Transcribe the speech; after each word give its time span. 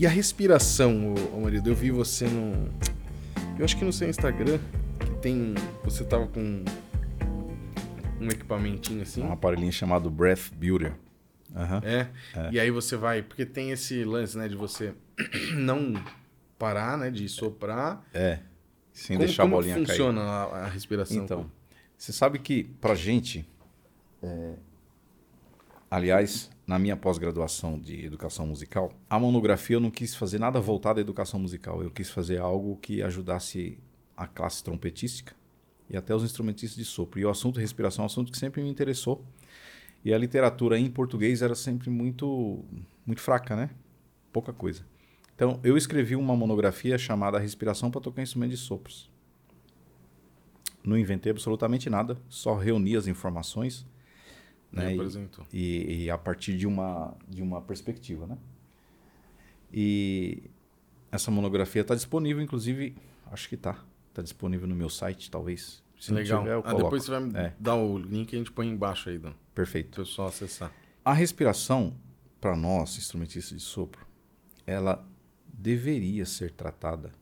E 0.00 0.06
a 0.06 0.08
respiração, 0.08 1.12
ô, 1.12 1.36
ô 1.36 1.40
marido? 1.42 1.68
Eu 1.68 1.74
vi 1.74 1.90
você 1.90 2.26
no. 2.26 2.70
Eu 3.58 3.66
acho 3.66 3.76
que 3.76 3.84
no 3.84 3.92
seu 3.92 4.08
Instagram, 4.08 4.58
que 4.98 5.14
tem. 5.16 5.52
Você 5.84 6.02
tava 6.04 6.26
com 6.26 6.64
um 8.18 8.28
equipamentinho 8.28 9.02
assim. 9.02 9.20
Um 9.22 9.30
aparelhinho 9.30 9.70
chamado 9.70 10.10
Breath 10.10 10.54
Builder. 10.54 10.94
Uhum. 11.54 11.80
É? 11.84 12.08
é. 12.34 12.50
E 12.50 12.58
aí 12.58 12.70
você 12.70 12.96
vai. 12.96 13.20
Porque 13.20 13.44
tem 13.44 13.72
esse 13.72 14.02
lance, 14.02 14.38
né, 14.38 14.48
de 14.48 14.56
você 14.56 14.94
não 15.52 16.02
parar, 16.58 16.96
né? 16.96 17.10
De 17.10 17.28
soprar. 17.28 18.02
É. 18.14 18.38
Sem 18.94 19.18
como, 19.18 19.26
deixar 19.26 19.42
a 19.42 19.46
bolinha 19.48 19.74
cair. 19.74 19.84
Como 19.84 19.98
funciona 19.98 20.22
a, 20.22 20.64
a, 20.64 20.66
respiração? 20.68 21.22
Então, 21.22 21.50
você 21.98 22.10
sabe 22.10 22.38
que 22.38 22.64
pra 22.80 22.94
gente. 22.94 23.46
É... 24.22 24.54
Aliás, 25.90 26.50
na 26.70 26.78
minha 26.78 26.96
pós-graduação 26.96 27.76
de 27.80 28.06
educação 28.06 28.46
musical, 28.46 28.92
a 29.08 29.18
monografia 29.18 29.74
eu 29.74 29.80
não 29.80 29.90
quis 29.90 30.14
fazer 30.14 30.38
nada 30.38 30.60
voltado 30.60 31.00
à 31.00 31.02
educação 31.02 31.40
musical. 31.40 31.82
Eu 31.82 31.90
quis 31.90 32.08
fazer 32.08 32.38
algo 32.38 32.76
que 32.76 33.02
ajudasse 33.02 33.76
a 34.16 34.24
classe 34.24 34.62
trompetística 34.62 35.34
e 35.88 35.96
até 35.96 36.14
os 36.14 36.22
instrumentistas 36.22 36.76
de 36.76 36.84
sopro. 36.84 37.18
E 37.18 37.24
o 37.24 37.28
assunto 37.28 37.58
respiração 37.58 38.04
é 38.04 38.04
um 38.04 38.06
assunto 38.06 38.30
que 38.30 38.38
sempre 38.38 38.62
me 38.62 38.70
interessou. 38.70 39.24
E 40.04 40.14
a 40.14 40.18
literatura 40.18 40.78
em 40.78 40.88
português 40.88 41.42
era 41.42 41.56
sempre 41.56 41.90
muito, 41.90 42.64
muito 43.04 43.20
fraca, 43.20 43.56
né? 43.56 43.70
Pouca 44.32 44.52
coisa. 44.52 44.86
Então, 45.34 45.58
eu 45.64 45.76
escrevi 45.76 46.14
uma 46.14 46.36
monografia 46.36 46.96
chamada 46.96 47.36
Respiração 47.36 47.90
para 47.90 48.00
tocar 48.00 48.22
instrumento 48.22 48.52
de 48.52 48.56
sopros. 48.56 49.10
Não 50.84 50.96
inventei 50.96 51.32
absolutamente 51.32 51.90
nada, 51.90 52.16
só 52.28 52.54
reuni 52.54 52.94
as 52.94 53.08
informações 53.08 53.84
né? 54.72 54.94
E, 55.52 55.58
e, 55.58 56.04
e, 56.04 56.10
a 56.10 56.18
partir 56.18 56.56
de 56.56 56.66
uma, 56.66 57.16
de 57.28 57.42
uma 57.42 57.60
perspectiva, 57.60 58.26
né? 58.26 58.38
E 59.72 60.42
essa 61.10 61.30
monografia 61.30 61.82
está 61.82 61.94
disponível, 61.94 62.42
inclusive, 62.42 62.96
acho 63.30 63.48
que 63.48 63.54
está. 63.54 63.84
Está 64.08 64.22
disponível 64.22 64.66
no 64.66 64.74
meu 64.74 64.88
site, 64.90 65.30
talvez. 65.30 65.82
Se 65.98 66.12
Legal. 66.12 66.42
Tiver, 66.42 66.62
ah, 66.64 66.74
depois 66.74 67.04
você 67.04 67.10
vai 67.10 67.46
é. 67.46 67.54
dar 67.60 67.76
o 67.76 67.96
link 67.96 68.30
que 68.30 68.36
a 68.36 68.38
gente 68.38 68.50
põe 68.50 68.68
embaixo 68.68 69.08
aí, 69.08 69.18
Dan. 69.18 69.32
Perfeito. 69.54 69.90
Para 69.90 70.02
o 70.02 70.04
pessoal 70.04 70.28
acessar. 70.28 70.72
A 71.04 71.12
respiração, 71.12 71.94
para 72.40 72.56
nós, 72.56 72.96
instrumentistas 72.96 73.56
de 73.56 73.64
sopro, 73.64 74.04
ela 74.66 75.06
deveria 75.52 76.26
ser 76.26 76.50
tratada 76.52 77.12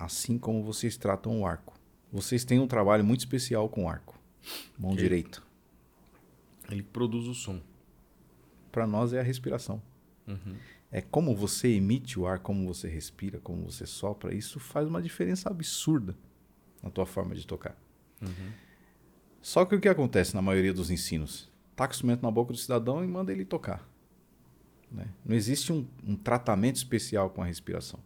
assim 0.00 0.38
como 0.38 0.62
vocês 0.62 0.96
tratam 0.96 1.40
o 1.40 1.46
arco. 1.46 1.78
Vocês 2.10 2.44
têm 2.44 2.58
um 2.58 2.66
trabalho 2.66 3.04
muito 3.04 3.20
especial 3.20 3.68
com 3.68 3.84
o 3.84 3.88
arco. 3.88 4.18
Mão 4.78 4.92
okay. 4.92 5.02
direita. 5.02 5.42
Ele 6.74 6.82
produz 6.82 7.26
o 7.26 7.34
som. 7.34 7.60
Para 8.70 8.86
nós 8.86 9.12
é 9.12 9.20
a 9.20 9.22
respiração. 9.22 9.82
Uhum. 10.26 10.56
É 10.92 11.00
como 11.00 11.34
você 11.34 11.68
emite 11.68 12.18
o 12.18 12.26
ar, 12.26 12.40
como 12.40 12.66
você 12.66 12.88
respira, 12.88 13.38
como 13.38 13.70
você 13.70 13.86
sopra. 13.86 14.34
Isso 14.34 14.58
faz 14.58 14.88
uma 14.88 15.00
diferença 15.00 15.48
absurda 15.48 16.16
na 16.82 16.90
tua 16.90 17.06
forma 17.06 17.34
de 17.34 17.46
tocar. 17.46 17.76
Uhum. 18.20 18.52
Só 19.40 19.64
que 19.64 19.74
o 19.74 19.80
que 19.80 19.88
acontece 19.88 20.34
na 20.34 20.42
maioria 20.42 20.72
dos 20.72 20.90
ensinos? 20.90 21.50
Taca 21.76 21.92
o 21.92 21.94
instrumento 21.94 22.22
na 22.22 22.30
boca 22.30 22.52
do 22.52 22.58
cidadão 22.58 23.04
e 23.04 23.08
manda 23.08 23.32
ele 23.32 23.44
tocar. 23.44 23.88
Né? 24.90 25.06
Não 25.24 25.36
existe 25.36 25.72
um, 25.72 25.86
um 26.06 26.16
tratamento 26.16 26.76
especial 26.76 27.30
com 27.30 27.42
a 27.42 27.46
respiração. 27.46 28.00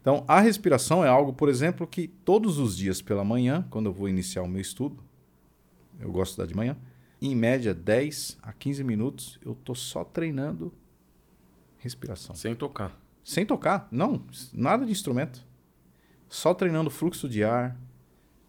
Então, 0.00 0.24
a 0.26 0.40
respiração 0.40 1.04
é 1.04 1.08
algo, 1.08 1.32
por 1.32 1.48
exemplo, 1.48 1.86
que 1.86 2.06
todos 2.06 2.58
os 2.58 2.76
dias 2.76 3.02
pela 3.02 3.24
manhã, 3.24 3.66
quando 3.70 3.86
eu 3.86 3.92
vou 3.92 4.08
iniciar 4.08 4.42
o 4.42 4.48
meu 4.48 4.60
estudo, 4.60 5.02
eu 5.98 6.10
gosto 6.12 6.32
de 6.32 6.38
dar 6.38 6.46
de 6.46 6.54
manhã, 6.54 6.76
em 7.20 7.34
média 7.34 7.74
10 7.74 8.38
a 8.42 8.52
15 8.52 8.84
minutos, 8.84 9.38
eu 9.44 9.54
tô 9.54 9.74
só 9.74 10.04
treinando 10.04 10.72
respiração. 11.78 12.34
Sem 12.34 12.54
tocar. 12.54 12.98
Sem 13.24 13.44
tocar, 13.44 13.88
não, 13.90 14.24
nada 14.52 14.84
de 14.84 14.92
instrumento. 14.92 15.44
Só 16.28 16.54
treinando 16.54 16.90
fluxo 16.90 17.28
de 17.28 17.42
ar, 17.42 17.76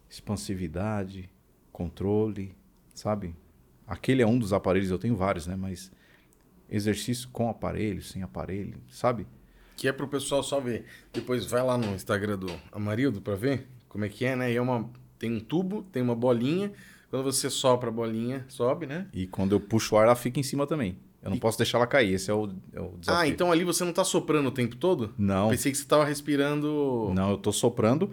expansividade, 0.08 1.30
controle, 1.72 2.54
sabe? 2.94 3.34
Aquele 3.86 4.22
é 4.22 4.26
um 4.26 4.38
dos 4.38 4.52
aparelhos, 4.52 4.90
eu 4.90 4.98
tenho 4.98 5.16
vários, 5.16 5.46
né? 5.46 5.56
Mas 5.56 5.90
exercício 6.68 7.28
com 7.30 7.48
aparelho, 7.48 8.02
sem 8.02 8.22
aparelho, 8.22 8.80
sabe? 8.90 9.26
Que 9.76 9.88
é 9.88 9.92
pro 9.92 10.08
pessoal 10.08 10.42
só 10.42 10.60
ver. 10.60 10.84
Depois 11.12 11.46
vai 11.46 11.62
lá 11.62 11.78
no 11.78 11.94
Instagram 11.94 12.38
do 12.38 12.60
Amarildo 12.70 13.20
para 13.20 13.36
ver 13.36 13.66
como 13.88 14.04
é 14.04 14.08
que 14.08 14.24
é, 14.24 14.36
né? 14.36 14.52
E 14.52 14.56
é 14.56 14.60
uma 14.60 14.90
tem 15.18 15.32
um 15.32 15.40
tubo, 15.40 15.82
tem 15.84 16.02
uma 16.02 16.14
bolinha, 16.14 16.72
quando 17.10 17.24
você 17.24 17.48
sopra 17.48 17.88
a 17.88 17.92
bolinha, 17.92 18.44
sobe, 18.48 18.86
né? 18.86 19.08
E 19.12 19.26
quando 19.26 19.52
eu 19.52 19.60
puxo 19.60 19.94
o 19.94 19.98
ar, 19.98 20.04
ela 20.04 20.16
fica 20.16 20.38
em 20.38 20.42
cima 20.42 20.66
também. 20.66 20.98
Eu 21.22 21.30
não 21.30 21.36
e... 21.36 21.40
posso 21.40 21.58
deixar 21.58 21.78
ela 21.78 21.86
cair, 21.86 22.14
esse 22.14 22.30
é 22.30 22.34
o, 22.34 22.48
é 22.72 22.80
o 22.80 22.96
desafio. 22.98 23.22
Ah, 23.22 23.26
então 23.26 23.50
ali 23.50 23.64
você 23.64 23.82
não 23.82 23.90
está 23.90 24.04
soprando 24.04 24.48
o 24.48 24.52
tempo 24.52 24.76
todo? 24.76 25.14
Não. 25.18 25.50
Pensei 25.50 25.72
que 25.72 25.78
você 25.78 25.84
estava 25.84 26.04
respirando. 26.04 27.10
Não, 27.14 27.30
eu 27.30 27.36
estou 27.36 27.52
soprando. 27.52 28.10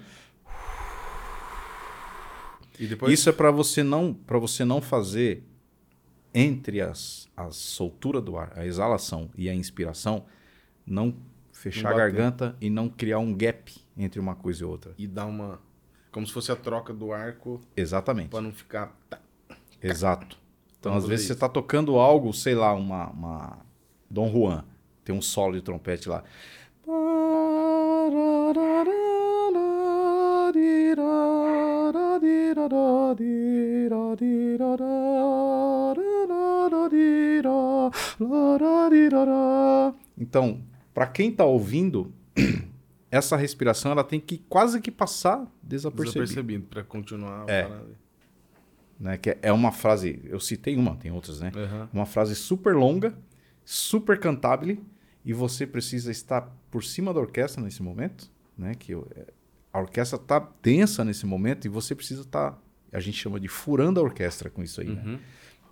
E 2.79 2.87
depois... 2.87 3.13
Isso 3.13 3.29
é 3.29 3.31
para 3.31 3.51
você 3.51 3.83
não 3.83 4.13
para 4.13 4.37
você 4.37 4.65
não 4.65 4.81
fazer 4.81 5.43
entre 6.33 6.81
as, 6.81 7.29
a 7.37 7.49
soltura 7.51 8.19
do 8.19 8.37
ar, 8.37 8.51
a 8.55 8.65
exalação 8.65 9.29
e 9.37 9.49
a 9.49 9.55
inspiração, 9.55 10.25
não 10.85 11.15
fechar 11.53 11.89
não 11.89 11.91
a 11.91 11.97
garganta 11.97 12.57
e 12.59 12.69
não 12.69 12.89
criar 12.89 13.19
um 13.19 13.33
gap 13.33 13.73
entre 13.97 14.19
uma 14.19 14.35
coisa 14.35 14.63
e 14.63 14.65
outra. 14.65 14.93
E 14.97 15.07
dar 15.07 15.25
uma 15.25 15.61
como 16.15 16.25
se 16.25 16.31
fosse 16.31 16.49
a 16.49 16.55
troca 16.55 16.93
do 16.93 17.11
arco. 17.11 17.59
Exatamente. 17.75 18.29
Para 18.29 18.39
não 18.39 18.53
ficar. 18.53 18.95
Exato. 19.83 20.37
Então, 20.79 20.95
às 20.95 21.05
vezes, 21.05 21.25
isso. 21.25 21.27
você 21.27 21.33
está 21.33 21.49
tocando 21.49 21.97
algo, 21.97 22.31
sei 22.31 22.55
lá, 22.55 22.73
uma, 22.73 23.09
uma. 23.09 23.57
Dom 24.09 24.31
Juan. 24.31 24.63
Tem 25.03 25.13
um 25.13 25.21
solo 25.21 25.55
de 25.55 25.61
trompete 25.61 26.07
lá. 26.07 26.23
Então, 40.17 40.61
para 40.93 41.07
quem 41.07 41.29
está 41.31 41.43
ouvindo, 41.43 42.13
essa 43.15 43.37
respiração 43.37 43.91
ela 43.91 44.03
tem 44.03 44.19
que 44.19 44.39
quase 44.49 44.81
que 44.81 44.91
passar 44.91 45.45
desapercebido. 45.63 46.25
Desapercebido 46.25 46.67
para 46.67 46.83
continuar. 46.83 47.49
É. 47.49 47.69
Né, 48.99 49.17
que 49.17 49.37
é 49.41 49.51
uma 49.51 49.73
frase, 49.73 50.21
eu 50.25 50.39
citei 50.39 50.77
uma, 50.77 50.95
tem 50.95 51.11
outras, 51.11 51.41
né? 51.41 51.51
Uhum. 51.53 51.87
Uma 51.91 52.05
frase 52.05 52.33
super 52.33 52.73
longa, 52.75 53.13
super 53.65 54.17
cantável, 54.17 54.77
e 55.23 55.33
você 55.33 55.67
precisa 55.67 56.11
estar 56.11 56.49
por 56.71 56.81
cima 56.81 57.13
da 57.13 57.19
orquestra 57.19 57.61
nesse 57.61 57.83
momento, 57.83 58.31
né? 58.57 58.73
Que 58.73 58.93
é, 58.93 58.97
a 59.73 59.79
orquestra 59.79 60.17
está 60.17 60.39
tensa 60.39 61.03
nesse 61.03 61.25
momento 61.25 61.65
e 61.65 61.69
você 61.69 61.93
precisa 61.93 62.21
estar, 62.21 62.51
tá, 62.51 62.57
a 62.93 62.99
gente 63.01 63.17
chama 63.17 63.37
de 63.37 63.49
furando 63.49 63.99
a 63.99 64.03
orquestra 64.03 64.49
com 64.49 64.63
isso 64.63 64.79
aí, 64.79 64.89
né? 64.89 65.01
uhum. 65.05 65.11
né? 65.13 65.19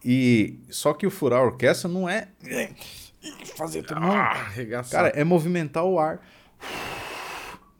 E 0.03 0.59
só 0.69 0.93
que 0.93 1.07
o 1.07 1.11
furar 1.11 1.39
a 1.39 1.43
orquestra 1.43 1.89
não 1.89 2.09
é 2.09 2.27
fazer 3.55 3.83
tudo, 3.83 4.01
ah, 4.03 4.51
Cara, 4.91 5.07
é 5.09 5.23
movimentar 5.23 5.85
o 5.85 5.97
ar 5.97 6.21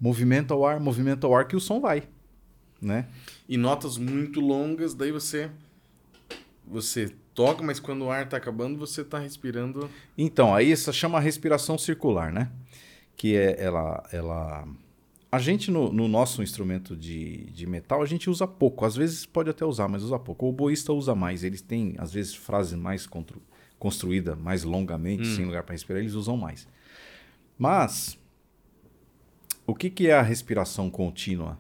movimenta 0.04 0.54
o 0.54 0.66
ar, 0.66 0.82
movimenta 0.82 1.26
o 1.26 1.34
ar 1.34 1.48
que 1.48 1.56
o 1.56 1.62
som 1.62 1.80
vai, 1.80 2.04
né? 2.82 3.08
E 3.48 3.56
notas 3.56 3.98
muito 3.98 4.42
longas, 4.42 4.94
daí 4.94 5.14
você 5.14 5.50
você 6.68 7.14
toca, 7.34 7.64
mas 7.64 7.80
quando 7.80 8.04
o 8.04 8.12
ar 8.12 8.26
está 8.26 8.36
acabando, 8.36 8.78
você 8.78 9.00
está 9.00 9.18
respirando. 9.18 9.90
Então, 10.18 10.54
aí 10.54 10.74
essa 10.74 10.92
chama 10.92 11.22
respiração 11.22 11.78
circular, 11.78 12.34
né? 12.34 12.52
Que 13.16 13.38
é 13.38 13.56
ela 13.64 14.04
ela 14.12 14.68
a 15.32 15.40
gente 15.40 15.72
no, 15.72 15.92
no, 15.92 16.10
nosso 16.10 16.44
instrumento 16.44 16.98
de, 16.98 17.46
de 17.52 17.66
metal 17.66 18.02
a 18.02 18.06
gente 18.06 18.30
usa 18.30 18.46
pouco, 18.46 18.84
às 18.84 18.98
vezes 18.98 19.26
pode 19.26 19.50
até 19.50 19.66
usar, 19.66 19.88
mas 19.88 20.04
usa 20.04 20.20
pouco. 20.20 20.50
O 20.50 20.52
boísta 20.52 20.92
usa 20.92 21.16
mais, 21.16 21.46
eles 21.46 21.62
têm 21.62 21.96
às 21.98 22.12
vezes 22.12 22.36
frase 22.36 22.76
mais 22.76 23.08
construída 23.80 24.36
mais 24.36 24.66
longamente, 24.66 25.30
hum. 25.30 25.36
sem 25.36 25.46
lugar 25.46 25.64
para 25.64 25.72
respirar, 25.72 26.02
eles 26.02 26.14
usam 26.14 26.36
mais. 26.36 26.68
Mas 27.58 28.18
o 29.66 29.74
que, 29.74 29.90
que 29.90 30.08
é 30.08 30.14
a 30.14 30.22
respiração 30.22 30.90
contínua? 30.90 31.58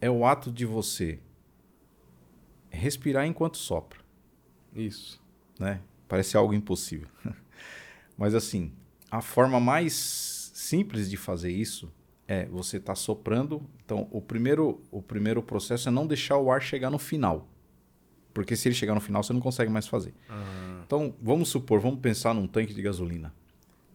É 0.00 0.10
o 0.10 0.24
ato 0.26 0.50
de 0.50 0.64
você 0.64 1.18
respirar 2.70 3.26
enquanto 3.26 3.56
sopra. 3.56 4.00
Isso. 4.74 5.22
Né? 5.58 5.80
Parece 6.08 6.36
algo 6.36 6.52
impossível. 6.52 7.08
Mas 8.16 8.34
assim, 8.34 8.72
a 9.10 9.20
forma 9.20 9.60
mais 9.60 10.50
simples 10.54 11.08
de 11.08 11.16
fazer 11.16 11.50
isso 11.50 11.92
é 12.26 12.46
você 12.46 12.78
estar 12.78 12.92
tá 12.92 12.96
soprando. 12.96 13.62
Então, 13.84 14.08
o 14.10 14.20
primeiro, 14.20 14.82
o 14.90 15.02
primeiro 15.02 15.42
processo 15.42 15.88
é 15.88 15.92
não 15.92 16.06
deixar 16.06 16.38
o 16.38 16.50
ar 16.50 16.62
chegar 16.62 16.90
no 16.90 16.98
final. 16.98 17.48
Porque 18.32 18.56
se 18.56 18.66
ele 18.66 18.74
chegar 18.74 18.94
no 18.94 19.00
final, 19.00 19.22
você 19.22 19.32
não 19.32 19.40
consegue 19.40 19.70
mais 19.70 19.86
fazer. 19.86 20.12
Ah. 20.28 20.82
Então, 20.84 21.14
vamos 21.22 21.48
supor, 21.48 21.80
vamos 21.80 22.00
pensar 22.00 22.34
num 22.34 22.46
tanque 22.46 22.74
de 22.74 22.82
gasolina. 22.82 23.32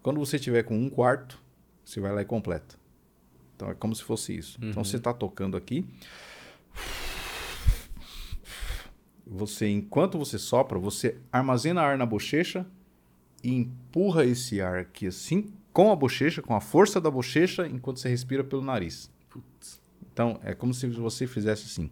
Quando 0.02 0.20
você 0.20 0.40
tiver 0.40 0.64
com 0.64 0.78
um 0.78 0.90
quarto, 0.90 1.42
você 1.84 2.00
vai 2.00 2.14
lá 2.14 2.22
e 2.22 2.26
completa. 2.26 2.79
Então 3.60 3.70
é 3.70 3.74
como 3.74 3.94
se 3.94 4.02
fosse 4.02 4.38
isso. 4.38 4.56
Então, 4.58 4.68
uhum. 4.68 4.72
Então 4.72 4.84
você 4.86 4.96
está 4.96 5.14
tocando 5.14 5.58
aqui. 5.58 5.86
Você, 9.28 9.68
enquanto 9.68 10.18
você 10.18 10.40
sopra, 10.40 10.80
você 10.80 11.18
armazena 11.30 11.82
ar 11.82 11.98
na 11.98 12.06
bochecha 12.06 12.66
e 13.44 13.54
empurra 13.54 14.24
esse 14.24 14.62
ar 14.62 14.80
aqui 14.80 15.08
assim 15.08 15.52
com 15.74 15.92
a 15.92 15.96
bochecha, 15.96 16.42
com 16.42 16.56
a 16.56 16.62
força 16.62 17.02
da 17.02 17.12
bochecha, 17.12 17.68
enquanto 17.68 18.00
você 18.00 18.08
respira 18.08 18.46
pelo 18.46 18.62
nariz. 18.62 19.12
Putz. 19.30 19.82
Então, 20.14 20.40
é 20.42 20.54
como 20.54 20.74
se 20.74 20.88
você 20.88 21.28
fizesse 21.28 21.66
assim. 21.66 21.92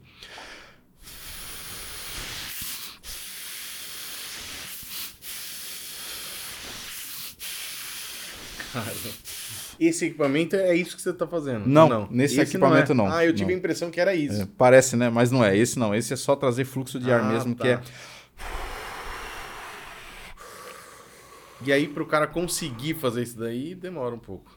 Cara, 8.72 8.94
esse 9.80 10.06
equipamento 10.06 10.56
é 10.56 10.76
isso 10.76 10.96
que 10.96 11.02
você 11.02 11.14
tá 11.14 11.28
fazendo? 11.28 11.66
Não, 11.68 12.08
nesse 12.10 12.40
Esse 12.40 12.52
equipamento 12.56 12.92
é. 12.92 12.96
não. 12.96 13.08
Ah, 13.12 13.26
eu 13.26 13.34
tive 13.34 13.52
Não. 13.52 13.56
a 13.56 13.58
impressão 13.60 13.92
que 13.92 14.00
era 14.00 14.14
isso. 14.16 14.42
É, 14.44 14.48
parece, 14.58 14.96
né? 14.96 15.10
Mas 15.10 15.30
não 15.32 15.44
é. 15.44 15.56
Esse 15.58 15.78
não. 15.78 15.94
Esse 15.94 16.14
é 16.14 16.16
só 16.16 16.36
trazer 16.36 16.66
fluxo 16.66 17.00
de 17.00 17.12
ar 17.12 17.22
Ah, 17.22 17.24
mesmo, 17.30 17.54
tá. 17.56 17.64
que 17.64 17.68
é. 17.70 17.82
E 21.66 21.72
aí, 21.74 21.88
pro 21.88 22.06
cara 22.06 22.28
conseguir 22.28 22.94
fazer 22.96 23.24
isso 23.24 23.38
daí, 23.38 23.74
demora 23.74 24.14
um 24.14 24.20
pouco. 24.20 24.56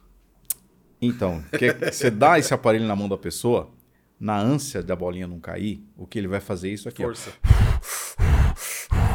Então, 1.00 1.43
que 1.58 1.72
você 1.90 2.11
dá 2.11 2.38
esse 2.38 2.52
aparelho 2.52 2.87
na 2.87 2.94
mão 2.94 3.08
da 3.08 3.17
pessoa, 3.17 3.70
na 4.19 4.38
ânsia 4.38 4.82
da 4.82 4.94
bolinha 4.94 5.26
não 5.26 5.40
cair, 5.40 5.82
o 5.96 6.06
que 6.06 6.19
ele 6.19 6.28
vai 6.28 6.40
fazer 6.40 6.69
é 6.69 6.72
isso 6.72 6.88
aqui, 6.88 7.02
ó, 7.02 7.06
Força. 7.06 7.32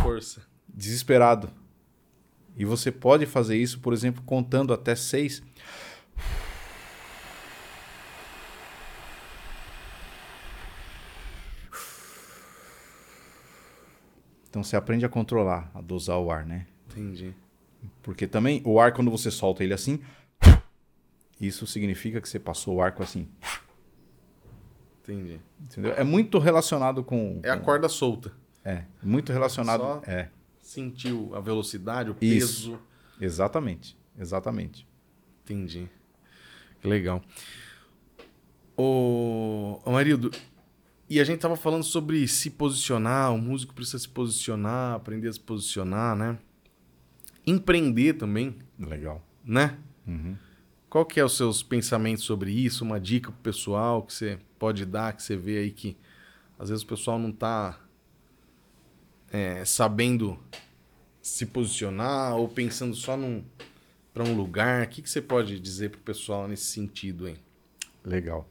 Força. 0.02 0.42
desesperado. 0.68 1.50
E 2.58 2.66
você 2.66 2.92
pode 2.92 3.26
fazer 3.28 3.58
isso, 3.58 3.80
por 3.80 3.94
exemplo, 3.94 4.24
contando 4.26 4.74
até 4.74 4.96
seis. 4.96 5.44
Então 14.56 14.64
você 14.64 14.78
aprende 14.78 15.06
a 15.06 15.10
controlar, 15.10 15.70
a 15.76 15.82
dosar 15.82 16.18
o 16.18 16.32
ar, 16.32 16.46
né? 16.46 16.66
Entendi. 16.90 17.34
Porque 18.02 18.26
também 18.26 18.62
o 18.64 18.80
ar, 18.80 18.94
quando 18.94 19.12
você 19.12 19.30
solta 19.30 19.66
ele 19.66 19.74
assim, 19.74 20.00
isso 21.42 21.68
significa 21.68 22.22
que 22.22 22.30
você 22.30 22.40
passou 22.40 22.76
o 22.76 22.82
arco 22.82 23.04
assim. 23.04 23.28
Entendi. 25.04 25.42
Entendeu? 25.62 25.92
É 25.98 26.06
muito 26.06 26.40
relacionado 26.40 27.04
com. 27.04 27.42
É 27.44 27.50
a 27.50 27.58
com- 27.58 27.66
corda 27.66 27.90
solta. 27.90 28.32
É, 28.64 28.86
muito 29.04 29.34
relacionado. 29.34 29.82
Só- 29.82 30.02
É, 30.08 30.30
Sentiu 30.62 31.36
a 31.36 31.42
velocidade, 31.42 32.12
o 32.12 32.16
Isso. 32.22 32.72
peso. 32.72 32.80
exatamente. 33.20 33.98
Exatamente. 34.18 34.88
Entendi. 35.44 35.90
Que 36.80 36.88
legal. 36.88 37.22
Ô 38.78 39.82
Marido, 39.88 40.32
e 41.10 41.20
a 41.20 41.24
gente 41.24 41.40
tava 41.40 41.56
falando 41.56 41.84
sobre 41.84 42.28
se 42.28 42.50
posicionar, 42.50 43.34
o 43.34 43.38
músico 43.38 43.74
precisa 43.74 44.00
se 44.00 44.10
posicionar, 44.10 44.96
aprender 44.96 45.28
a 45.28 45.34
se 45.34 45.40
posicionar, 45.40 46.16
né? 46.16 46.38
Empreender 47.46 48.14
também, 48.14 48.56
Legal. 48.80 49.24
né? 49.44 49.78
Uhum. 50.08 50.36
Qual 50.90 51.06
que 51.06 51.20
é 51.20 51.26
os 51.26 51.38
seus 51.38 51.62
pensamentos 51.62 52.24
sobre 52.24 52.52
isso? 52.52 52.84
Uma 52.84 53.00
dica 53.00 53.32
pro 53.32 53.42
pessoal 53.42 54.02
que 54.02 54.14
você 54.14 54.40
pode 54.58 54.86
dar, 54.86 55.14
que 55.14 55.22
você 55.22 55.36
vê 55.36 55.60
aí 55.60 55.72
que 55.72 55.96
às 56.58 56.70
vezes 56.70 56.84
o 56.84 56.88
pessoal 56.88 57.20
não 57.20 57.32
tá 57.32 57.80
é, 59.32 59.64
sabendo 59.66 60.40
se 61.22 61.46
posicionar 61.46 62.36
ou 62.36 62.48
pensando 62.48 62.96
só 62.96 63.18
num 63.18 63.44
para 64.14 64.24
um 64.24 64.36
lugar. 64.36 64.86
O 64.86 64.90
que, 64.90 65.02
que 65.02 65.10
você 65.10 65.22
pode 65.22 65.60
dizer 65.60 65.90
pro 65.90 66.00
pessoal 66.00 66.48
nesse 66.48 66.66
sentido 66.66 67.26
aí? 67.26 67.38
Legal. 68.06 68.48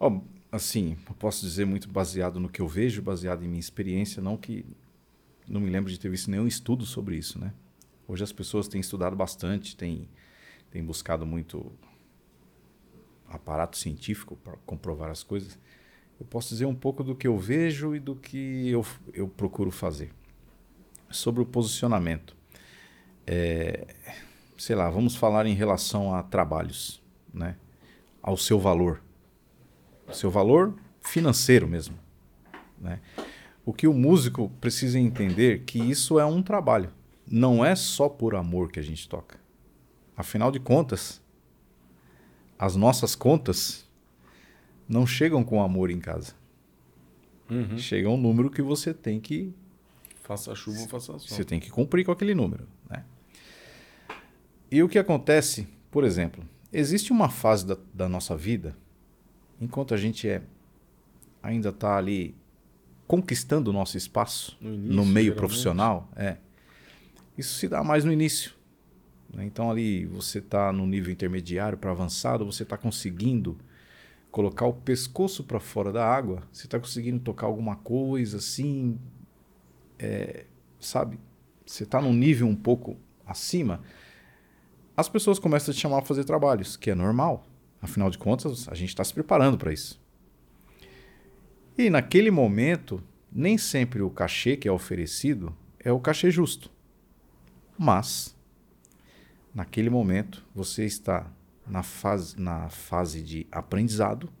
Ó, 0.00 0.20
assim, 0.54 0.96
eu 1.08 1.14
posso 1.14 1.40
dizer 1.40 1.64
muito 1.64 1.88
baseado 1.88 2.38
no 2.38 2.48
que 2.48 2.60
eu 2.60 2.68
vejo, 2.68 3.02
baseado 3.02 3.44
em 3.44 3.48
minha 3.48 3.60
experiência, 3.60 4.22
não 4.22 4.36
que 4.36 4.64
não 5.48 5.60
me 5.60 5.68
lembro 5.68 5.90
de 5.90 5.98
ter 5.98 6.08
visto 6.08 6.30
nenhum 6.30 6.46
estudo 6.46 6.86
sobre 6.86 7.16
isso, 7.16 7.38
né? 7.38 7.52
Hoje 8.06 8.22
as 8.22 8.32
pessoas 8.32 8.68
têm 8.68 8.80
estudado 8.80 9.16
bastante, 9.16 9.76
têm, 9.76 10.08
têm 10.70 10.84
buscado 10.84 11.26
muito 11.26 11.72
aparato 13.28 13.76
científico 13.76 14.36
para 14.36 14.56
comprovar 14.64 15.10
as 15.10 15.22
coisas. 15.22 15.58
Eu 16.20 16.26
posso 16.26 16.50
dizer 16.50 16.66
um 16.66 16.74
pouco 16.74 17.02
do 17.02 17.16
que 17.16 17.26
eu 17.26 17.36
vejo 17.36 17.96
e 17.96 17.98
do 17.98 18.14
que 18.14 18.68
eu, 18.68 18.86
eu 19.12 19.26
procuro 19.26 19.70
fazer. 19.70 20.12
Sobre 21.10 21.42
o 21.42 21.46
posicionamento. 21.46 22.36
É, 23.26 23.86
sei 24.56 24.76
lá, 24.76 24.88
vamos 24.88 25.16
falar 25.16 25.46
em 25.46 25.54
relação 25.54 26.14
a 26.14 26.22
trabalhos, 26.22 27.02
né? 27.32 27.56
Ao 28.22 28.36
seu 28.36 28.60
valor. 28.60 29.02
Seu 30.12 30.30
valor 30.30 30.74
financeiro 31.00 31.66
mesmo, 31.66 31.98
né? 32.78 33.00
O 33.64 33.72
que 33.72 33.86
o 33.86 33.94
músico 33.94 34.50
precisa 34.60 34.98
entender 34.98 35.62
que 35.64 35.78
isso 35.78 36.18
é 36.18 36.24
um 36.24 36.42
trabalho. 36.42 36.90
Não 37.26 37.64
é 37.64 37.74
só 37.74 38.08
por 38.08 38.34
amor 38.34 38.70
que 38.70 38.78
a 38.78 38.82
gente 38.82 39.08
toca. 39.08 39.38
Afinal 40.16 40.52
de 40.52 40.60
contas, 40.60 41.22
as 42.58 42.76
nossas 42.76 43.14
contas 43.14 43.88
não 44.88 45.06
chegam 45.06 45.42
com 45.42 45.62
amor 45.62 45.90
em 45.90 45.98
casa. 45.98 46.34
Chega 47.78 48.08
um 48.08 48.16
número 48.16 48.50
que 48.50 48.62
você 48.62 48.92
tem 48.92 49.20
que 49.20 49.54
Faça 50.22 50.54
chuva 50.54 50.80
ou 50.80 50.88
faça 50.88 51.06
sol. 51.06 51.20
você 51.20 51.44
tem 51.44 51.60
que 51.60 51.70
cumprir 51.70 52.04
com 52.04 52.12
aquele 52.12 52.34
número. 52.34 52.66
Né? 52.88 53.04
E 54.70 54.82
o 54.82 54.88
que 54.88 54.98
acontece, 54.98 55.68
por 55.90 56.04
exemplo, 56.04 56.42
existe 56.72 57.12
uma 57.12 57.28
fase 57.28 57.66
da, 57.66 57.76
da 57.92 58.08
nossa 58.08 58.34
vida, 58.36 58.76
enquanto 59.60 59.94
a 59.94 59.96
gente 59.96 60.28
é 60.28 60.42
ainda 61.42 61.68
está 61.70 61.96
ali 61.96 62.34
conquistando 63.06 63.70
o 63.70 63.72
nosso 63.72 63.96
espaço 63.98 64.56
No 64.60 64.70
no, 64.70 64.74
início, 64.76 65.04
meio 65.04 65.12
geralmente. 65.26 65.36
profissional, 65.36 66.08
é. 66.16 66.36
Isso 67.36 67.54
se 67.58 67.68
dá 67.68 67.82
mais 67.84 68.04
no 68.04 68.12
início. 68.12 68.52
né? 69.32 69.44
Então 69.44 69.70
ali 69.70 70.06
você 70.06 70.38
está 70.38 70.72
no 70.72 70.86
nível 70.86 71.12
intermediário 71.12 71.76
para 71.76 71.90
avançado, 71.90 72.44
você 72.46 72.62
está 72.62 72.76
conseguindo 72.76 73.58
colocar 74.30 74.66
o 74.66 74.72
pescoço 74.72 75.44
para 75.44 75.60
fora 75.60 75.92
da 75.92 76.04
água, 76.06 76.42
você 76.52 76.66
está 76.66 76.78
conseguindo 76.78 77.20
tocar 77.20 77.46
alguma 77.46 77.76
coisa 77.76 78.38
assim, 78.38 78.98
é, 79.98 80.44
sabe? 80.80 81.18
Você 81.66 81.84
está 81.84 82.00
num 82.00 82.12
nível 82.12 82.46
um 82.46 82.56
pouco 82.56 82.96
acima, 83.26 83.80
as 84.96 85.08
pessoas 85.08 85.38
começam 85.38 85.72
a 85.72 85.74
te 85.74 85.80
chamar 85.80 85.98
para 85.98 86.06
fazer 86.06 86.24
trabalhos, 86.24 86.76
que 86.76 86.90
é 86.90 86.94
normal. 86.94 87.46
Afinal 87.84 88.08
de 88.08 88.16
contas, 88.16 88.66
a 88.66 88.74
gente 88.74 88.88
está 88.88 89.04
se 89.04 89.12
preparando 89.12 89.58
para 89.58 89.70
isso. 89.70 90.00
E 91.76 91.90
naquele 91.90 92.30
momento, 92.30 93.04
nem 93.30 93.58
sempre 93.58 94.00
o 94.00 94.08
cachê 94.08 94.56
que 94.56 94.66
é 94.66 94.72
oferecido 94.72 95.54
é 95.78 95.92
o 95.92 96.00
cachê 96.00 96.30
justo. 96.30 96.70
Mas, 97.78 98.34
naquele 99.54 99.90
momento, 99.90 100.42
você 100.54 100.86
está 100.86 101.30
na 101.66 101.82
fase, 101.82 102.40
na 102.40 102.70
fase 102.70 103.20
de 103.20 103.46
aprendizado 103.52 104.32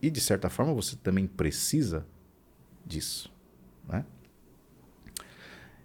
e, 0.00 0.10
de 0.10 0.20
certa 0.20 0.48
forma, 0.48 0.72
você 0.72 0.96
também 0.96 1.26
precisa 1.26 2.06
disso. 2.86 3.30
Né? 3.86 4.02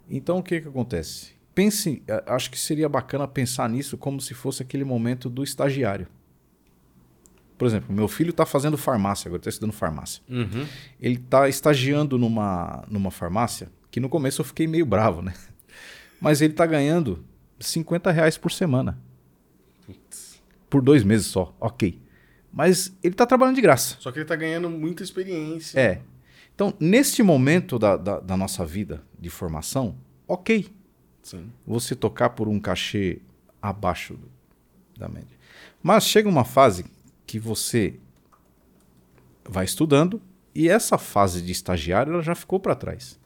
Então, 0.09 0.37
o 0.37 0.43
que, 0.43 0.61
que 0.61 0.69
acontece? 0.69 1.33
Pense, 1.53 2.01
acho 2.27 2.49
que 2.49 2.57
seria 2.57 2.87
bacana 2.87 3.27
pensar 3.27 3.69
nisso 3.69 3.97
como 3.97 4.21
se 4.21 4.33
fosse 4.33 4.63
aquele 4.63 4.85
momento 4.85 5.29
do 5.29 5.43
estagiário. 5.43 6.07
Por 7.57 7.65
exemplo, 7.65 7.93
meu 7.95 8.07
filho 8.07 8.31
está 8.31 8.45
fazendo 8.45 8.77
farmácia, 8.77 9.29
agora 9.29 9.39
está 9.39 9.49
estudando 9.49 9.71
farmácia. 9.73 10.21
Uhum. 10.29 10.65
Ele 10.99 11.15
está 11.15 11.47
estagiando 11.47 12.17
numa, 12.17 12.83
numa 12.89 13.09
farmácia, 13.11 13.69
que 13.89 13.99
no 13.99 14.09
começo 14.09 14.41
eu 14.41 14.45
fiquei 14.45 14.67
meio 14.67 14.85
bravo, 14.85 15.21
né? 15.21 15.33
Mas 16.19 16.41
ele 16.41 16.53
está 16.53 16.65
ganhando 16.65 17.23
50 17.59 18.11
reais 18.11 18.37
por 18.37 18.51
semana. 18.51 18.97
Por 20.69 20.81
dois 20.81 21.03
meses 21.03 21.27
só, 21.27 21.55
ok. 21.59 22.01
Mas 22.51 22.93
ele 23.03 23.13
está 23.13 23.25
trabalhando 23.25 23.55
de 23.55 23.61
graça. 23.61 23.97
Só 23.99 24.11
que 24.11 24.19
ele 24.19 24.25
tá 24.25 24.35
ganhando 24.35 24.69
muita 24.69 25.03
experiência. 25.03 25.79
É. 25.79 26.01
Então, 26.53 26.73
neste 26.79 27.21
momento 27.21 27.77
da, 27.77 27.97
da, 27.97 28.19
da 28.19 28.37
nossa 28.37 28.65
vida 28.65 29.03
de 29.19 29.29
formação, 29.29 29.95
ok. 30.27 30.69
Sim. 31.21 31.49
Você 31.67 31.95
tocar 31.95 32.29
por 32.29 32.47
um 32.47 32.59
cachê 32.59 33.19
abaixo 33.61 34.13
do- 34.15 34.31
da 34.97 35.07
média. 35.09 35.35
Mas 35.83 36.05
chega 36.05 36.29
uma 36.29 36.45
fase 36.45 36.85
que 37.25 37.39
você 37.39 37.99
vai 39.47 39.65
estudando 39.65 40.21
e 40.53 40.69
essa 40.69 40.97
fase 40.97 41.41
de 41.41 41.51
estagiário 41.51 42.13
ela 42.13 42.21
já 42.23 42.35
ficou 42.35 42.59
para 42.59 42.75
trás. 42.75 43.19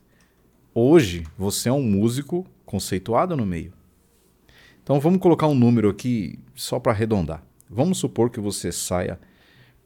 Hoje 0.74 1.24
você 1.38 1.70
é 1.70 1.74
um 1.74 1.82
músico 1.84 2.46
conceituado 2.66 3.36
no 3.36 3.46
meio. 3.46 3.74
Então 4.84 5.00
vamos 5.00 5.20
colocar 5.20 5.48
um 5.48 5.56
número 5.56 5.90
aqui 5.90 6.40
só 6.56 6.80
para 6.80 6.92
arredondar. 6.92 7.44
Vamos 7.70 7.98
supor 8.00 8.30
que 8.30 8.40
você 8.40 8.72
saia 8.72 9.20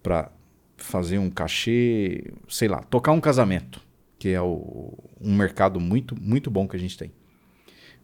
para 0.02 0.32
fazer 0.78 1.18
um 1.18 1.30
cachê, 1.30 2.34
sei 2.48 2.68
lá, 2.68 2.82
tocar 2.84 3.12
um 3.12 3.22
casamento, 3.22 3.82
que 4.18 4.30
é 4.30 4.42
o- 4.42 4.94
um 5.20 5.36
mercado 5.36 5.80
muito 5.80 6.16
muito 6.22 6.50
bom 6.50 6.68
que 6.68 6.76
a 6.76 6.80
gente 6.80 6.98
tem. 6.98 7.12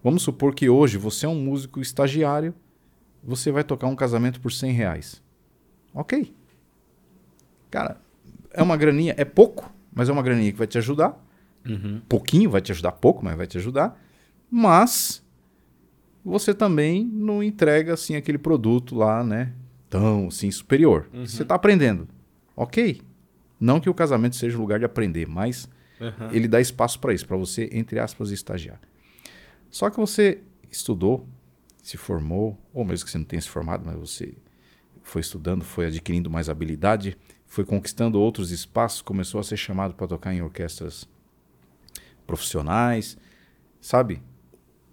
Vamos 0.03 0.21
supor 0.23 0.53
que 0.53 0.69
hoje 0.69 0.97
você 0.97 1.25
é 1.25 1.29
um 1.29 1.41
músico 1.41 1.81
estagiário, 1.81 2.53
você 3.23 3.51
vai 3.51 3.63
tocar 3.63 3.87
um 3.87 3.95
casamento 3.95 4.39
por 4.39 4.51
100 4.51 4.71
reais. 4.71 5.21
Ok. 5.93 6.33
Cara, 7.69 8.01
é 8.51 8.63
uma 8.63 8.77
graninha, 8.77 9.13
é 9.17 9.25
pouco, 9.25 9.71
mas 9.93 10.09
é 10.09 10.11
uma 10.11 10.23
graninha 10.23 10.51
que 10.51 10.57
vai 10.57 10.67
te 10.67 10.77
ajudar. 10.77 11.17
Uhum. 11.67 12.01
Pouquinho 12.07 12.49
vai 12.49 12.61
te 12.61 12.71
ajudar, 12.71 12.93
pouco, 12.93 13.23
mas 13.23 13.35
vai 13.35 13.47
te 13.47 13.57
ajudar. 13.57 13.99
Mas 14.49 15.23
você 16.23 16.53
também 16.53 17.05
não 17.05 17.43
entrega 17.43 17.93
assim 17.93 18.15
aquele 18.15 18.37
produto 18.37 18.95
lá, 18.95 19.23
né? 19.23 19.53
Tão 19.89 20.27
assim 20.27 20.49
superior. 20.51 21.09
Uhum. 21.13 21.25
Você 21.25 21.43
está 21.43 21.55
aprendendo. 21.55 22.07
OK. 22.55 23.01
Não 23.59 23.79
que 23.79 23.89
o 23.89 23.93
casamento 23.93 24.35
seja 24.35 24.57
um 24.57 24.61
lugar 24.61 24.79
de 24.79 24.85
aprender, 24.85 25.27
mas 25.27 25.69
Aham. 25.99 26.29
ele 26.31 26.47
dá 26.47 26.61
espaço 26.61 26.99
para 26.99 27.13
isso, 27.13 27.27
para 27.27 27.37
você, 27.37 27.69
entre 27.73 27.99
aspas, 27.99 28.31
estagiar. 28.31 28.79
Só 29.69 29.89
que 29.89 29.97
você 29.97 30.41
estudou, 30.71 31.27
se 31.83 31.97
formou, 31.97 32.57
ou 32.73 32.85
mesmo 32.85 33.05
que 33.05 33.11
você 33.11 33.17
não 33.17 33.25
tenha 33.25 33.41
se 33.41 33.49
formado, 33.49 33.83
mas 33.85 33.95
você 33.95 34.33
foi 35.09 35.21
estudando, 35.21 35.63
foi 35.63 35.87
adquirindo 35.87 36.29
mais 36.29 36.49
habilidade, 36.49 37.17
foi 37.45 37.65
conquistando 37.65 38.19
outros 38.19 38.51
espaços, 38.51 39.01
começou 39.01 39.39
a 39.39 39.43
ser 39.43 39.57
chamado 39.57 39.93
para 39.93 40.07
tocar 40.07 40.33
em 40.33 40.41
orquestras 40.41 41.09
profissionais, 42.25 43.17
sabe? 43.81 44.21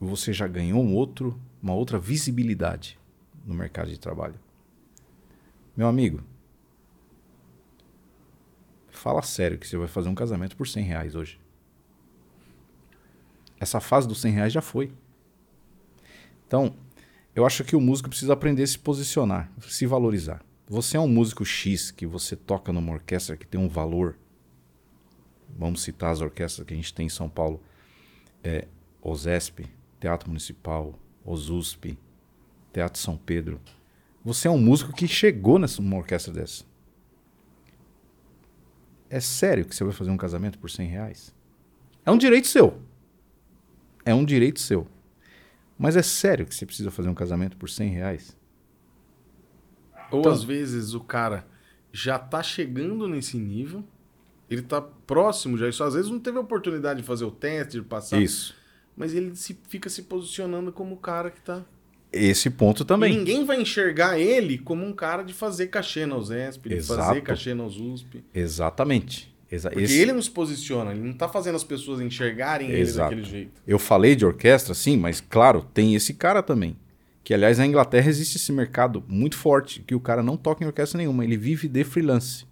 Você 0.00 0.32
já 0.32 0.46
ganhou 0.46 0.82
um 0.82 0.94
outro, 0.94 1.38
uma 1.62 1.75
outra 1.75 1.99
visibilidade 1.99 2.99
no 3.44 3.54
mercado 3.54 3.90
de 3.90 3.99
trabalho. 3.99 4.40
Meu 5.76 5.87
amigo, 5.87 6.23
fala 8.88 9.20
sério 9.23 9.58
que 9.58 9.68
você 9.68 9.76
vai 9.76 9.87
fazer 9.87 10.08
um 10.08 10.14
casamento 10.14 10.56
por 10.56 10.66
100 10.66 10.85
reais 10.85 11.14
hoje. 11.14 11.38
Essa 13.61 13.80
fase 13.80 14.08
dos 14.08 14.20
100 14.20 14.32
reais 14.32 14.52
já 14.52 14.62
foi. 14.62 14.92
Então, 16.46 16.75
eu 17.37 17.45
acho 17.45 17.62
que 17.62 17.76
o 17.76 17.81
músico 17.81 18.09
precisa 18.09 18.33
aprender 18.33 18.62
a 18.62 18.66
se 18.66 18.78
posicionar, 18.78 19.52
se 19.61 19.85
valorizar. 19.85 20.43
Você 20.66 20.97
é 20.97 21.00
um 21.00 21.07
músico 21.07 21.45
X 21.45 21.90
que 21.90 22.07
você 22.07 22.35
toca 22.35 22.73
numa 22.73 22.95
orquestra 22.95 23.37
que 23.37 23.47
tem 23.47 23.61
um 23.61 23.69
valor. 23.69 24.16
Vamos 25.55 25.83
citar 25.83 26.11
as 26.12 26.23
orquestras 26.23 26.66
que 26.66 26.73
a 26.73 26.76
gente 26.76 26.95
tem 26.95 27.07
em 27.07 27.11
São 27.11 27.28
Paulo: 27.28 27.62
é, 28.43 28.66
OSESP, 29.02 29.66
Teatro 30.00 30.31
Municipal, 30.31 30.99
OSUSP, 31.26 31.99
Teatro 32.73 32.99
São 32.99 33.19
Pedro. 33.19 33.61
Você 34.25 34.49
é 34.49 34.50
um 34.50 34.59
músico 34.59 34.95
que 34.95 35.07
chegou 35.07 35.59
nessa 35.59 35.83
numa 35.83 35.99
orquestra 35.99 36.33
dessa. 36.33 36.64
É 39.11 39.21
sério 39.21 39.66
que 39.66 39.76
você 39.76 39.85
vai 39.85 39.93
fazer 39.93 40.11
um 40.11 40.16
casamento 40.16 40.59
por 40.59 40.71
100 40.71 40.88
reais? 40.88 41.35
É 42.05 42.11
um 42.11 42.16
direito 42.16 42.47
seu. 42.47 42.81
É 44.07 44.14
um 44.14 44.25
direito 44.25 44.59
seu. 44.59 44.88
Mas 45.78 45.97
é 45.97 46.02
sério 46.02 46.47
que 46.47 46.54
você 46.54 46.64
precisa 46.66 46.90
fazer 46.90 47.09
um 47.09 47.14
casamento 47.14 47.56
por 47.56 47.68
100 47.68 47.90
reais? 47.90 48.37
Ou 50.11 50.21
Então- 50.21 50.33
às 50.33 50.42
vezes 50.42 50.95
o 50.95 51.00
cara 51.00 51.47
já 51.92 52.18
tá 52.18 52.42
chegando 52.42 53.09
nesse 53.09 53.37
nível, 53.37 53.85
ele 54.49 54.62
tá 54.62 54.80
próximo 54.80 55.56
já, 55.59 55.68
isso 55.68 55.83
às 55.83 55.95
vezes 55.95 56.11
não 56.11 56.21
teve 56.21 56.38
a 56.38 56.40
oportunidade 56.40 57.00
de 57.00 57.06
fazer 57.06 57.25
o 57.25 57.30
teste, 57.30 57.78
de 57.80 57.85
passar, 57.87 58.21
Isso. 58.21 58.54
mas 58.97 59.14
ele 59.14 59.35
se, 59.35 59.59
fica 59.68 59.88
se 59.90 60.02
posicionando 60.02 60.71
como 60.73 60.95
o 60.95 60.99
cara 60.99 61.30
que 61.30 61.40
tá. 61.40 61.64
Esse 62.12 62.49
ponto 62.49 62.83
E 62.83 62.87
também. 62.87 63.16
ninguém 63.18 63.45
vai 63.45 63.61
enxergar 63.61 64.18
ele 64.18 64.56
como 64.59 64.85
um 64.87 64.92
cara 64.92 65.23
de 65.23 65.35
fazer 65.35 65.66
cachê 65.66 66.06
na 66.06 66.16
USESP, 66.16 66.68
de 66.68 66.76
Exato. 66.76 67.02
fazer 67.02 67.21
cachê 67.23 67.52
na 67.52 67.64
USP. 67.64 68.25
Exatamente. 68.33 69.35
Exa 69.50 69.71
Porque 69.71 69.85
esse- 69.85 69.99
ele 70.00 70.12
não 70.12 70.21
se 70.23 70.31
posiciona, 70.31 70.91
ele 70.91 71.00
não 71.00 71.12
tá 71.12 71.29
fazendo 71.29 71.55
as 71.55 71.62
pessoas 71.65 72.00
enxergarem 72.00 72.69
ele 72.71 72.81
Exato. 72.81 73.11
daquele 73.11 73.29
jeito. 73.29 73.62
Eu 73.67 73.79
falei 73.79 74.17
de 74.17 74.26
orquestra, 74.26 74.75
sim, 74.75 74.97
mas 74.97 75.21
claro, 75.21 75.62
tem 75.73 75.95
esse 75.95 76.15
cara 76.15 76.43
também. 76.43 76.76
Que, 77.23 77.33
aliás, 77.35 77.59
na 77.59 77.67
Inglaterra 77.67 78.09
existe 78.09 78.37
esse 78.37 78.53
mercado 78.53 79.05
muito 79.09 79.37
forte, 79.37 79.81
que 79.83 79.95
o 79.95 80.00
cara 80.00 80.23
não 80.23 80.37
toca 80.37 80.62
em 80.62 80.67
orquestra 80.67 80.99
nenhuma, 80.99 81.25
ele 81.25 81.37
vive 81.37 81.69
de 81.69 81.83
freelance. 81.85 82.45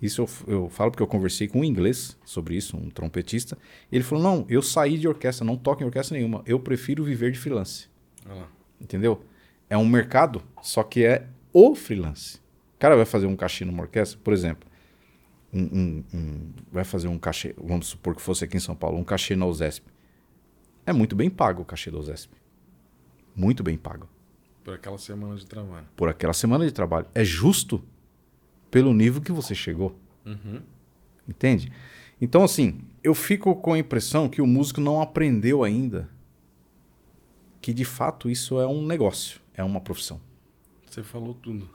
Isso 0.00 0.22
eu, 0.22 0.28
eu 0.54 0.68
falo 0.68 0.90
porque 0.92 1.02
eu 1.02 1.06
conversei 1.08 1.48
com 1.48 1.60
um 1.60 1.64
inglês 1.64 2.16
sobre 2.24 2.54
isso, 2.56 2.76
um 2.76 2.88
trompetista. 2.88 3.58
Ele 3.90 4.04
falou: 4.04 4.22
não, 4.22 4.46
eu 4.48 4.62
saí 4.62 4.96
de 4.96 5.08
orquestra, 5.08 5.44
não 5.44 5.56
toco 5.56 5.82
em 5.82 5.86
orquestra 5.86 6.16
nenhuma, 6.16 6.42
eu 6.46 6.60
prefiro 6.60 7.02
viver 7.02 7.32
de 7.32 7.38
freelance. 7.38 7.88
Lá. 8.26 8.46
Entendeu? 8.80 9.20
É 9.68 9.76
um 9.76 9.86
mercado, 9.86 10.40
só 10.62 10.82
que 10.82 11.04
é 11.04 11.26
o 11.52 11.74
freelance. 11.74 12.36
O 12.76 12.78
cara 12.78 12.94
vai 12.94 13.04
fazer 13.04 13.26
um 13.26 13.34
cachê 13.34 13.64
numa 13.64 13.82
orquestra, 13.82 14.18
por 14.22 14.32
exemplo, 14.32 14.67
um, 15.52 15.62
um- 15.62 16.04
um- 16.14 16.52
vai 16.70 16.84
fazer 16.84 17.08
um 17.08 17.18
cachê, 17.18 17.54
vamos 17.56 17.86
supor 17.88 18.14
que 18.14 18.22
fosse 18.22 18.44
aqui 18.44 18.56
em 18.56 18.60
São 18.60 18.74
Paulo, 18.76 18.98
um 18.98 19.04
cachê 19.04 19.34
na 19.36 19.46
USESP. 19.46 19.86
É 20.86 20.92
muito 20.92 21.14
bem 21.16 21.28
pago 21.30 21.62
o 21.62 21.64
cachê 21.64 21.90
da 21.90 21.98
USESP. 21.98 22.32
Muito 23.34 23.62
bem 23.62 23.76
pago. 23.76 24.08
Por 24.64 24.74
aquela 24.74 24.98
semana 24.98 25.36
de 25.36 25.46
trabalho. 25.46 25.86
Por 25.96 26.08
aquela 26.08 26.32
semana 26.32 26.66
de 26.66 26.72
trabalho. 26.72 27.06
É 27.14 27.24
justo 27.24 27.82
pelo 28.70 28.92
nível 28.92 29.20
que 29.22 29.32
você 29.32 29.54
chegou. 29.54 29.98
Uhum. 30.26 30.60
Entende? 31.26 31.72
Então, 32.20 32.42
assim, 32.42 32.80
eu 33.02 33.14
fico 33.14 33.54
com 33.56 33.72
a 33.74 33.78
impressão 33.78 34.28
que 34.28 34.42
o 34.42 34.46
músico 34.46 34.80
não 34.80 35.00
aprendeu 35.00 35.62
ainda 35.62 36.08
que 37.60 37.72
de 37.72 37.84
fato 37.84 38.28
isso 38.30 38.58
é 38.60 38.66
um 38.66 38.84
negócio, 38.86 39.40
é 39.54 39.62
uma 39.64 39.80
profissão. 39.80 40.20
Você 40.88 41.02
falou 41.02 41.34
tudo. 41.34 41.68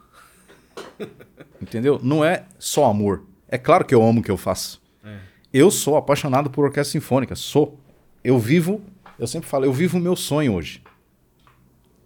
Entendeu? 1.61 1.99
Não 2.01 2.23
é 2.25 2.45
só 2.59 2.85
amor. 2.85 3.23
É 3.47 3.57
claro 3.57 3.85
que 3.85 3.93
eu 3.93 4.03
amo 4.03 4.21
o 4.21 4.23
que 4.23 4.31
eu 4.31 4.37
faço. 4.37 4.81
É. 5.03 5.19
Eu 5.51 5.69
sou 5.69 5.95
apaixonado 5.95 6.49
por 6.49 6.65
orquestra 6.65 6.91
sinfônica. 6.91 7.35
Sou. 7.35 7.79
Eu 8.23 8.39
vivo, 8.39 8.81
eu 9.19 9.27
sempre 9.27 9.49
falo, 9.49 9.65
eu 9.65 9.73
vivo 9.73 9.97
o 9.97 10.01
meu 10.01 10.15
sonho 10.15 10.53
hoje. 10.53 10.81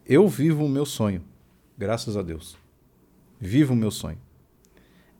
Eu 0.05 0.27
vivo 0.27 0.65
o 0.65 0.69
meu 0.69 0.85
sonho. 0.85 1.23
Graças 1.77 2.17
a 2.17 2.21
Deus. 2.21 2.57
Vivo 3.39 3.73
o 3.73 3.77
meu 3.77 3.91
sonho. 3.91 4.17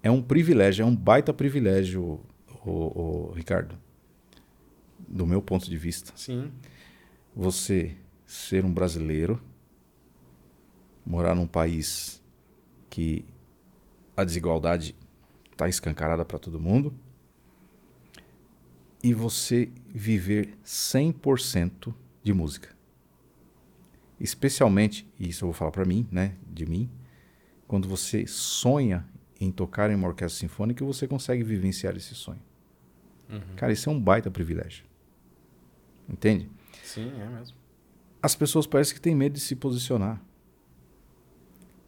É 0.02 0.10
um 0.10 0.22
privilégio, 0.22 0.84
é 0.84 0.86
um 0.86 0.96
baita 0.96 1.34
privilégio, 1.34 2.20
o, 2.66 2.72
o, 2.72 3.32
Ricardo. 3.36 3.78
Do 5.08 5.26
meu 5.26 5.42
ponto 5.42 5.70
de 5.70 5.78
vista. 5.78 6.12
Sim. 6.16 6.52
Você 7.36 7.96
ser 8.26 8.66
um 8.66 8.74
brasileiro, 8.74 9.40
morar 11.06 11.36
num 11.36 11.48
país 11.48 12.22
que 12.90 13.26
a 14.16 14.24
desigualdade 14.24 14.96
está 15.58 15.68
escancarada 15.68 16.24
para 16.24 16.38
todo 16.38 16.60
mundo, 16.60 16.94
e 19.04 19.12
você 19.12 19.72
viver 19.88 20.56
100% 20.64 21.94
de 22.24 22.32
música. 22.32 22.76
Especialmente, 24.20 25.12
e 25.20 25.30
isso 25.30 25.44
eu 25.44 25.48
vou 25.48 25.54
falar 25.54 25.72
para 25.72 25.84
mim, 25.84 26.08
né, 26.12 26.36
de 26.48 26.66
mim, 26.68 26.90
quando 27.68 27.88
você 27.88 28.28
sonha 28.28 29.06
em 29.40 29.52
tocar 29.52 29.90
em 29.90 29.96
uma 29.96 30.08
orquestra 30.08 30.40
sinfônica 30.40 30.84
você 30.86 31.08
consegue 31.08 31.44
vivenciar 31.44 31.96
esse 31.96 32.14
sonho. 32.16 32.42
Cara, 33.56 33.74
isso 33.74 33.90
é 33.90 33.92
um 33.92 34.00
baita 34.00 34.32
privilégio. 34.32 34.86
Entende? 36.08 36.50
Sim, 36.84 37.12
é 37.20 37.28
mesmo. 37.28 37.58
as 38.22 38.36
pessoas 38.36 38.66
parecem 38.66 38.96
que 38.96 39.02
têm 39.02 39.16
medo 39.16 39.34
de 39.34 39.40
se 39.40 39.56
posicionar. 39.56 40.22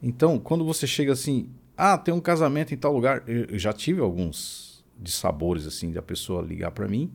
Então, 0.02 0.40
quando 0.40 0.66
você 0.66 0.86
chega 0.86 1.14
assim, 1.14 1.50
ah, 1.80 1.98
tem 1.98 2.14
um 2.14 2.20
casamento 2.20 2.74
em 2.74 2.78
tal 2.78 2.94
lugar, 2.94 3.24
eu 3.28 3.58
já 3.58 3.72
tive 3.74 4.02
alguns 4.02 4.84
de 4.98 5.12
sabores 5.12 5.66
assim, 5.66 5.92
da 5.92 6.02
pessoa 6.02 6.42
ligar 6.42 6.72
para 6.72 6.88
mim. 6.88 7.12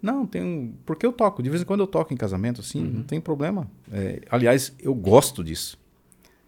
Não, 0.00 0.26
tem 0.26 0.42
um, 0.42 0.74
porque 0.84 1.06
eu 1.06 1.12
toco, 1.12 1.42
de 1.42 1.50
vez 1.50 1.62
em 1.62 1.64
quando 1.64 1.80
eu 1.80 1.86
toco 1.86 2.12
em 2.12 2.16
casamento 2.16 2.60
assim, 2.60 2.82
não 2.82 3.02
tem 3.02 3.20
problema. 3.20 3.70
É, 3.92 4.20
aliás, 4.30 4.74
eu 4.80 4.94
gosto 4.94 5.44
disso. 5.44 5.78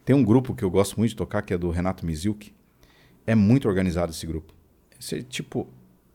Tem 0.04 0.14
um 0.14 0.24
grupo 0.24 0.54
que 0.54 0.64
eu 0.64 0.70
gosto 0.70 0.96
muito 0.98 1.10
de 1.10 1.16
tocar 1.16 1.42
que 1.42 1.54
é 1.54 1.58
do 1.58 1.70
Renato 1.70 2.04
Miziuk. 2.04 2.52
É 3.26 3.34
muito 3.34 3.68
organizado 3.68 4.10
esse 4.12 4.26
grupo. 4.26 4.52
Esse, 5.00 5.22
tipo, 5.22 5.68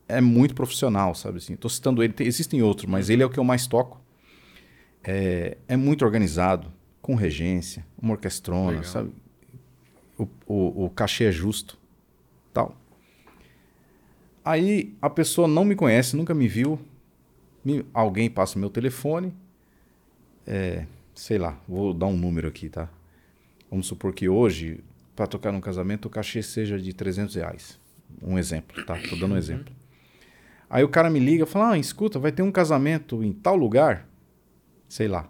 é 0.08 0.20
muito 0.20 0.54
profissional, 0.54 1.16
sabe 1.16 1.38
assim. 1.38 1.56
Tô 1.56 1.70
citando 1.70 2.04
ele, 2.04 2.14
tem- 2.14 2.28
existem 2.28 2.62
outros, 2.62 2.90
mas 2.90 3.10
ele 3.10 3.24
é 3.24 3.26
o 3.26 3.30
que 3.30 3.40
eu 3.40 3.44
mais 3.44 3.66
toco 3.66 4.00
é, 5.04 5.58
é 5.68 5.78
muito 5.78 6.04
organizado, 6.06 6.72
com 7.02 7.16
regência, 7.16 7.86
uma 8.02 8.14
orquestrona, 8.14 8.72
Legal. 8.72 8.84
sabe? 8.84 9.12
O, 10.20 10.28
o, 10.46 10.86
o 10.86 10.90
cachê 10.90 11.24
é 11.26 11.32
justo, 11.32 11.80
tal. 12.54 12.76
Aí 14.44 14.94
a 15.02 15.10
pessoa 15.10 15.48
não 15.48 15.64
me 15.66 15.76
conhece, 15.76 16.16
nunca 16.16 16.34
me 16.34 16.48
viu, 16.48 16.80
me- 17.64 17.86
alguém 17.94 18.30
passa 18.30 18.56
o 18.56 18.60
meu 18.60 18.70
telefone, 18.70 19.34
é, 20.46 20.86
sei 21.14 21.38
lá, 21.38 21.58
vou 21.68 21.94
dar 21.94 22.08
um 22.08 22.18
número 22.18 22.48
aqui, 22.48 22.70
tá? 22.70 22.90
Vamos 23.70 23.88
supor 23.88 24.14
que 24.14 24.28
hoje, 24.28 24.84
para 25.16 25.28
tocar 25.28 25.52
num 25.52 25.62
casamento, 25.62 26.06
o 26.06 26.10
cachê 26.10 26.42
seja 26.42 26.80
de 26.80 26.94
300 26.94 27.36
reais. 27.36 27.80
Um 28.22 28.38
exemplo, 28.38 28.84
tá? 28.86 28.98
Tô 29.10 29.16
dando 29.16 29.36
um 29.36 29.38
exemplo. 29.38 29.74
Aí 30.70 30.84
o 30.84 30.90
cara 30.90 31.10
me 31.10 31.20
liga 31.20 31.44
e 31.44 31.48
fala, 31.48 31.72
ah, 31.72 31.78
escuta, 31.78 32.18
vai 32.20 32.32
ter 32.32 32.42
um 32.42 32.52
casamento 32.52 33.24
em 33.24 33.32
tal 33.32 33.56
lugar, 33.56 34.08
sei 34.88 35.08
lá. 35.08 35.30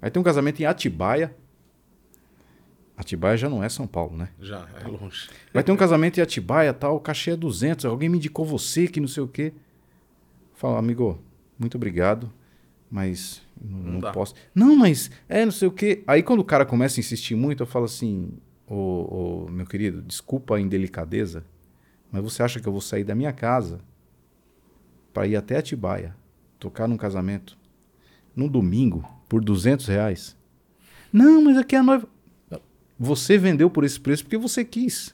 Vai 0.00 0.10
ter 0.10 0.18
um 0.18 0.22
casamento 0.22 0.60
em 0.60 0.66
Atibaia. 0.66 1.34
Atibaia 3.02 3.36
já 3.36 3.48
não 3.48 3.62
é 3.62 3.68
São 3.68 3.86
Paulo, 3.86 4.16
né? 4.16 4.30
Já, 4.40 4.66
é 4.82 4.88
longe. 4.88 5.28
Vai 5.52 5.62
ter 5.62 5.70
um 5.72 5.76
casamento 5.76 6.18
em 6.18 6.22
Atibaia, 6.22 6.72
tal, 6.72 6.96
o 6.96 7.00
cachê 7.00 7.32
é 7.32 7.36
200, 7.36 7.84
alguém 7.84 8.08
me 8.08 8.16
indicou 8.16 8.44
você 8.44 8.88
que 8.88 9.00
não 9.00 9.08
sei 9.08 9.22
o 9.22 9.28
quê. 9.28 9.52
Fala, 10.54 10.78
amigo, 10.78 11.20
muito 11.58 11.76
obrigado, 11.76 12.32
mas 12.90 13.42
não, 13.60 14.00
Não 14.00 14.12
posso. 14.12 14.34
Não, 14.54 14.74
mas 14.74 15.10
é 15.28 15.44
não 15.44 15.52
sei 15.52 15.68
o 15.68 15.72
quê. 15.72 16.02
Aí 16.06 16.22
quando 16.22 16.40
o 16.40 16.44
cara 16.44 16.64
começa 16.64 16.98
a 16.98 17.00
insistir 17.00 17.34
muito, 17.34 17.62
eu 17.62 17.66
falo 17.66 17.84
assim, 17.84 18.32
ô, 18.66 19.44
ô, 19.44 19.50
meu 19.50 19.66
querido, 19.66 20.00
desculpa 20.02 20.56
a 20.56 20.60
indelicadeza, 20.60 21.44
mas 22.10 22.22
você 22.22 22.42
acha 22.42 22.60
que 22.60 22.66
eu 22.66 22.72
vou 22.72 22.80
sair 22.80 23.04
da 23.04 23.14
minha 23.14 23.32
casa 23.32 23.80
para 25.12 25.26
ir 25.26 25.36
até 25.36 25.58
Atibaia, 25.58 26.16
tocar 26.58 26.88
num 26.88 26.96
casamento? 26.96 27.60
num 28.34 28.48
domingo 28.48 29.04
por 29.28 29.42
200 29.42 29.86
reais. 29.86 30.36
Não, 31.12 31.42
mas 31.42 31.56
aqui 31.58 31.76
é 31.76 31.78
a 31.78 31.82
noiva. 31.82 32.08
Você 33.02 33.36
vendeu 33.36 33.68
por 33.68 33.82
esse 33.82 33.98
preço 33.98 34.22
porque 34.22 34.38
você 34.38 34.64
quis. 34.64 35.12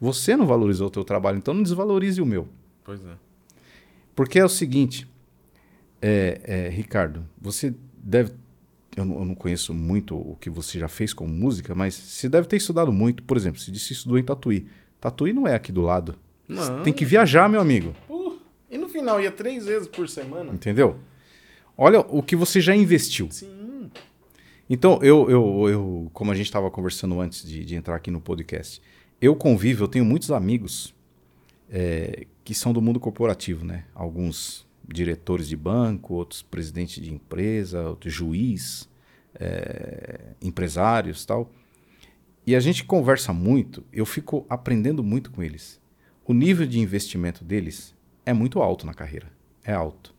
Você 0.00 0.36
não 0.36 0.44
valorizou 0.44 0.88
o 0.88 0.90
teu 0.90 1.04
trabalho, 1.04 1.38
então 1.38 1.54
não 1.54 1.62
desvalorize 1.62 2.20
o 2.20 2.26
meu. 2.26 2.48
Pois 2.82 3.00
é. 3.00 3.14
Porque 4.12 4.40
é 4.40 4.44
o 4.44 4.48
seguinte, 4.48 5.08
é, 6.02 6.40
é, 6.42 6.68
Ricardo, 6.68 7.24
você 7.40 7.72
deve. 7.96 8.32
Eu 8.96 9.04
não, 9.04 9.20
eu 9.20 9.24
não 9.24 9.36
conheço 9.36 9.72
muito 9.72 10.16
o 10.16 10.36
que 10.40 10.50
você 10.50 10.80
já 10.80 10.88
fez 10.88 11.14
com 11.14 11.28
música, 11.28 11.76
mas 11.76 11.94
você 11.94 12.28
deve 12.28 12.48
ter 12.48 12.56
estudado 12.56 12.92
muito. 12.92 13.22
Por 13.22 13.36
exemplo, 13.36 13.60
você 13.60 13.70
disse 13.70 13.86
que 13.86 13.92
estudou 13.92 14.18
em 14.18 14.24
Tatuí. 14.24 14.66
Tatuí 15.00 15.32
não 15.32 15.46
é 15.46 15.54
aqui 15.54 15.70
do 15.70 15.82
lado. 15.82 16.16
Não. 16.48 16.82
Tem 16.82 16.92
que 16.92 17.04
viajar, 17.04 17.48
meu 17.48 17.60
amigo. 17.60 17.94
Uh, 18.08 18.36
e 18.68 18.76
no 18.76 18.88
final 18.88 19.20
ia 19.20 19.30
três 19.30 19.64
vezes 19.64 19.86
por 19.86 20.08
semana? 20.08 20.52
Entendeu? 20.52 20.98
Olha 21.78 22.00
o 22.00 22.20
que 22.20 22.34
você 22.34 22.60
já 22.60 22.74
investiu. 22.74 23.28
Sim. 23.30 23.59
Então, 24.72 25.00
eu, 25.02 25.28
eu, 25.28 25.68
eu 25.68 26.10
como 26.12 26.30
a 26.30 26.34
gente 26.36 26.46
estava 26.46 26.70
conversando 26.70 27.20
antes 27.20 27.42
de, 27.44 27.64
de 27.64 27.74
entrar 27.74 27.96
aqui 27.96 28.08
no 28.08 28.20
podcast, 28.20 28.80
eu 29.20 29.34
convivo, 29.34 29.82
eu 29.82 29.88
tenho 29.88 30.04
muitos 30.04 30.30
amigos 30.30 30.94
é, 31.68 32.24
que 32.44 32.54
são 32.54 32.72
do 32.72 32.80
mundo 32.80 33.00
corporativo, 33.00 33.64
né? 33.64 33.86
Alguns 33.92 34.64
diretores 34.86 35.48
de 35.48 35.56
banco, 35.56 36.14
outros 36.14 36.40
presidentes 36.40 37.02
de 37.02 37.12
empresa, 37.12 37.82
outros 37.88 38.14
juiz, 38.14 38.88
é, 39.34 40.34
empresários 40.40 41.26
tal. 41.26 41.50
E 42.46 42.54
a 42.54 42.60
gente 42.60 42.84
conversa 42.84 43.32
muito, 43.32 43.84
eu 43.92 44.06
fico 44.06 44.46
aprendendo 44.48 45.02
muito 45.02 45.32
com 45.32 45.42
eles. 45.42 45.80
O 46.24 46.32
nível 46.32 46.64
de 46.64 46.78
investimento 46.78 47.42
deles 47.42 47.92
é 48.24 48.32
muito 48.32 48.62
alto 48.62 48.86
na 48.86 48.94
carreira, 48.94 49.32
é 49.64 49.72
alto. 49.72 50.14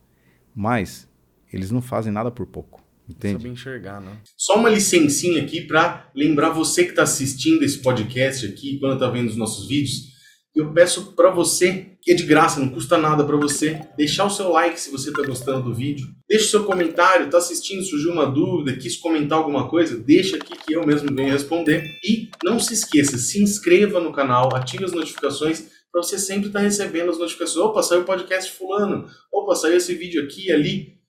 Mas 0.53 1.07
eles 1.53 1.71
não 1.71 1.81
fazem 1.81 2.11
nada 2.11 2.29
por 2.29 2.45
pouco, 2.45 2.80
entende? 3.11 3.41
Saber 3.41 3.49
enxergar, 3.49 4.01
né? 4.01 4.17
Só 4.37 4.55
uma 4.55 4.69
licencinha 4.69 5.41
aqui 5.41 5.61
para 5.61 6.09
lembrar 6.15 6.49
você 6.49 6.83
que 6.83 6.91
está 6.91 7.03
assistindo 7.03 7.63
esse 7.63 7.79
podcast 7.79 8.45
aqui, 8.45 8.79
quando 8.79 8.93
está 8.93 9.09
vendo 9.09 9.29
os 9.29 9.37
nossos 9.37 9.67
vídeos, 9.67 10.11
eu 10.53 10.73
peço 10.73 11.13
para 11.15 11.31
você, 11.31 11.91
que 12.01 12.11
é 12.11 12.13
de 12.13 12.23
graça, 12.23 12.59
não 12.59 12.69
custa 12.69 12.97
nada 12.97 13.23
para 13.23 13.37
você, 13.37 13.79
deixar 13.95 14.25
o 14.25 14.29
seu 14.29 14.49
like 14.51 14.77
se 14.77 14.91
você 14.91 15.09
está 15.09 15.25
gostando 15.25 15.69
do 15.69 15.73
vídeo, 15.73 16.07
deixa 16.27 16.45
o 16.45 16.49
seu 16.49 16.63
comentário, 16.65 17.25
está 17.25 17.37
assistindo, 17.37 17.81
surgiu 17.83 18.11
uma 18.11 18.25
dúvida, 18.25 18.75
quis 18.75 18.97
comentar 18.97 19.37
alguma 19.37 19.69
coisa, 19.69 19.97
deixa 19.97 20.35
aqui 20.35 20.53
que 20.57 20.73
eu 20.73 20.85
mesmo 20.85 21.13
venho 21.15 21.31
responder. 21.31 21.85
E 22.03 22.29
não 22.43 22.59
se 22.59 22.73
esqueça, 22.73 23.17
se 23.17 23.41
inscreva 23.41 24.01
no 24.01 24.11
canal, 24.11 24.53
ative 24.53 24.83
as 24.83 24.91
notificações 24.91 25.67
para 25.89 26.03
você 26.03 26.17
sempre 26.17 26.47
estar 26.47 26.59
recebendo 26.59 27.11
as 27.11 27.17
notificações. 27.17 27.65
Opa, 27.65 27.81
saiu 27.81 28.01
o 28.01 28.05
podcast 28.05 28.51
fulano, 28.51 29.07
opa, 29.31 29.55
saiu 29.55 29.77
esse 29.77 29.93
vídeo 29.93 30.23
aqui 30.23 30.51
ali. 30.51 31.00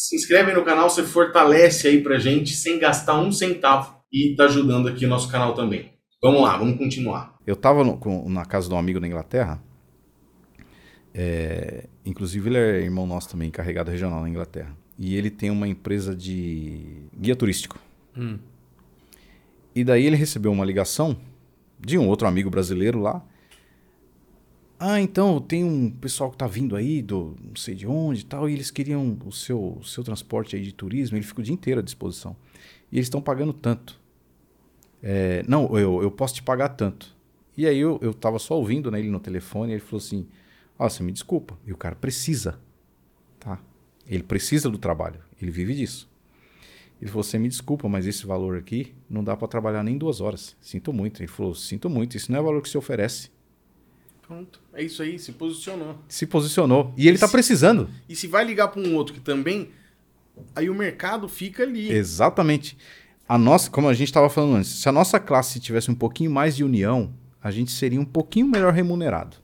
Se 0.00 0.14
inscreve 0.14 0.52
no 0.52 0.64
canal, 0.64 0.88
você 0.88 1.02
fortalece 1.02 1.88
aí 1.88 2.00
pra 2.00 2.20
gente 2.20 2.54
sem 2.54 2.78
gastar 2.78 3.18
um 3.18 3.32
centavo 3.32 4.00
e 4.12 4.32
tá 4.36 4.44
ajudando 4.44 4.86
aqui 4.86 5.04
o 5.04 5.08
nosso 5.08 5.28
canal 5.28 5.54
também. 5.54 5.90
Vamos 6.22 6.40
lá, 6.40 6.56
vamos 6.56 6.78
continuar. 6.78 7.36
Eu 7.44 7.54
estava 7.54 7.82
na 8.28 8.44
casa 8.44 8.68
de 8.68 8.74
um 8.74 8.78
amigo 8.78 9.00
na 9.00 9.08
Inglaterra. 9.08 9.60
é, 11.12 11.88
inclusive, 12.06 12.48
ele 12.48 12.58
é 12.58 12.80
irmão 12.80 13.08
nosso 13.08 13.28
também, 13.28 13.48
encarregado 13.48 13.90
regional 13.90 14.22
na 14.22 14.28
Inglaterra. 14.28 14.70
E 14.96 15.16
ele 15.16 15.30
tem 15.30 15.50
uma 15.50 15.66
empresa 15.66 16.14
de 16.14 17.02
guia 17.18 17.34
turístico. 17.34 17.76
Hum. 18.16 18.38
E 19.74 19.82
daí 19.82 20.06
ele 20.06 20.14
recebeu 20.14 20.52
uma 20.52 20.64
ligação 20.64 21.16
de 21.76 21.98
um 21.98 22.06
outro 22.06 22.28
amigo 22.28 22.48
brasileiro 22.48 23.00
lá. 23.00 23.20
Ah, 24.78 25.00
então 25.00 25.40
tem 25.40 25.64
um 25.64 25.90
pessoal 25.90 26.30
que 26.30 26.36
tá 26.36 26.46
vindo 26.46 26.76
aí 26.76 27.02
do 27.02 27.36
não 27.42 27.56
sei 27.56 27.74
de 27.74 27.86
onde 27.86 28.20
e 28.20 28.24
tal, 28.24 28.48
e 28.48 28.52
eles 28.52 28.70
queriam 28.70 29.18
o 29.24 29.32
seu, 29.32 29.78
o 29.80 29.84
seu 29.84 30.04
transporte 30.04 30.54
aí 30.54 30.62
de 30.62 30.72
turismo, 30.72 31.16
ele 31.16 31.24
fica 31.24 31.40
o 31.40 31.42
dia 31.42 31.52
inteiro 31.54 31.80
à 31.80 31.82
disposição. 31.82 32.36
E 32.92 32.96
eles 32.96 33.06
estão 33.06 33.20
pagando 33.20 33.52
tanto. 33.52 34.00
É, 35.02 35.42
não, 35.48 35.76
eu, 35.76 36.02
eu 36.02 36.10
posso 36.10 36.34
te 36.34 36.42
pagar 36.42 36.70
tanto. 36.70 37.16
E 37.56 37.66
aí 37.66 37.78
eu, 37.78 37.98
eu 38.00 38.14
tava 38.14 38.38
só 38.38 38.56
ouvindo 38.56 38.90
né, 38.90 39.00
ele 39.00 39.10
no 39.10 39.18
telefone, 39.18 39.72
e 39.72 39.74
ele 39.74 39.80
falou 39.80 39.98
assim: 39.98 40.28
Ó, 40.78 40.88
você 40.88 41.02
me 41.02 41.10
desculpa. 41.10 41.58
E 41.66 41.72
o 41.72 41.76
cara 41.76 41.96
precisa. 41.96 42.60
Tá? 43.40 43.58
Ele 44.06 44.22
precisa 44.22 44.70
do 44.70 44.78
trabalho. 44.78 45.20
Ele 45.42 45.50
vive 45.50 45.74
disso. 45.74 46.08
Ele 47.00 47.10
falou: 47.10 47.24
Você 47.24 47.36
me 47.36 47.48
desculpa, 47.48 47.88
mas 47.88 48.06
esse 48.06 48.24
valor 48.24 48.56
aqui 48.56 48.94
não 49.10 49.24
dá 49.24 49.36
para 49.36 49.48
trabalhar 49.48 49.82
nem 49.82 49.98
duas 49.98 50.20
horas. 50.20 50.56
Sinto 50.60 50.92
muito. 50.92 51.20
Ele 51.20 51.26
falou: 51.26 51.52
Sinto 51.54 51.90
muito. 51.90 52.16
Isso 52.16 52.30
não 52.30 52.38
é 52.38 52.40
o 52.40 52.44
valor 52.44 52.62
que 52.62 52.68
se 52.68 52.78
oferece. 52.78 53.30
Pronto. 54.28 54.60
É 54.74 54.82
isso 54.82 55.02
aí, 55.02 55.18
se 55.18 55.32
posicionou. 55.32 55.98
Se 56.06 56.26
posicionou. 56.26 56.92
E 56.98 57.08
ele 57.08 57.16
tá 57.18 57.26
Se- 57.26 57.32
precisando. 57.32 57.88
E 58.06 58.14
se 58.14 58.26
vai 58.28 58.44
ligar 58.44 58.68
para 58.68 58.80
um 58.82 58.94
outro 58.94 59.14
que 59.14 59.20
também, 59.20 59.70
aí 60.54 60.68
o 60.68 60.74
mercado 60.74 61.26
fica 61.26 61.62
ali. 61.62 61.90
Exatamente. 61.90 62.76
A 63.26 63.38
nossa, 63.38 63.70
como 63.70 63.88
a 63.88 63.94
gente 63.94 64.08
estava 64.08 64.28
falando 64.28 64.56
antes, 64.56 64.70
se 64.70 64.88
a 64.88 64.92
nossa 64.92 65.18
classe 65.18 65.58
tivesse 65.58 65.90
um 65.90 65.94
pouquinho 65.94 66.30
mais 66.30 66.54
de 66.54 66.62
união, 66.62 67.10
a 67.42 67.50
gente 67.50 67.70
seria 67.72 67.98
um 68.00 68.04
pouquinho 68.04 68.46
melhor 68.46 68.72
remunerado. 68.74 69.38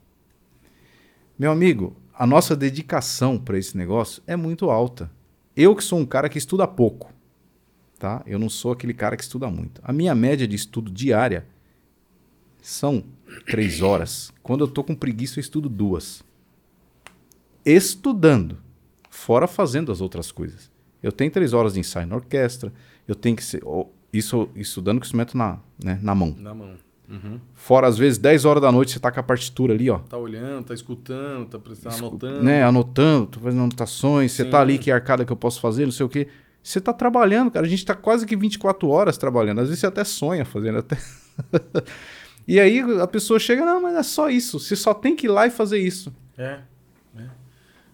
Meu 1.38 1.50
amigo, 1.50 1.96
a 2.12 2.26
nossa 2.26 2.54
dedicação 2.54 3.38
para 3.38 3.58
esse 3.58 3.76
negócio 3.78 4.22
é 4.26 4.36
muito 4.36 4.70
alta. 4.70 5.10
Eu 5.56 5.74
que 5.74 5.82
sou 5.82 5.98
um 5.98 6.04
cara 6.06 6.28
que 6.28 6.36
estuda 6.38 6.66
pouco, 6.68 7.10
tá? 7.98 8.22
Eu 8.26 8.38
não 8.38 8.50
sou 8.50 8.72
aquele 8.72 8.92
cara 8.92 9.16
que 9.16 9.22
estuda 9.22 9.48
muito. 9.50 9.80
A 9.82 9.92
minha 9.94 10.14
média 10.14 10.46
de 10.46 10.54
estudo 10.54 10.90
diária 10.90 11.46
são 12.60 13.02
três 13.42 13.80
horas. 13.82 14.32
Quando 14.42 14.62
eu 14.64 14.68
tô 14.68 14.82
com 14.84 14.94
preguiça, 14.94 15.38
eu 15.38 15.40
estudo 15.40 15.68
duas. 15.68 16.22
Estudando, 17.64 18.58
fora 19.08 19.46
fazendo 19.46 19.90
as 19.90 20.00
outras 20.00 20.30
coisas. 20.30 20.70
Eu 21.02 21.12
tenho 21.12 21.30
três 21.30 21.52
horas 21.52 21.74
de 21.74 21.80
ensaio 21.80 22.06
na 22.06 22.16
orquestra, 22.16 22.72
eu 23.08 23.14
tenho 23.14 23.36
que 23.36 23.44
ser. 23.44 23.62
Isso 24.12 24.48
estudando 24.54 24.98
com 24.98 25.02
o 25.02 25.06
instrumento 25.06 25.36
na, 25.36 25.58
né, 25.82 25.98
na 26.02 26.14
mão. 26.14 26.34
Na 26.38 26.54
mão. 26.54 26.74
Uhum. 27.08 27.38
Fora, 27.54 27.86
às 27.86 27.98
vezes, 27.98 28.16
10 28.18 28.44
horas 28.44 28.62
da 28.62 28.72
noite, 28.72 28.92
você 28.92 28.98
tá 28.98 29.10
com 29.12 29.20
a 29.20 29.22
partitura 29.22 29.74
ali, 29.74 29.90
ó. 29.90 29.98
Tá 29.98 30.16
olhando, 30.16 30.64
tá 30.64 30.72
escutando, 30.74 31.46
tá 31.46 31.58
prestando, 31.58 31.94
Escu- 31.94 32.06
anotando. 32.08 32.42
Né, 32.42 32.62
anotando, 32.62 33.26
tô 33.26 33.40
fazendo 33.40 33.60
anotações, 33.62 34.32
você 34.32 34.44
tá 34.44 34.60
ali, 34.60 34.78
que 34.78 34.90
arcada 34.90 35.24
que 35.24 35.32
eu 35.32 35.36
posso 35.36 35.60
fazer, 35.60 35.84
não 35.84 35.92
sei 35.92 36.06
o 36.06 36.08
quê. 36.08 36.28
Você 36.62 36.80
tá 36.80 36.94
trabalhando, 36.94 37.50
cara. 37.50 37.66
A 37.66 37.68
gente 37.68 37.84
tá 37.84 37.94
quase 37.94 38.24
que 38.24 38.34
24 38.34 38.88
horas 38.88 39.18
trabalhando. 39.18 39.58
Às 39.60 39.68
vezes 39.68 39.80
você 39.80 39.86
até 39.86 40.02
sonha 40.04 40.44
fazendo 40.46 40.78
até. 40.78 40.96
e 42.46 42.60
aí 42.60 42.80
a 43.00 43.06
pessoa 43.06 43.38
chega, 43.38 43.64
não, 43.64 43.80
mas 43.80 43.94
é 43.96 44.02
só 44.02 44.28
isso. 44.30 44.58
Você 44.60 44.76
só 44.76 44.92
tem 44.94 45.14
que 45.16 45.26
ir 45.26 45.30
lá 45.30 45.46
e 45.46 45.50
fazer 45.50 45.78
isso. 45.78 46.14
É. 46.36 46.60
é. 47.16 47.24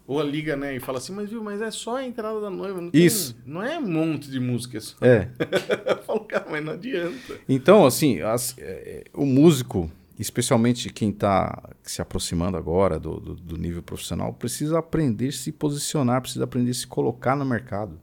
Ou 0.07 0.21
liga, 0.23 0.57
né, 0.57 0.75
e 0.75 0.81
fala 0.81 0.99
assim, 0.99 1.13
mas 1.13 1.31
viu, 1.31 1.43
mas 1.43 1.61
é 1.63 1.71
só 1.71 1.97
a 1.99 2.05
entrada 2.05 2.41
da 2.41 2.51
noiva. 2.51 2.81
Não 2.81 2.91
tem- 2.91 3.05
Isso. 3.05 3.37
não 3.47 3.63
é 3.63 3.79
um 3.79 3.89
monte 3.89 4.29
de 4.31 4.41
música. 4.41 4.79
É 4.79 4.81
só... 4.81 4.97
É. 5.03 5.29
Eu 5.87 6.03
falo, 6.03 6.21
cara, 6.21 6.47
mas 6.51 6.65
não 6.65 6.73
adianta. 6.73 7.39
Então, 7.49 7.87
assim, 7.87 8.21
as- 8.21 8.57
é, 8.59 9.05
o 9.15 9.25
músico, 9.25 9.89
especialmente 10.19 10.89
quem 10.93 11.11
está 11.11 11.71
se 11.83 12.03
aproximando 12.03 12.57
agora 12.57 12.99
do, 12.99 13.21
do- 13.21 13.35
do 13.37 13.57
nível 13.57 13.83
profissional, 13.83 14.33
precisa 14.33 14.79
aprender 14.81 15.29
a 15.29 15.33
se 15.33 15.53
posicionar, 15.53 16.21
precisa 16.23 16.43
aprender 16.45 16.73
a 16.73 16.75
se 16.75 16.87
colocar 16.89 17.37
no 17.37 17.45
mercado. 17.45 18.01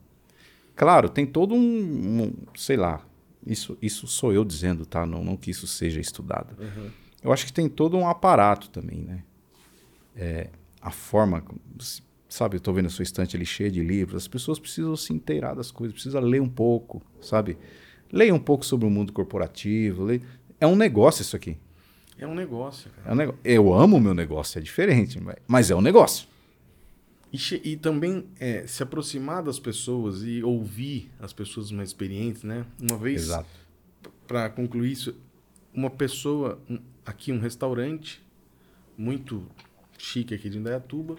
Claro, 0.74 1.08
tem 1.10 1.26
todo 1.26 1.54
um, 1.54 1.58
um- 2.22 2.32
sei 2.56 2.76
lá, 2.78 3.02
isso, 3.46 3.76
isso 3.80 4.06
sou 4.06 4.32
eu 4.32 4.44
dizendo, 4.44 4.84
tá? 4.86 5.06
Não, 5.06 5.24
não 5.24 5.36
que 5.36 5.50
isso 5.50 5.66
seja 5.66 6.00
estudado. 6.00 6.54
Eu 7.22 7.32
acho 7.32 7.46
que 7.46 7.52
tem 7.52 7.68
todo 7.68 7.96
um 7.96 8.06
aparato 8.08 8.68
também, 8.70 9.00
né? 9.00 9.22
É, 10.16 10.50
a 10.80 10.90
forma, 10.90 11.44
sabe, 12.28 12.56
eu 12.56 12.60
tô 12.60 12.72
vendo 12.72 12.86
a 12.86 12.90
sua 12.90 13.02
estante 13.02 13.36
ali 13.36 13.46
cheia 13.46 13.70
de 13.70 13.82
livros, 13.82 14.22
as 14.22 14.28
pessoas 14.28 14.58
precisam 14.58 14.94
se 14.96 15.12
inteirar 15.12 15.54
das 15.54 15.70
coisas, 15.70 15.94
precisam 15.94 16.20
ler 16.22 16.40
um 16.40 16.48
pouco, 16.48 17.02
sabe? 17.20 17.56
Leia 18.12 18.34
um 18.34 18.38
pouco 18.38 18.64
sobre 18.64 18.86
o 18.86 18.90
mundo 18.90 19.12
corporativo, 19.12 20.04
leia- 20.04 20.22
é 20.60 20.66
um 20.66 20.74
negócio 20.76 21.22
isso 21.22 21.36
aqui. 21.36 21.56
É 22.18 22.26
um 22.26 22.34
negócio, 22.34 22.90
cara. 22.90 23.10
É 23.10 23.12
um 23.12 23.14
nego... 23.16 23.34
Eu 23.44 23.72
amo 23.72 23.96
o 23.96 24.00
meu 24.00 24.12
negócio, 24.14 24.58
é 24.58 24.62
diferente, 24.62 25.20
mas 25.46 25.70
é 25.70 25.74
um 25.76 25.80
negócio. 25.80 26.26
E, 27.32 27.38
e 27.72 27.76
também 27.76 28.26
é, 28.40 28.66
se 28.66 28.82
aproximar 28.82 29.42
das 29.42 29.58
pessoas 29.58 30.22
e 30.22 30.42
ouvir 30.42 31.10
as 31.20 31.32
pessoas 31.32 31.70
mais 31.70 31.90
experientes, 31.90 32.42
né? 32.42 32.64
Uma 32.80 32.96
vez, 32.96 33.26
para 34.26 34.48
concluir 34.48 34.92
isso, 34.92 35.14
uma 35.74 35.90
pessoa, 35.90 36.58
um- 36.70 36.80
aqui 37.04 37.30
um 37.32 37.38
restaurante 37.38 38.22
muito 38.96 39.46
chique 39.98 40.34
aqui 40.34 40.48
de 40.48 40.58
Indaiatuba, 40.58 41.16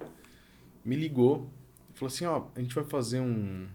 me 0.84 0.96
ligou 0.96 1.48
e 1.94 1.98
falou 1.98 2.08
assim, 2.12 2.26
ó, 2.26 2.46
a 2.56 2.60
gente 2.60 2.74
vai 2.74 2.84
fazer 2.86 3.20
um... 3.20 3.68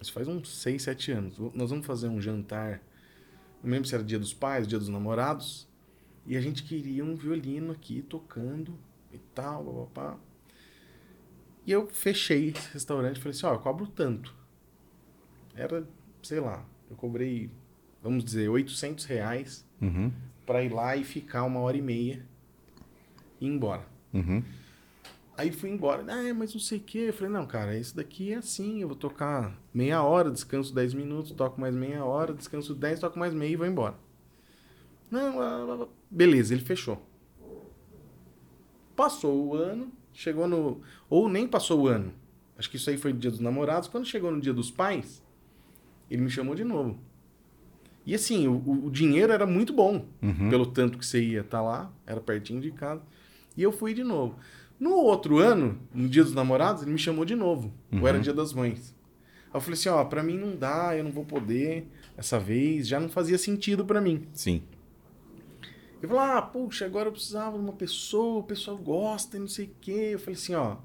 Isso 0.00 0.12
faz 0.12 0.28
uns 0.28 0.48
6, 0.56 0.82
7 0.82 1.12
anos. 1.12 1.38
Nós 1.54 1.70
vamos 1.70 1.86
fazer 1.86 2.08
um 2.08 2.20
jantar, 2.20 2.80
não 3.62 3.70
lembro 3.70 3.88
se 3.88 3.94
era 3.94 4.04
dia 4.04 4.18
dos 4.18 4.32
pais, 4.32 4.66
dia 4.66 4.78
dos 4.78 4.88
namorados, 4.88 5.66
e 6.26 6.36
a 6.36 6.40
gente 6.40 6.62
queria 6.62 7.04
um 7.04 7.14
violino 7.14 7.72
aqui 7.72 8.02
tocando 8.02 8.78
e 9.12 9.18
tal, 9.34 9.64
papapá. 9.88 10.18
E 11.66 11.72
eu 11.72 11.88
fechei 11.88 12.50
esse 12.50 12.72
restaurante 12.72 13.16
e 13.16 13.20
falei 13.20 13.36
assim, 13.36 13.46
ó, 13.46 13.54
eu 13.54 13.58
cobro 13.58 13.86
tanto. 13.88 14.32
Era, 15.54 15.86
sei 16.22 16.38
lá, 16.40 16.64
eu 16.90 16.96
cobrei, 16.96 17.50
vamos 18.02 18.24
dizer, 18.24 18.48
800 18.48 19.04
reais 19.06 19.66
Uhum, 19.82 20.10
para 20.46 20.62
ir 20.62 20.72
lá 20.72 20.96
e 20.96 21.04
ficar 21.04 21.42
uma 21.44 21.60
hora 21.60 21.76
e 21.76 21.82
meia 21.82 22.24
e 23.40 23.46
ir 23.46 23.48
embora. 23.48 23.84
uhum. 24.14 24.42
Aí 25.36 25.52
fui 25.52 25.68
embora. 25.68 26.02
Ah, 26.08 26.32
mas 26.32 26.54
não 26.54 26.60
sei 26.60 26.78
o 26.78 26.82
quê. 26.82 26.98
Eu 27.08 27.12
falei, 27.12 27.30
não, 27.30 27.46
cara, 27.46 27.76
esse 27.76 27.94
daqui 27.94 28.32
é 28.32 28.36
assim. 28.36 28.80
Eu 28.80 28.88
vou 28.88 28.96
tocar 28.96 29.54
meia 29.72 30.02
hora, 30.02 30.30
descanso 30.30 30.74
10 30.74 30.94
minutos, 30.94 31.32
toco 31.32 31.60
mais 31.60 31.74
meia 31.74 32.02
hora, 32.04 32.32
descanso 32.32 32.74
10, 32.74 33.00
toco 33.00 33.18
mais 33.18 33.34
meia 33.34 33.52
e 33.52 33.56
vou 33.56 33.66
embora. 33.66 33.96
Não, 35.10 35.88
beleza, 36.10 36.54
ele 36.54 36.64
fechou. 36.64 37.02
Passou 38.96 39.48
o 39.48 39.54
ano, 39.54 39.92
chegou 40.16 40.46
no. 40.48 40.80
Ou 41.08 41.28
nem 41.28 41.46
passou 41.46 41.82
o 41.82 41.86
ano. 41.88 42.12
Acho 42.58 42.70
que 42.70 42.76
isso 42.76 42.88
aí 42.90 42.96
foi 42.96 43.12
no 43.12 43.18
dia 43.18 43.30
dos 43.30 43.40
namorados. 43.40 43.88
Quando 43.88 44.06
chegou 44.06 44.30
no 44.32 44.40
dia 44.40 44.52
dos 44.54 44.70
pais, 44.70 45.22
ele 46.10 46.22
me 46.22 46.30
chamou 46.30 46.54
de 46.54 46.64
novo. 46.64 46.98
E 48.04 48.14
assim, 48.14 48.46
o, 48.48 48.84
o 48.86 48.90
dinheiro 48.90 49.32
era 49.32 49.44
muito 49.46 49.72
bom, 49.72 50.04
Uhum. 50.22 50.48
pelo 50.48 50.66
tanto 50.66 50.96
que 50.96 51.04
você 51.04 51.20
ia 51.22 51.40
estar 51.40 51.60
lá, 51.60 51.92
era 52.06 52.20
pertinho 52.20 52.60
de 52.60 52.70
casa. 52.70 53.02
E 53.56 53.62
eu 53.62 53.72
fui 53.72 53.92
de 53.94 54.04
novo. 54.04 54.36
No 54.78 54.90
outro 54.92 55.38
ano, 55.38 55.78
no 55.92 56.08
dia 56.08 56.22
dos 56.22 56.32
namorados, 56.34 56.82
ele 56.82 56.92
me 56.92 56.98
chamou 56.98 57.24
de 57.24 57.34
novo. 57.34 57.72
Ou 57.92 58.06
era 58.06 58.20
dia 58.20 58.32
das 58.32 58.52
mães. 58.52 58.94
Aí 59.46 59.50
eu 59.54 59.60
falei 59.60 59.74
assim, 59.74 59.88
ó, 59.88 60.04
pra 60.04 60.22
mim 60.22 60.38
não 60.38 60.54
dá, 60.56 60.96
eu 60.96 61.02
não 61.02 61.10
vou 61.10 61.24
poder 61.24 61.86
essa 62.16 62.38
vez, 62.38 62.86
já 62.86 63.00
não 63.00 63.08
fazia 63.08 63.38
sentido 63.38 63.84
pra 63.84 64.00
mim. 64.00 64.26
Sim. 64.34 64.62
Eu 66.02 66.08
falei, 66.08 66.24
ah, 66.24 66.42
puxa, 66.42 66.84
agora 66.86 67.08
eu 67.08 67.12
precisava 67.12 67.56
de 67.56 67.64
uma 67.64 67.72
pessoa, 67.72 68.40
o 68.40 68.44
pessoal 68.44 68.76
gosta 68.76 69.36
e 69.36 69.40
não 69.40 69.48
sei 69.48 69.66
o 69.66 69.70
quê. 69.80 70.10
Eu 70.12 70.18
falei 70.18 70.34
assim, 70.34 70.54
ó, 70.54 70.76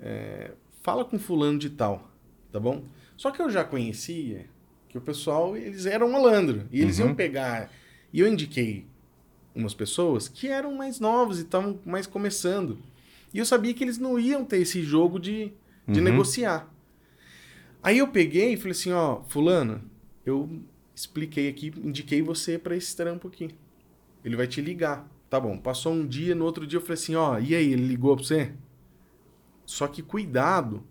é, 0.00 0.52
fala 0.82 1.04
com 1.04 1.18
fulano 1.18 1.58
de 1.58 1.70
tal, 1.70 2.08
tá 2.52 2.60
bom? 2.60 2.84
Só 3.16 3.30
que 3.30 3.42
eu 3.42 3.50
já 3.50 3.64
conhecia 3.64 4.46
que 4.88 4.96
o 4.96 5.00
pessoal, 5.00 5.56
eles 5.56 5.86
eram 5.86 6.10
malandro. 6.10 6.66
E 6.70 6.80
eles 6.80 6.98
Uhum. 6.98 7.06
iam 7.06 7.14
pegar... 7.14 7.70
E 8.12 8.20
eu 8.20 8.26
indiquei 8.28 8.86
umas 9.54 9.74
pessoas 9.74 10.28
que 10.28 10.48
eram 10.48 10.74
mais 10.74 10.98
novos 11.00 11.38
e 11.38 11.42
estavam 11.42 11.78
mais 11.84 12.06
começando. 12.06 12.78
E 13.34 13.38
eu 13.38 13.44
sabia 13.44 13.74
que 13.74 13.84
eles 13.84 13.98
não 13.98 14.18
iam 14.18 14.44
ter 14.44 14.58
esse 14.58 14.82
jogo 14.82 15.18
de, 15.18 15.52
de 15.86 15.98
Uhum. 15.98 16.04
negociar. 16.04 16.72
Aí 17.82 17.98
eu 17.98 18.08
peguei 18.08 18.54
e 18.54 18.56
falei 18.56 18.72
assim, 18.72 18.92
ó, 18.92 19.22
fulano, 19.28 19.82
eu 20.24 20.48
expliquei 20.94 21.48
aqui, 21.48 21.72
indiquei 21.84 22.22
você 22.22 22.56
pra 22.58 22.74
esse 22.76 22.96
trampo 22.96 23.28
aqui. 23.28 23.50
Ele 24.28 24.36
vai 24.36 24.46
te 24.46 24.60
ligar. 24.60 25.08
Tá 25.30 25.40
bom, 25.40 25.58
passou 25.58 25.92
um 25.92 26.06
dia, 26.06 26.34
no 26.34 26.44
outro 26.44 26.66
dia 26.66 26.78
eu 26.78 26.80
falei 26.80 26.94
assim, 26.94 27.14
ó, 27.14 27.38
e 27.38 27.54
aí, 27.54 27.72
ele 27.72 27.86
ligou 27.86 28.14
pra 28.16 28.24
você? 28.24 28.52
Só 29.66 29.86
que 29.86 30.00
cuidado, 30.00 30.82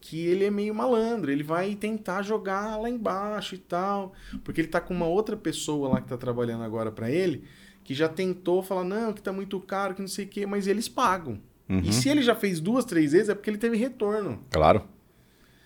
que 0.00 0.26
ele 0.26 0.44
é 0.44 0.50
meio 0.50 0.74
malandro, 0.74 1.30
ele 1.30 1.42
vai 1.42 1.74
tentar 1.74 2.22
jogar 2.22 2.76
lá 2.76 2.90
embaixo 2.90 3.54
e 3.54 3.58
tal, 3.58 4.12
porque 4.42 4.60
ele 4.60 4.68
tá 4.68 4.80
com 4.80 4.94
uma 4.94 5.06
outra 5.06 5.36
pessoa 5.36 5.90
lá 5.90 6.00
que 6.00 6.08
tá 6.08 6.16
trabalhando 6.16 6.64
agora 6.64 6.90
pra 6.90 7.10
ele, 7.10 7.44
que 7.84 7.94
já 7.94 8.08
tentou 8.08 8.62
falar, 8.62 8.84
não, 8.84 9.12
que 9.12 9.22
tá 9.22 9.32
muito 9.32 9.60
caro, 9.60 9.94
que 9.94 10.00
não 10.00 10.08
sei 10.08 10.24
o 10.24 10.28
quê, 10.28 10.44
mas 10.46 10.66
eles 10.66 10.88
pagam. 10.88 11.40
Uhum. 11.68 11.80
E 11.80 11.92
se 11.92 12.08
ele 12.08 12.22
já 12.22 12.34
fez 12.34 12.60
duas, 12.60 12.84
três 12.84 13.12
vezes, 13.12 13.28
é 13.28 13.34
porque 13.34 13.50
ele 13.50 13.58
teve 13.58 13.76
retorno. 13.76 14.42
Claro. 14.50 14.82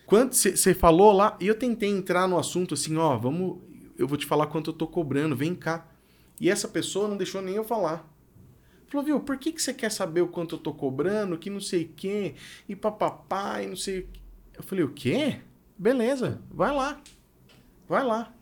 Quanto 0.04 0.36
você 0.36 0.74
falou 0.74 1.12
lá, 1.12 1.36
e 1.40 1.46
eu 1.46 1.54
tentei 1.54 1.88
entrar 1.88 2.28
no 2.28 2.38
assunto 2.38 2.74
assim, 2.74 2.96
ó, 2.96 3.16
vamos, 3.16 3.58
eu 3.96 4.06
vou 4.06 4.18
te 4.18 4.26
falar 4.26 4.46
quanto 4.48 4.70
eu 4.70 4.74
tô 4.74 4.86
cobrando, 4.86 5.34
vem 5.34 5.54
cá. 5.54 5.88
E 6.42 6.50
essa 6.50 6.66
pessoa 6.66 7.06
não 7.06 7.16
deixou 7.16 7.40
nem 7.40 7.54
eu 7.54 7.62
falar. 7.62 8.04
Falou, 8.88 9.06
viu, 9.06 9.20
por 9.20 9.38
que 9.38 9.52
que 9.52 9.62
você 9.62 9.72
quer 9.72 9.92
saber 9.92 10.22
o 10.22 10.26
quanto 10.26 10.56
eu 10.56 10.58
tô 10.58 10.74
cobrando, 10.74 11.38
que 11.38 11.48
não 11.48 11.60
sei 11.60 11.84
o 11.84 11.88
quê, 11.94 12.34
e 12.68 12.74
papapá, 12.74 13.62
e 13.62 13.68
não 13.68 13.76
sei 13.76 14.00
o 14.00 14.02
quê. 14.08 14.20
Eu 14.54 14.62
falei, 14.64 14.84
o 14.84 14.92
quê? 14.92 15.38
Beleza, 15.78 16.42
vai 16.50 16.74
lá, 16.74 17.00
vai 17.88 18.04
lá. 18.04 18.34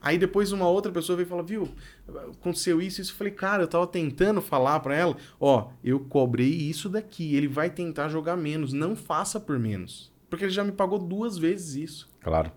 Aí 0.00 0.18
depois 0.18 0.52
uma 0.52 0.68
outra 0.68 0.92
pessoa 0.92 1.16
veio 1.16 1.26
e 1.26 1.28
falou, 1.28 1.44
viu, 1.44 1.68
aconteceu 2.08 2.80
isso, 2.80 3.00
isso. 3.00 3.12
Eu 3.12 3.16
falei, 3.16 3.32
cara, 3.32 3.64
eu 3.64 3.68
tava 3.68 3.88
tentando 3.88 4.40
falar 4.40 4.78
pra 4.78 4.94
ela, 4.94 5.16
ó, 5.40 5.70
eu 5.82 5.98
cobrei 5.98 6.48
isso 6.48 6.88
daqui, 6.88 7.34
ele 7.34 7.48
vai 7.48 7.68
tentar 7.70 8.08
jogar 8.08 8.36
menos, 8.36 8.72
não 8.72 8.94
faça 8.94 9.40
por 9.40 9.58
menos. 9.58 10.12
Porque 10.30 10.44
ele 10.44 10.52
já 10.52 10.62
me 10.62 10.70
pagou 10.70 10.98
duas 11.00 11.36
vezes 11.36 11.74
isso. 11.74 12.10
Claro. 12.20 12.52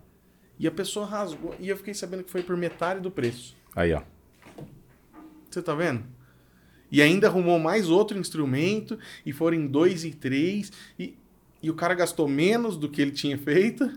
E 0.59 0.67
a 0.67 0.71
pessoa 0.71 1.07
rasgou, 1.07 1.55
e 1.59 1.69
eu 1.69 1.75
fiquei 1.75 1.95
sabendo 1.95 2.23
que 2.23 2.29
foi 2.29 2.43
por 2.43 2.55
metade 2.55 2.99
do 2.99 3.09
preço. 3.09 3.57
Aí, 3.75 3.91
ó. 3.91 4.03
Você 5.55 5.61
tá 5.61 5.73
vendo? 5.73 6.03
E 6.91 7.01
ainda 7.01 7.27
arrumou 7.27 7.57
mais 7.57 7.89
outro 7.89 8.17
instrumento, 8.19 8.99
e 9.25 9.31
foram 9.31 9.55
em 9.57 9.67
dois 9.67 10.03
e 10.03 10.11
três, 10.11 10.69
e, 10.99 11.15
e 11.63 11.69
o 11.69 11.73
cara 11.73 11.93
gastou 11.93 12.27
menos 12.27 12.75
do 12.77 12.89
que 12.89 13.01
ele 13.01 13.11
tinha 13.11 13.37
feito, 13.37 13.89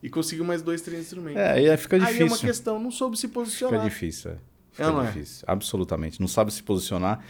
e 0.00 0.08
conseguiu 0.08 0.44
mais 0.44 0.62
dois, 0.62 0.80
três 0.80 1.00
instrumentos. 1.02 1.40
É, 1.40 1.68
aí 1.70 1.76
fica 1.76 1.96
Aí 1.96 2.02
é 2.02 2.06
difícil. 2.06 2.26
uma 2.28 2.38
questão, 2.38 2.78
não 2.78 2.92
soube 2.92 3.16
se 3.16 3.22
Fica 3.22 3.34
posicionar. 3.40 3.82
difícil, 3.84 4.30
é. 4.30 4.36
Fica 4.70 4.84
É 4.84 4.86
não 4.92 5.02
é? 5.02 5.06
difícil. 5.06 5.44
Absolutamente. 5.48 6.20
Não 6.20 6.28
sabe 6.28 6.52
se 6.52 6.62
posicionar. 6.62 7.22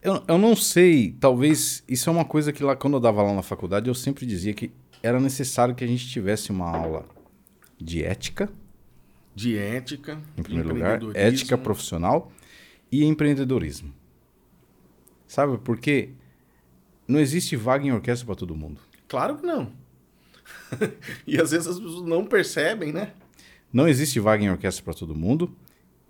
Eu, 0.00 0.22
eu 0.28 0.38
não 0.38 0.54
sei, 0.54 1.16
talvez 1.18 1.82
isso 1.88 2.08
é 2.08 2.12
uma 2.12 2.24
coisa 2.24 2.52
que 2.52 2.62
lá 2.62 2.76
quando 2.76 2.94
eu 2.94 3.00
dava 3.00 3.20
lá 3.22 3.34
na 3.34 3.42
faculdade 3.42 3.88
eu 3.88 3.94
sempre 3.94 4.24
dizia 4.24 4.54
que 4.54 4.70
era 5.02 5.18
necessário 5.18 5.74
que 5.74 5.82
a 5.82 5.86
gente 5.86 6.06
tivesse 6.08 6.50
uma 6.52 6.70
aula 6.70 7.04
de 7.80 8.04
ética, 8.04 8.48
De 9.34 9.58
ética, 9.58 10.18
em 10.38 10.42
primeiro 10.42 10.68
lugar, 10.74 11.00
ética 11.14 11.58
profissional 11.58 12.30
e 12.94 13.04
empreendedorismo. 13.04 13.92
Sabe? 15.26 15.58
Porque 15.58 16.10
não 17.08 17.18
existe 17.18 17.56
vaga 17.56 17.84
em 17.84 17.92
orquestra 17.92 18.24
para 18.24 18.36
todo 18.36 18.54
mundo. 18.54 18.80
Claro 19.08 19.38
que 19.38 19.44
não. 19.46 19.72
e 21.26 21.40
às 21.40 21.50
vezes 21.50 21.66
as 21.66 21.80
pessoas 21.80 22.06
não 22.06 22.24
percebem, 22.24 22.92
né? 22.92 23.12
Não 23.72 23.88
existe 23.88 24.20
vaga 24.20 24.44
em 24.44 24.50
orquestra 24.50 24.84
para 24.84 24.94
todo 24.94 25.14
mundo. 25.14 25.52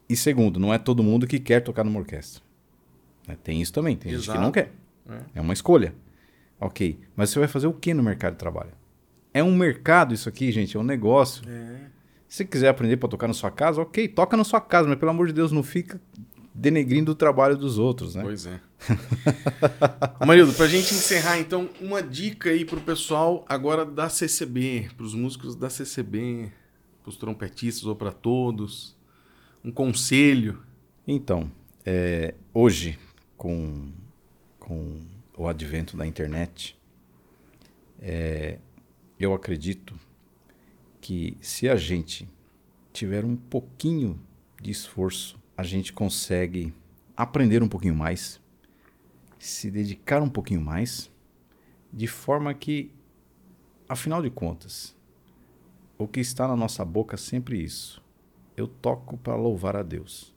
E 0.09 0.15
segundo, 0.15 0.61
não 0.61 0.75
é 0.75 0.79
todo 0.79 1.03
mundo 1.03 1.27
que 1.27 1.39
quer 1.39 1.61
tocar 1.61 1.85
numa 1.85 2.01
orquestra. 2.01 2.43
né? 3.27 3.37
Tem 3.43 3.63
isso 3.63 3.73
também, 3.73 3.97
tem 3.97 4.13
gente 4.13 4.25
que 4.25 4.31
Exato. 4.31 4.41
não 4.43 4.53
quer. 4.53 4.71
É. 5.09 5.21
É 5.37 5.41
uma 5.41 5.55
escolha. 5.55 5.95
Ok, 6.61 7.01
mas 7.17 7.31
você 7.31 7.39
vai 7.39 7.49
fazer 7.49 7.67
o 7.67 7.73
que 7.73 7.95
no 7.95 8.03
mercado 8.03 8.35
de 8.35 8.39
trabalho? 8.39 8.73
É 9.33 9.43
um 9.43 9.55
mercado 9.57 10.13
isso 10.13 10.29
aqui, 10.29 10.53
gente, 10.53 10.77
é 10.77 10.81
um 10.81 10.85
negócio. 10.85 11.43
É. 11.49 11.87
Se 12.29 12.45
quiser 12.45 12.69
aprender 12.69 12.99
para 12.99 13.09
tocar 13.09 13.27
na 13.27 13.35
sua 13.35 13.51
casa, 13.51 13.81
ok, 13.81 14.07
toca 14.09 14.37
na 14.37 14.45
sua 14.45 14.61
casa, 14.61 14.89
mas 14.89 14.99
pelo 14.99 15.11
amor 15.11 15.27
de 15.27 15.33
Deus, 15.33 15.51
não 15.51 15.63
fica 15.63 16.01
denegrindo 16.55 17.11
o 17.11 17.15
trabalho 17.17 17.57
dos 17.57 17.79
outros, 17.79 18.15
né? 18.15 18.23
Pois 18.23 18.47
é. 18.47 18.61
Marildo, 20.25 20.53
pra 20.53 20.69
gente 20.69 20.95
encerrar, 20.95 21.39
então, 21.39 21.69
uma 21.81 22.01
dica 22.01 22.51
aí 22.51 22.65
pro 22.65 22.81
pessoal 22.81 23.45
agora 23.49 23.85
da 23.85 24.09
CCB, 24.09 24.91
pros 24.97 25.15
músicos 25.15 25.57
da 25.57 25.69
CCB, 25.69 26.53
pros 27.03 27.17
trompetistas 27.17 27.85
ou 27.85 27.97
pra 27.97 28.13
todos. 28.13 28.97
Um 29.65 29.73
conselho. 29.73 30.63
Então, 31.07 31.51
é, 31.85 32.35
hoje, 32.53 32.99
com, 33.37 33.91
com 34.61 35.01
o 35.37 35.49
advento 35.49 35.97
da 35.97 36.07
internet, 36.07 36.79
é, 38.01 38.59
eu 39.19 39.35
acredito 39.35 39.99
que 41.01 41.37
se 41.41 41.69
a 41.69 41.75
gente 41.75 42.29
tiver 42.93 43.25
um 43.25 43.35
pouquinho 43.35 44.21
de 44.63 44.71
esforço, 44.71 45.43
a 45.57 45.63
gente 45.63 45.93
consegue 45.93 46.73
aprender 47.17 47.63
um 47.63 47.69
pouquinho 47.69 47.95
mais, 47.95 48.41
se 49.39 49.71
dedicar 49.71 50.23
um 50.23 50.29
pouquinho 50.29 50.61
mais, 50.61 51.11
de 51.93 52.07
forma 52.07 52.53
que, 52.55 52.91
afinal 53.89 54.23
de 54.23 54.31
contas, 54.31 54.97
o 55.97 56.09
que 56.09 56.21
está 56.21 56.49
na 56.49 56.57
nossa 56.57 56.85
boca 56.85 57.15
é 57.15 57.19
sempre 57.19 57.63
isso. 57.63 58.03
Eu 58.57 58.67
toco 58.67 59.17
para 59.17 59.37
louvar 59.37 59.77
a 59.77 59.83
Deus 59.83 60.35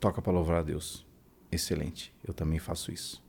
toca 0.00 0.22
para 0.22 0.32
louvar 0.32 0.56
a 0.56 0.62
Deus. 0.62 1.06
Excelente. 1.52 2.12
Eu 2.26 2.32
também 2.32 2.58
faço 2.58 2.90
isso. 2.90 3.22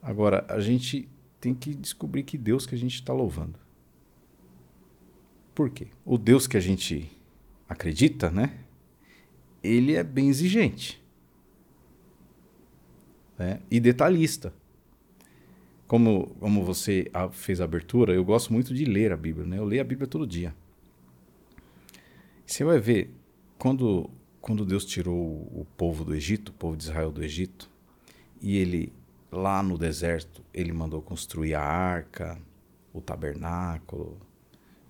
Agora, 0.00 0.46
a 0.48 0.60
gente 0.60 1.08
tem 1.40 1.54
que 1.54 1.74
descobrir 1.74 2.22
que 2.22 2.38
Deus 2.38 2.64
que 2.64 2.74
a 2.74 2.78
gente 2.78 2.94
está 2.94 3.12
louvando. 3.12 3.58
Por 5.54 5.68
quê? 5.68 5.88
O 6.04 6.16
Deus 6.16 6.46
que 6.46 6.56
a 6.56 6.60
gente 6.60 7.10
acredita, 7.68 8.30
né? 8.30 8.60
Ele 9.62 9.94
é 9.94 10.02
bem 10.02 10.28
exigente. 10.28 11.02
Né? 13.38 13.60
E 13.70 13.80
detalhista. 13.80 14.52
Como, 15.86 16.28
como 16.38 16.64
você 16.64 17.10
fez 17.32 17.60
a 17.60 17.64
abertura, 17.64 18.12
eu 18.12 18.24
gosto 18.24 18.52
muito 18.52 18.72
de 18.72 18.84
ler 18.84 19.12
a 19.12 19.16
Bíblia, 19.16 19.44
né? 19.44 19.58
Eu 19.58 19.64
leio 19.64 19.80
a 19.80 19.84
Bíblia 19.84 20.06
todo 20.06 20.24
dia. 20.24 20.54
Você 22.46 22.62
vai 22.62 22.78
ver, 22.78 23.12
quando, 23.58 24.08
quando 24.40 24.64
Deus 24.64 24.84
tirou 24.84 25.16
o 25.16 25.66
povo 25.76 26.04
do 26.04 26.14
Egito, 26.14 26.50
o 26.50 26.52
povo 26.52 26.76
de 26.76 26.84
Israel 26.84 27.10
do 27.10 27.24
Egito, 27.24 27.68
e 28.40 28.56
ele, 28.56 28.92
lá 29.32 29.62
no 29.62 29.76
deserto, 29.76 30.42
ele 30.54 30.72
mandou 30.72 31.02
construir 31.02 31.54
a 31.54 31.62
arca, 31.62 32.38
o 32.92 33.00
tabernáculo, 33.00 34.16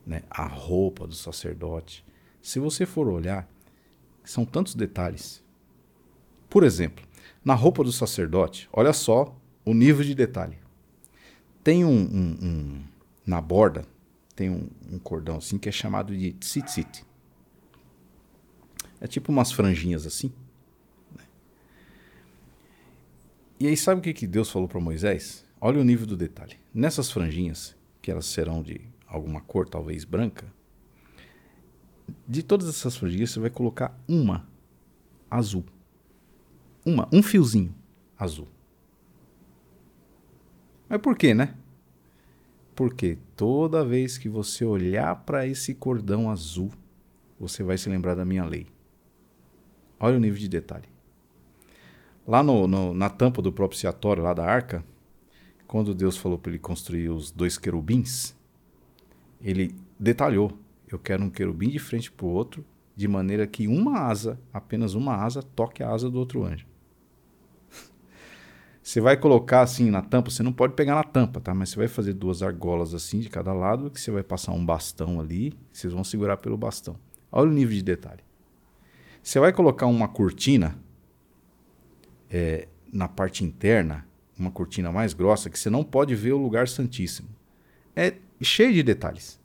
né, 0.06 0.22
a 0.30 0.46
roupa 0.46 1.06
do 1.06 1.14
sacerdote. 1.14 2.04
Se 2.42 2.58
você 2.58 2.84
for 2.84 3.08
olhar, 3.08 3.48
são 4.30 4.44
tantos 4.44 4.74
detalhes. 4.74 5.42
Por 6.48 6.62
exemplo, 6.64 7.04
na 7.44 7.54
roupa 7.54 7.82
do 7.82 7.92
sacerdote, 7.92 8.68
olha 8.72 8.92
só 8.92 9.36
o 9.64 9.74
nível 9.74 10.04
de 10.04 10.14
detalhe. 10.14 10.58
Tem 11.64 11.84
um, 11.84 11.90
um- 11.90 12.38
um- 12.42 12.84
na 13.26 13.40
borda, 13.40 13.84
tem 14.34 14.48
um, 14.50 14.68
um 14.90 14.98
cordão 14.98 15.36
assim 15.36 15.58
que 15.58 15.68
é 15.68 15.72
chamado 15.72 16.16
de 16.16 16.32
tzitzit. 16.32 17.04
É 19.00 19.06
tipo 19.06 19.32
umas 19.32 19.50
franjinhas 19.52 20.06
assim. 20.06 20.32
né? 21.16 21.24
E 23.58 23.66
aí 23.66 23.76
sabe 23.76 24.00
o 24.00 24.02
que, 24.02 24.12
que 24.12 24.26
Deus 24.26 24.50
falou 24.50 24.68
para 24.68 24.80
Moisés? 24.80 25.44
Olha 25.60 25.80
o 25.80 25.84
nível 25.84 26.06
do 26.06 26.16
detalhe. 26.16 26.56
Nessas 26.72 27.10
franjinhas, 27.10 27.76
que 28.00 28.10
elas 28.10 28.26
serão 28.26 28.62
de 28.62 28.80
alguma 29.06 29.40
cor, 29.40 29.68
talvez 29.68 30.04
branca, 30.04 30.46
de 32.28 32.42
todas 32.42 32.68
essas 32.68 32.96
franjinhas 32.96 33.30
você 33.30 33.40
vai 33.40 33.50
colocar 33.50 33.98
uma 34.08 34.48
azul. 35.30 35.64
Uma, 36.84 37.08
um 37.12 37.22
fiozinho 37.22 37.74
azul. 38.18 38.48
Mas 40.88 41.00
por 41.00 41.16
quê, 41.16 41.34
né? 41.34 41.54
Porque 42.74 43.18
toda 43.36 43.84
vez 43.84 44.18
que 44.18 44.28
você 44.28 44.64
olhar 44.64 45.14
para 45.24 45.46
esse 45.46 45.74
cordão 45.74 46.30
azul, 46.30 46.70
você 47.38 47.62
vai 47.62 47.78
se 47.78 47.88
lembrar 47.88 48.14
da 48.14 48.24
minha 48.24 48.44
lei. 48.44 48.66
Olha 49.98 50.16
o 50.16 50.20
nível 50.20 50.38
de 50.38 50.48
detalhe. 50.48 50.88
Lá 52.26 52.42
no, 52.42 52.66
no, 52.66 52.94
na 52.94 53.10
tampa 53.10 53.42
do 53.42 53.52
propiciatório, 53.52 54.22
lá 54.22 54.32
da 54.32 54.44
arca, 54.44 54.84
quando 55.66 55.94
Deus 55.94 56.16
falou 56.16 56.38
para 56.38 56.50
ele 56.50 56.58
construir 56.58 57.10
os 57.10 57.30
dois 57.30 57.56
querubins, 57.56 58.34
ele 59.40 59.74
detalhou: 59.98 60.52
eu 60.94 60.98
quero 60.98 61.22
um 61.22 61.30
querubim 61.30 61.68
de 61.68 61.78
frente 61.78 62.10
para 62.10 62.26
o 62.26 62.30
outro, 62.30 62.64
de 62.96 63.06
maneira 63.08 63.46
que 63.46 63.66
uma 63.66 64.00
asa, 64.00 64.38
apenas 64.52 64.94
uma 64.94 65.14
asa, 65.14 65.42
toque 65.42 65.82
a 65.82 65.90
asa 65.90 66.10
do 66.10 66.18
outro 66.18 66.44
anjo. 66.44 66.66
Você 68.82 69.00
vai 69.00 69.16
colocar 69.16 69.62
assim 69.62 69.90
na 69.90 70.02
tampa, 70.02 70.30
você 70.30 70.42
não 70.42 70.52
pode 70.52 70.74
pegar 70.74 70.94
na 70.94 71.04
tampa, 71.04 71.40
tá? 71.40 71.54
Mas 71.54 71.70
você 71.70 71.76
vai 71.76 71.88
fazer 71.88 72.12
duas 72.12 72.42
argolas 72.42 72.94
assim 72.94 73.20
de 73.20 73.28
cada 73.28 73.52
lado, 73.52 73.90
que 73.90 74.00
você 74.00 74.10
vai 74.10 74.22
passar 74.22 74.52
um 74.52 74.64
bastão 74.64 75.20
ali, 75.20 75.54
vocês 75.72 75.92
vão 75.92 76.02
segurar 76.02 76.38
pelo 76.38 76.56
bastão. 76.56 76.96
Olha 77.30 77.50
o 77.50 77.52
nível 77.54 77.74
de 77.74 77.82
detalhe. 77.82 78.22
Você 79.22 79.38
vai 79.38 79.52
colocar 79.52 79.86
uma 79.86 80.08
cortina 80.08 80.76
é, 82.28 82.68
na 82.92 83.08
parte 83.08 83.44
interna, 83.44 84.06
uma 84.38 84.50
cortina 84.50 84.90
mais 84.90 85.12
grossa, 85.12 85.50
que 85.50 85.58
você 85.58 85.70
não 85.70 85.84
pode 85.84 86.14
ver 86.14 86.32
o 86.32 86.38
lugar 86.38 86.66
santíssimo. 86.68 87.28
É 87.94 88.14
cheio 88.40 88.72
de 88.72 88.82
detalhes. 88.82 89.39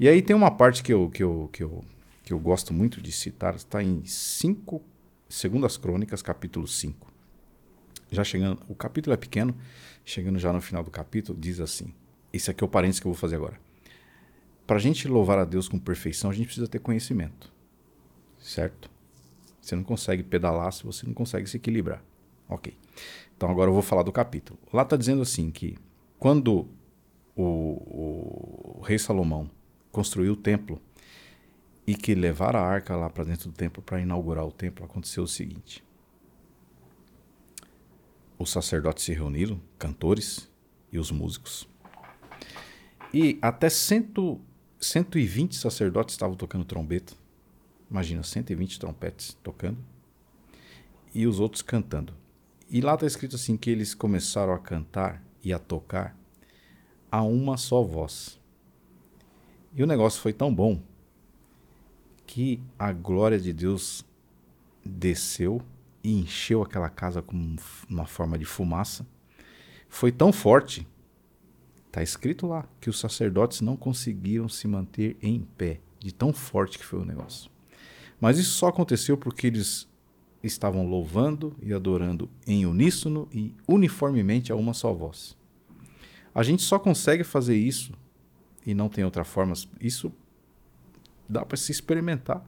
E 0.00 0.08
aí 0.08 0.20
tem 0.20 0.34
uma 0.34 0.50
parte 0.50 0.82
que 0.82 0.92
eu, 0.92 1.08
que 1.08 1.22
eu, 1.22 1.48
que 1.52 1.62
eu, 1.62 1.84
que 2.24 2.32
eu 2.32 2.38
gosto 2.40 2.74
muito 2.74 3.00
de 3.00 3.12
citar, 3.12 3.54
está 3.54 3.80
em 3.80 4.04
5, 4.04 4.82
Segundas 5.28 5.76
Crônicas, 5.76 6.22
capítulo 6.22 6.66
5 6.66 7.10
já 8.10 8.24
chegando, 8.24 8.60
o 8.68 8.74
capítulo 8.74 9.14
é 9.14 9.16
pequeno, 9.16 9.54
chegando 10.04 10.38
já 10.38 10.52
no 10.52 10.60
final 10.60 10.82
do 10.82 10.90
capítulo, 10.90 11.38
diz 11.38 11.60
assim: 11.60 11.94
esse 12.32 12.50
aqui 12.50 12.64
é 12.64 12.66
o 12.66 12.68
parênteses 12.68 13.00
que 13.00 13.06
eu 13.06 13.12
vou 13.12 13.18
fazer 13.18 13.36
agora. 13.36 13.58
Para 14.66 14.76
a 14.76 14.80
gente 14.80 15.08
louvar 15.08 15.38
a 15.38 15.44
Deus 15.44 15.68
com 15.68 15.78
perfeição, 15.78 16.30
a 16.30 16.32
gente 16.32 16.46
precisa 16.46 16.68
ter 16.68 16.78
conhecimento, 16.78 17.52
certo? 18.38 18.90
Você 19.60 19.76
não 19.76 19.82
consegue 19.82 20.22
pedalar 20.22 20.72
se 20.72 20.84
você 20.84 21.06
não 21.06 21.14
consegue 21.14 21.48
se 21.48 21.56
equilibrar. 21.56 22.02
Ok. 22.48 22.76
Então 23.36 23.50
agora 23.50 23.70
eu 23.70 23.74
vou 23.74 23.82
falar 23.82 24.02
do 24.02 24.12
capítulo. 24.12 24.58
Lá 24.72 24.82
está 24.82 24.96
dizendo 24.96 25.22
assim 25.22 25.50
que 25.50 25.76
quando 26.18 26.66
o, 27.36 27.42
o, 27.42 28.78
o 28.78 28.82
rei 28.82 28.98
Salomão 28.98 29.50
construiu 29.90 30.32
o 30.32 30.36
templo 30.36 30.80
e 31.86 31.94
que 31.94 32.14
levaram 32.14 32.60
a 32.60 32.62
arca 32.62 32.96
lá 32.96 33.10
para 33.10 33.24
dentro 33.24 33.50
do 33.50 33.54
templo 33.54 33.82
para 33.82 34.00
inaugurar 34.00 34.46
o 34.46 34.52
templo, 34.52 34.84
aconteceu 34.84 35.24
o 35.24 35.28
seguinte 35.28 35.82
os 38.40 38.50
sacerdotes 38.50 39.04
se 39.04 39.12
reuniram, 39.12 39.60
cantores 39.78 40.48
e 40.90 40.98
os 40.98 41.10
músicos. 41.10 41.68
E 43.12 43.38
até 43.42 43.68
cento, 43.68 44.40
120 44.80 45.54
sacerdotes 45.56 46.14
estavam 46.14 46.34
tocando 46.34 46.64
trombeta. 46.64 47.12
Imagina, 47.90 48.22
120 48.22 48.80
trompetes 48.80 49.36
tocando. 49.42 49.76
E 51.14 51.26
os 51.26 51.38
outros 51.38 51.60
cantando. 51.60 52.14
E 52.70 52.80
lá 52.80 52.94
está 52.94 53.04
escrito 53.04 53.36
assim 53.36 53.58
que 53.58 53.68
eles 53.68 53.94
começaram 53.94 54.54
a 54.54 54.58
cantar 54.58 55.22
e 55.44 55.52
a 55.52 55.58
tocar 55.58 56.16
a 57.12 57.22
uma 57.22 57.58
só 57.58 57.82
voz. 57.82 58.39
E 59.72 59.82
o 59.82 59.86
negócio 59.86 60.20
foi 60.20 60.32
tão 60.32 60.52
bom 60.52 60.82
que 62.26 62.60
a 62.78 62.92
glória 62.92 63.38
de 63.38 63.52
Deus 63.52 64.04
desceu 64.84 65.62
e 66.02 66.12
encheu 66.12 66.62
aquela 66.62 66.88
casa 66.88 67.22
com 67.22 67.56
uma 67.88 68.06
forma 68.06 68.38
de 68.38 68.44
fumaça. 68.44 69.06
Foi 69.88 70.10
tão 70.10 70.32
forte, 70.32 70.86
está 71.86 72.02
escrito 72.02 72.46
lá, 72.46 72.68
que 72.80 72.90
os 72.90 72.98
sacerdotes 72.98 73.60
não 73.60 73.76
conseguiram 73.76 74.48
se 74.48 74.66
manter 74.66 75.16
em 75.22 75.40
pé, 75.56 75.80
de 75.98 76.12
tão 76.12 76.32
forte 76.32 76.78
que 76.78 76.84
foi 76.84 77.00
o 77.00 77.04
negócio. 77.04 77.50
Mas 78.20 78.38
isso 78.38 78.52
só 78.52 78.68
aconteceu 78.68 79.16
porque 79.16 79.46
eles 79.46 79.88
estavam 80.42 80.86
louvando 80.86 81.56
e 81.62 81.72
adorando 81.72 82.28
em 82.46 82.66
uníssono 82.66 83.28
e 83.32 83.54
uniformemente 83.68 84.50
a 84.50 84.56
uma 84.56 84.74
só 84.74 84.92
voz. 84.92 85.36
A 86.34 86.42
gente 86.42 86.62
só 86.62 86.78
consegue 86.78 87.24
fazer 87.24 87.56
isso 87.56 87.92
e 88.70 88.74
não 88.74 88.88
tem 88.88 89.04
outra 89.04 89.24
forma. 89.24 89.54
Isso 89.80 90.12
dá 91.28 91.44
para 91.44 91.56
se 91.56 91.72
experimentar. 91.72 92.44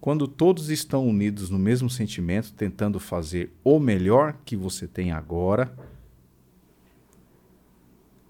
Quando 0.00 0.26
todos 0.26 0.70
estão 0.70 1.06
unidos 1.06 1.50
no 1.50 1.58
mesmo 1.58 1.90
sentimento, 1.90 2.52
tentando 2.52 2.98
fazer 2.98 3.52
o 3.62 3.78
melhor 3.78 4.38
que 4.44 4.56
você 4.56 4.86
tem 4.86 5.12
agora, 5.12 5.74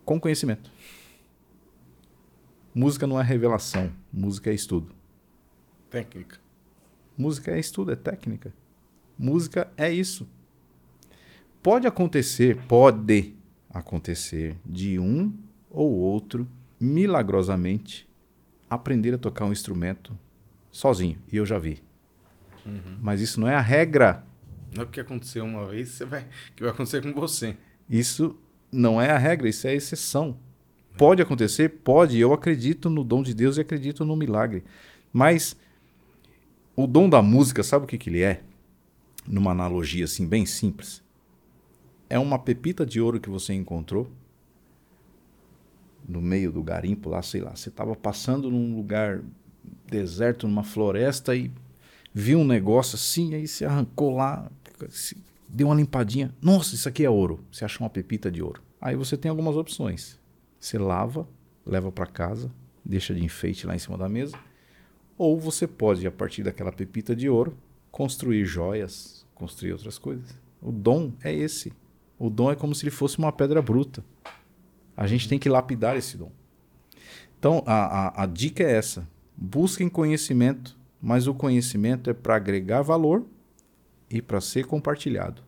com 0.05 0.19
conhecimento. 0.19 0.73
Música 2.75 3.07
não 3.07 3.21
é 3.21 3.23
revelação, 3.23 3.93
música 4.13 4.51
é 4.51 4.55
estudo. 4.55 4.93
Técnica. 5.89 6.41
Música 7.17 7.53
é 7.53 7.61
estudo, 7.61 7.93
é 7.93 7.97
técnica. 7.97 8.53
Música 9.19 9.71
é 9.77 9.93
isso. 9.93 10.27
Pode 11.63 11.87
acontecer, 11.87 12.57
pode 12.67 13.35
acontecer 13.69 14.57
de 14.65 14.99
um 14.99 15.33
ou 15.71 15.93
outro 15.93 16.49
milagrosamente 16.81 18.09
aprender 18.69 19.13
a 19.15 19.19
tocar 19.19 19.45
um 19.45 19.53
instrumento 19.53 20.17
sozinho. 20.73 21.19
E 21.31 21.37
eu 21.37 21.45
já 21.45 21.59
vi. 21.59 21.83
Uhum. 22.65 22.99
Mas 23.03 23.21
isso 23.21 23.39
não 23.41 23.49
é 23.49 23.55
a 23.55 23.61
regra. 23.61 24.25
Não 24.75 24.83
é 24.83 24.87
porque 24.87 25.01
aconteceu 25.01 25.45
uma 25.45 25.67
vez 25.67 25.91
você 25.91 26.05
vai, 26.05 26.27
que 26.57 26.63
vai 26.63 26.73
acontecer 26.73 27.03
com 27.03 27.13
você. 27.13 27.57
Isso 27.89 28.39
não 28.71 29.01
é 29.01 29.11
a 29.11 29.19
regra, 29.19 29.49
isso 29.49 29.67
é 29.67 29.71
a 29.71 29.75
exceção. 29.75 30.39
Pode 30.97 31.21
acontecer? 31.21 31.69
Pode. 31.69 32.19
Eu 32.19 32.33
acredito 32.33 32.89
no 32.89 33.03
dom 33.03 33.23
de 33.23 33.35
Deus 33.35 33.57
e 33.57 33.61
acredito 33.61 34.05
no 34.05 34.17
milagre. 34.17 34.65
Mas 35.13 35.57
o 36.77 36.87
dom 36.87 37.09
da 37.09 37.21
música, 37.21 37.63
sabe 37.63 37.85
o 37.85 37.89
que, 37.89 37.99
que 37.99 38.09
ele 38.09 38.23
é? 38.23 38.43
Numa 39.27 39.51
analogia 39.51 40.05
assim, 40.05 40.27
bem 40.27 40.47
simples. 40.47 41.03
É 42.09 42.19
uma 42.19 42.39
pepita 42.39 42.87
de 42.87 43.01
ouro 43.01 43.21
que 43.21 43.31
você 43.31 43.53
encontrou 43.53 44.11
no 46.11 46.21
meio 46.21 46.51
do 46.51 46.63
garimpo 46.63 47.09
lá, 47.09 47.23
sei 47.23 47.41
lá. 47.41 47.55
Você 47.55 47.69
estava 47.69 47.95
passando 47.95 48.51
num 48.51 48.77
lugar 48.77 49.23
deserto, 49.87 50.49
numa 50.49 50.65
floresta 50.65 51.35
e 51.35 51.51
viu 52.13 52.41
um 52.41 52.45
negócio 52.45 52.97
assim, 52.97 53.35
aí 53.35 53.47
você 53.47 53.65
arrancou 53.65 54.15
lá, 54.15 54.51
deu 55.49 55.69
uma 55.69 55.77
limpadinha. 55.77 56.35
Nossa, 56.43 56.75
isso 56.75 56.89
aqui 56.89 57.05
é 57.05 57.11
ouro. 57.11 57.45
Você 57.51 57.65
achou 57.65 57.85
uma 57.85 57.91
pepita 57.91 58.31
de 58.31 58.43
ouro. 58.43 58.63
Aí 58.81 58.97
você 58.97 59.17
tem 59.17 59.31
algumas 59.31 59.57
opções. 59.57 60.19
Você 60.59 60.79
lava, 60.79 61.29
leva 61.65 61.93
para 61.93 62.07
casa, 62.07 62.51
deixa 62.85 63.15
de 63.15 63.25
enfeite 63.25 63.67
lá 63.67 63.75
em 63.75 63.79
cima 63.79 63.97
da 63.97 64.09
mesa. 64.09 64.37
Ou 65.17 65.39
você 65.39 65.67
pode, 65.67 66.07
a 66.07 66.11
partir 66.11 66.43
daquela 66.43 66.73
pepita 66.73 67.15
de 67.15 67.29
ouro, 67.29 67.57
construir 67.91 68.45
joias, 68.45 69.27
construir 69.35 69.73
outras 69.73 69.99
coisas. 69.99 70.35
O 70.63 70.73
dom 70.73 71.13
é 71.23 71.33
esse. 71.33 71.73
O 72.19 72.29
dom 72.29 72.51
é 72.51 72.55
como 72.55 72.75
se 72.75 72.85
ele 72.85 72.91
fosse 72.91 73.19
uma 73.19 73.33
pedra 73.33 73.63
bruta. 73.63 74.05
A 75.01 75.07
gente 75.07 75.27
tem 75.27 75.39
que 75.39 75.49
lapidar 75.49 75.97
esse 75.97 76.19
dom. 76.19 76.31
Então, 77.39 77.63
a, 77.65 78.09
a, 78.09 78.25
a 78.25 78.27
dica 78.27 78.63
é 78.63 78.71
essa. 78.71 79.09
Busquem 79.35 79.89
conhecimento, 79.89 80.79
mas 81.01 81.27
o 81.27 81.33
conhecimento 81.33 82.11
é 82.11 82.13
para 82.13 82.37
agregar 82.37 82.83
valor 82.83 83.25
e 84.11 84.21
para 84.21 84.43
ser 84.43 84.67
compartilhado. 84.67 85.43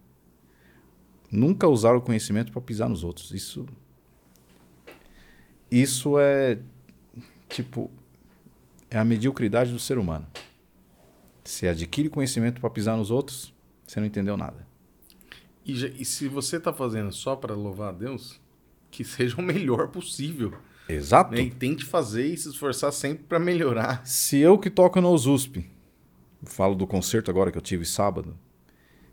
Nunca 1.31 1.69
usar 1.69 1.95
o 1.95 2.01
conhecimento 2.01 2.51
para 2.51 2.63
pisar 2.63 2.89
nos 2.89 3.05
outros. 3.05 3.31
Isso 3.31 3.67
isso 5.71 6.19
é 6.19 6.59
tipo 7.47 7.91
é 8.91 8.99
a 8.99 9.05
mediocridade 9.05 9.71
do 9.71 9.79
ser 9.79 9.99
humano. 9.99 10.27
Você 11.45 11.69
adquire 11.69 12.09
conhecimento 12.09 12.59
para 12.59 12.71
pisar 12.71 12.97
nos 12.97 13.11
outros, 13.11 13.53
você 13.87 14.01
não 14.01 14.07
entendeu 14.07 14.35
nada. 14.35 14.67
E, 15.63 15.73
e 16.01 16.05
se 16.07 16.27
você 16.27 16.57
está 16.57 16.73
fazendo 16.73 17.13
só 17.13 17.37
para 17.37 17.55
louvar 17.55 17.91
a 17.91 17.93
Deus, 17.93 18.41
que 18.93 19.03
seja 19.03 19.37
o 19.39 19.43
melhor 19.43 19.89
possível. 19.89 20.53
Exato. 20.89 21.33
Né? 21.33 21.41
E 21.41 21.51
tente 21.51 21.85
fazer 21.85 22.27
e 22.27 22.37
se 22.37 22.51
esforçar 22.51 22.93
sempre 22.93 23.25
para 23.25 23.41
melhorar. 23.41 24.07
Se 24.07 24.37
eu 24.39 24.59
que 24.59 24.71
toco 24.71 25.01
no 25.01 25.11
USP, 25.13 25.69
falo 26.45 26.75
do 26.75 26.87
concerto 26.87 27.31
agora 27.31 27.51
que 27.51 27.57
eu 27.57 27.63
tive 27.63 27.87
sábado, 27.87 28.39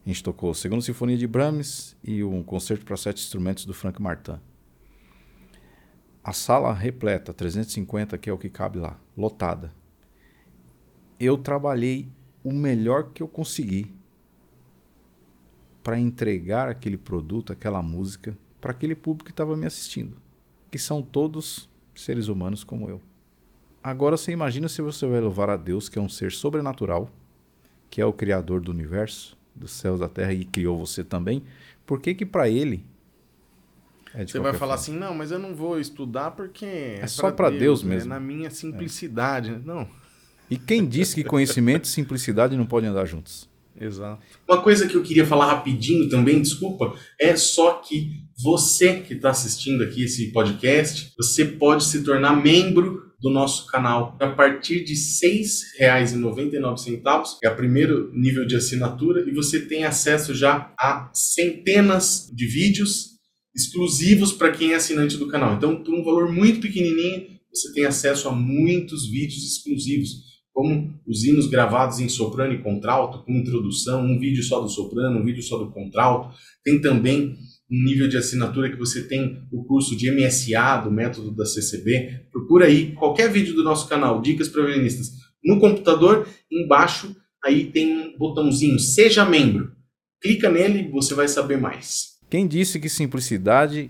a 0.05 0.09
gente 0.09 0.21
tocou 0.21 0.51
a 0.51 0.55
Segunda 0.55 0.81
Sinfonia 0.81 1.17
de 1.17 1.25
Brahms 1.25 1.95
e 2.03 2.23
um 2.23 2.43
concerto 2.43 2.85
para 2.85 2.97
sete 2.97 3.23
instrumentos 3.23 3.65
do 3.65 3.73
Frank 3.73 4.01
Martin. 4.01 4.39
A 6.21 6.33
sala 6.33 6.73
repleta, 6.73 7.33
350 7.33 8.17
que 8.17 8.29
é 8.29 8.33
o 8.33 8.37
que 8.37 8.49
cabe 8.49 8.79
lá, 8.79 8.99
lotada. 9.17 9.73
Eu 11.17 11.37
trabalhei 11.37 12.09
o 12.43 12.51
melhor 12.51 13.11
que 13.13 13.23
eu 13.23 13.27
consegui 13.27 13.93
para 15.81 15.97
entregar 15.97 16.67
aquele 16.67 16.97
produto, 16.97 17.53
aquela 17.53 17.81
música 17.81 18.37
para 18.59 18.71
aquele 18.71 18.95
público 18.95 19.25
que 19.25 19.31
estava 19.31 19.55
me 19.55 19.65
assistindo, 19.65 20.17
que 20.69 20.77
são 20.77 21.01
todos 21.01 21.69
seres 21.95 22.27
humanos 22.27 22.63
como 22.63 22.89
eu. 22.89 23.01
Agora 23.83 24.17
você 24.17 24.31
imagina 24.31 24.67
se 24.67 24.81
você 24.81 25.07
vai 25.07 25.21
louvar 25.21 25.49
a 25.49 25.57
Deus, 25.57 25.87
que 25.87 25.97
é 25.97 26.01
um 26.01 26.09
ser 26.09 26.31
sobrenatural, 26.31 27.09
que 27.89 28.01
é 28.01 28.05
o 28.05 28.13
criador 28.13 28.61
do 28.61 28.71
universo, 28.71 29.37
dos 29.55 29.71
céus, 29.71 29.99
da 29.99 30.09
terra 30.09 30.33
e 30.33 30.45
criou 30.45 30.77
você 30.77 31.03
também. 31.03 31.43
Por 31.85 31.99
que 31.99 32.13
que 32.13 32.25
para 32.25 32.49
ele 32.49 32.85
é 34.13 34.25
você 34.25 34.39
vai 34.39 34.53
falar 34.53 34.77
forma? 34.77 34.93
assim, 34.97 34.97
não, 34.97 35.13
mas 35.13 35.31
eu 35.31 35.39
não 35.39 35.55
vou 35.55 35.79
estudar 35.79 36.31
porque 36.31 36.65
é, 36.65 36.99
é 37.01 37.07
só 37.07 37.31
para 37.31 37.49
Deus, 37.49 37.81
Deus, 37.81 37.83
mesmo, 37.83 38.11
é 38.11 38.15
na 38.15 38.19
minha 38.19 38.49
simplicidade, 38.49 39.51
é. 39.51 39.59
não. 39.63 39.87
E 40.49 40.57
quem 40.57 40.85
disse 40.85 41.15
que 41.15 41.23
conhecimento 41.23 41.85
e 41.85 41.87
simplicidade 41.87 42.57
não 42.57 42.65
podem 42.65 42.89
andar 42.89 43.05
juntos? 43.05 43.47
Exato. 43.79 44.21
Uma 44.47 44.61
coisa 44.61 44.87
que 44.87 44.95
eu 44.95 45.03
queria 45.03 45.25
falar 45.25 45.45
rapidinho 45.45 46.09
também, 46.09 46.41
desculpa, 46.41 46.95
é 47.19 47.35
só 47.35 47.75
que 47.75 48.23
você 48.41 49.01
que 49.01 49.13
está 49.13 49.31
assistindo 49.31 49.83
aqui 49.83 50.03
esse 50.03 50.31
podcast, 50.31 51.11
você 51.17 51.43
pode 51.43 51.83
se 51.83 52.03
tornar 52.03 52.41
membro 52.41 53.09
do 53.19 53.29
nosso 53.29 53.67
canal 53.67 54.15
a 54.19 54.29
partir 54.29 54.83
de 54.83 54.93
R$ 54.93 55.43
6,99, 55.79 57.39
que 57.39 57.45
é 57.45 57.49
o 57.49 57.55
primeiro 57.55 58.11
nível 58.13 58.45
de 58.45 58.55
assinatura, 58.55 59.29
e 59.29 59.33
você 59.33 59.59
tem 59.59 59.83
acesso 59.83 60.33
já 60.33 60.73
a 60.79 61.11
centenas 61.13 62.29
de 62.33 62.47
vídeos 62.47 63.19
exclusivos 63.53 64.31
para 64.31 64.51
quem 64.51 64.71
é 64.71 64.75
assinante 64.75 65.17
do 65.17 65.27
canal. 65.27 65.55
Então, 65.55 65.83
por 65.83 65.93
um 65.93 66.03
valor 66.03 66.31
muito 66.31 66.61
pequenininho, 66.61 67.27
você 67.53 67.73
tem 67.73 67.85
acesso 67.85 68.29
a 68.29 68.31
muitos 68.31 69.09
vídeos 69.09 69.43
exclusivos 69.43 70.29
como 70.53 70.93
os 71.07 71.23
hinos 71.23 71.47
gravados 71.47 71.99
em 71.99 72.09
soprano 72.09 72.53
e 72.53 72.61
contralto, 72.61 73.23
com 73.23 73.31
introdução, 73.33 74.05
um 74.05 74.19
vídeo 74.19 74.43
só 74.43 74.59
do 74.59 74.69
soprano, 74.69 75.19
um 75.19 75.23
vídeo 75.23 75.43
só 75.43 75.57
do 75.57 75.71
contralto. 75.71 76.35
Tem 76.63 76.81
também 76.81 77.37
nível 77.69 78.07
de 78.07 78.17
assinatura 78.17 78.69
que 78.69 78.77
você 78.77 79.03
tem 79.03 79.43
o 79.51 79.63
curso 79.63 79.95
de 79.95 80.09
MSA, 80.11 80.81
do 80.83 80.91
método 80.91 81.31
da 81.31 81.45
CCB. 81.45 82.27
Procura 82.31 82.65
aí 82.65 82.93
qualquer 82.93 83.31
vídeo 83.31 83.53
do 83.53 83.63
nosso 83.63 83.87
canal, 83.87 84.21
Dicas 84.21 84.49
para 84.49 84.65
Violinistas, 84.65 85.11
no 85.43 85.59
computador, 85.59 86.27
embaixo, 86.51 87.15
aí 87.43 87.71
tem 87.71 87.97
um 87.97 88.17
botãozinho, 88.17 88.79
Seja 88.79 89.25
Membro. 89.25 89.71
Clica 90.21 90.49
nele 90.49 90.79
e 90.79 90.91
você 90.91 91.13
vai 91.13 91.27
saber 91.27 91.57
mais. 91.57 92.17
Quem 92.29 92.47
disse 92.47 92.79
que 92.79 92.89
simplicidade 92.89 93.89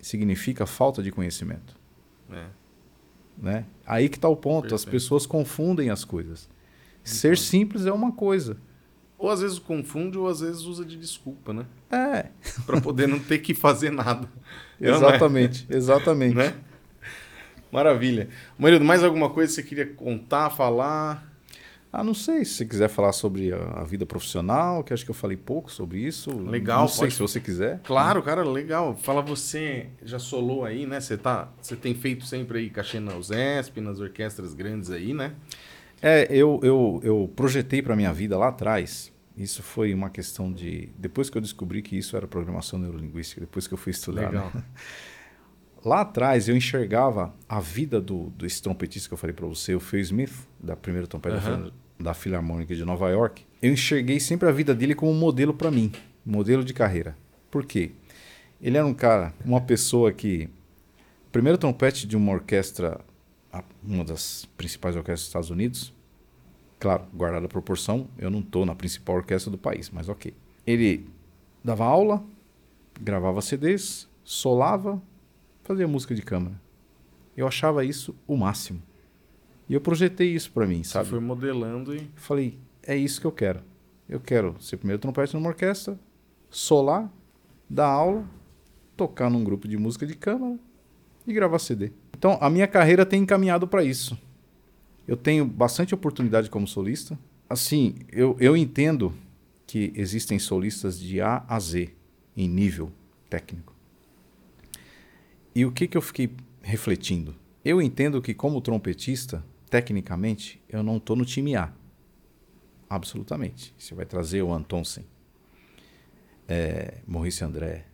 significa 0.00 0.66
falta 0.66 1.02
de 1.02 1.12
conhecimento? 1.12 1.76
É. 2.30 2.46
Né? 3.38 3.64
Aí 3.86 4.08
que 4.08 4.16
está 4.16 4.28
o 4.28 4.36
ponto. 4.36 4.62
Perfeito. 4.62 4.74
As 4.74 4.84
pessoas 4.84 5.26
confundem 5.26 5.90
as 5.90 6.04
coisas. 6.04 6.48
Ser 7.04 7.28
então. 7.28 7.36
simples 7.44 7.86
é 7.86 7.92
uma 7.92 8.12
coisa. 8.12 8.56
Ou 9.20 9.28
às 9.28 9.42
vezes 9.42 9.58
confunde, 9.58 10.16
ou 10.16 10.26
às 10.26 10.40
vezes 10.40 10.62
usa 10.62 10.82
de 10.82 10.96
desculpa, 10.96 11.52
né? 11.52 11.66
É. 11.92 12.30
para 12.64 12.80
poder 12.80 13.06
não 13.06 13.18
ter 13.18 13.38
que 13.40 13.52
fazer 13.52 13.90
nada. 13.90 14.26
exatamente, 14.80 15.66
é? 15.68 15.76
exatamente. 15.76 16.34
Né? 16.34 16.54
Maravilha. 17.70 18.30
Marido, 18.58 18.82
mais 18.82 19.04
alguma 19.04 19.28
coisa 19.28 19.50
que 19.50 19.56
você 19.56 19.62
queria 19.62 19.86
contar, 19.86 20.48
falar? 20.48 21.30
Ah, 21.92 22.02
não 22.02 22.14
sei. 22.14 22.46
Se 22.46 22.54
você 22.54 22.64
quiser 22.64 22.88
falar 22.88 23.12
sobre 23.12 23.52
a, 23.52 23.58
a, 23.80 23.84
vida 23.84 24.06
profissional, 24.06 24.82
que 24.82 24.94
acho 24.94 25.04
que 25.04 25.10
eu 25.10 25.14
falei 25.14 25.36
pouco 25.36 25.70
sobre 25.70 25.98
isso. 25.98 26.30
Legal. 26.38 26.80
Não 26.80 26.88
sei 26.88 27.00
pode... 27.00 27.12
se 27.12 27.20
você 27.20 27.40
quiser. 27.40 27.78
Claro, 27.84 28.22
cara, 28.22 28.42
legal. 28.42 28.96
Fala 28.96 29.20
você, 29.20 29.88
já 30.02 30.18
solou 30.18 30.64
aí, 30.64 30.86
né? 30.86 30.98
Você, 30.98 31.18
tá, 31.18 31.50
você 31.60 31.76
tem 31.76 31.94
feito 31.94 32.24
sempre 32.24 32.60
aí 32.60 32.70
cachê 32.70 32.98
na 32.98 33.14
USESP, 33.16 33.82
nas 33.82 34.00
orquestras 34.00 34.54
grandes 34.54 34.90
aí, 34.90 35.12
né? 35.12 35.34
É, 36.02 36.26
eu, 36.30 36.60
eu, 36.62 37.00
eu 37.02 37.32
projetei 37.34 37.82
para 37.82 37.94
minha 37.94 38.12
vida 38.12 38.36
lá 38.38 38.48
atrás. 38.48 39.12
Isso 39.36 39.62
foi 39.62 39.94
uma 39.94 40.10
questão 40.10 40.52
de... 40.52 40.90
Depois 40.98 41.30
que 41.30 41.38
eu 41.38 41.42
descobri 41.42 41.82
que 41.82 41.96
isso 41.96 42.16
era 42.16 42.26
programação 42.26 42.78
neurolinguística, 42.78 43.40
depois 43.40 43.66
que 43.66 43.74
eu 43.74 43.78
fui 43.78 43.90
estudar. 43.90 44.28
Legal. 44.28 44.50
Né? 44.54 44.62
Lá 45.84 46.02
atrás 46.02 46.48
eu 46.48 46.56
enxergava 46.56 47.34
a 47.48 47.58
vida 47.58 48.00
do, 48.00 48.30
desse 48.30 48.60
trompetista 48.60 49.08
que 49.08 49.14
eu 49.14 49.18
falei 49.18 49.34
para 49.34 49.46
você, 49.46 49.74
o 49.74 49.80
Phil 49.80 50.00
Smith, 50.00 50.32
da 50.58 50.76
primeira 50.76 51.06
trompeta 51.06 51.36
uhum. 51.50 51.70
da 51.98 52.12
Filarmônica 52.12 52.74
de 52.74 52.84
Nova 52.84 53.08
York. 53.08 53.46
Eu 53.62 53.72
enxerguei 53.72 54.20
sempre 54.20 54.48
a 54.48 54.52
vida 54.52 54.74
dele 54.74 54.94
como 54.94 55.10
um 55.10 55.18
modelo 55.18 55.54
para 55.54 55.70
mim, 55.70 55.90
modelo 56.24 56.62
de 56.62 56.74
carreira. 56.74 57.16
Por 57.50 57.64
quê? 57.64 57.92
Ele 58.60 58.76
era 58.76 58.86
um 58.86 58.92
cara, 58.92 59.32
uma 59.44 59.60
pessoa 59.60 60.12
que. 60.12 60.48
Primeiro 61.32 61.56
trompete 61.56 62.06
de 62.06 62.16
uma 62.16 62.32
orquestra, 62.32 63.00
uma 63.82 64.04
das 64.04 64.46
principais 64.56 64.96
orquestras 64.96 65.20
dos 65.20 65.28
Estados 65.28 65.50
Unidos. 65.50 65.92
Claro, 66.78 67.04
guardada 67.12 67.46
a 67.46 67.48
proporção, 67.48 68.08
eu 68.16 68.30
não 68.30 68.40
estou 68.40 68.64
na 68.64 68.74
principal 68.74 69.16
orquestra 69.16 69.50
do 69.50 69.58
país, 69.58 69.90
mas 69.90 70.08
ok. 70.08 70.32
Ele 70.66 71.06
dava 71.62 71.84
aula, 71.84 72.24
gravava 73.00 73.42
CDs, 73.42 74.08
solava, 74.24 75.02
fazia 75.62 75.86
música 75.86 76.14
de 76.14 76.22
câmara. 76.22 76.60
Eu 77.36 77.46
achava 77.46 77.84
isso 77.84 78.14
o 78.26 78.36
máximo. 78.36 78.82
E 79.68 79.74
eu 79.74 79.80
projetei 79.80 80.34
isso 80.34 80.50
para 80.50 80.66
mim, 80.66 80.82
sabe? 80.82 81.04
Você 81.04 81.10
foi 81.10 81.20
modelando 81.20 81.94
e. 81.94 82.10
Falei, 82.16 82.58
é 82.82 82.96
isso 82.96 83.20
que 83.20 83.26
eu 83.26 83.32
quero. 83.32 83.60
Eu 84.08 84.18
quero 84.18 84.60
ser 84.60 84.76
primeiro 84.78 85.00
trompete 85.00 85.34
numa 85.34 85.48
orquestra, 85.48 85.98
solar, 86.50 87.08
dar 87.68 87.86
aula, 87.86 88.24
tocar 88.96 89.30
num 89.30 89.44
grupo 89.44 89.68
de 89.68 89.76
música 89.76 90.04
de 90.04 90.16
câmara 90.16 90.58
e 91.26 91.32
gravar 91.32 91.60
CD. 91.60 91.92
Então, 92.20 92.36
a 92.38 92.50
minha 92.50 92.68
carreira 92.68 93.06
tem 93.06 93.22
encaminhado 93.22 93.66
para 93.66 93.82
isso. 93.82 94.14
Eu 95.08 95.16
tenho 95.16 95.42
bastante 95.46 95.94
oportunidade 95.94 96.50
como 96.50 96.68
solista. 96.68 97.18
Assim, 97.48 97.94
eu, 98.12 98.36
eu 98.38 98.54
entendo 98.54 99.14
que 99.66 99.90
existem 99.96 100.38
solistas 100.38 101.00
de 101.00 101.22
A 101.22 101.42
a 101.48 101.58
Z 101.58 101.94
em 102.36 102.46
nível 102.46 102.92
técnico. 103.30 103.74
E 105.54 105.64
o 105.64 105.72
que, 105.72 105.88
que 105.88 105.96
eu 105.96 106.02
fiquei 106.02 106.30
refletindo? 106.60 107.34
Eu 107.64 107.80
entendo 107.80 108.20
que, 108.20 108.34
como 108.34 108.60
trompetista, 108.60 109.42
tecnicamente, 109.70 110.62
eu 110.68 110.82
não 110.82 110.98
estou 110.98 111.16
no 111.16 111.24
time 111.24 111.56
A. 111.56 111.72
Absolutamente. 112.86 113.74
Você 113.78 113.94
vai 113.94 114.04
trazer 114.04 114.42
o 114.42 114.52
Antonsen, 114.52 115.06
é, 116.46 116.98
Maurice 117.06 117.42
André, 117.42 117.86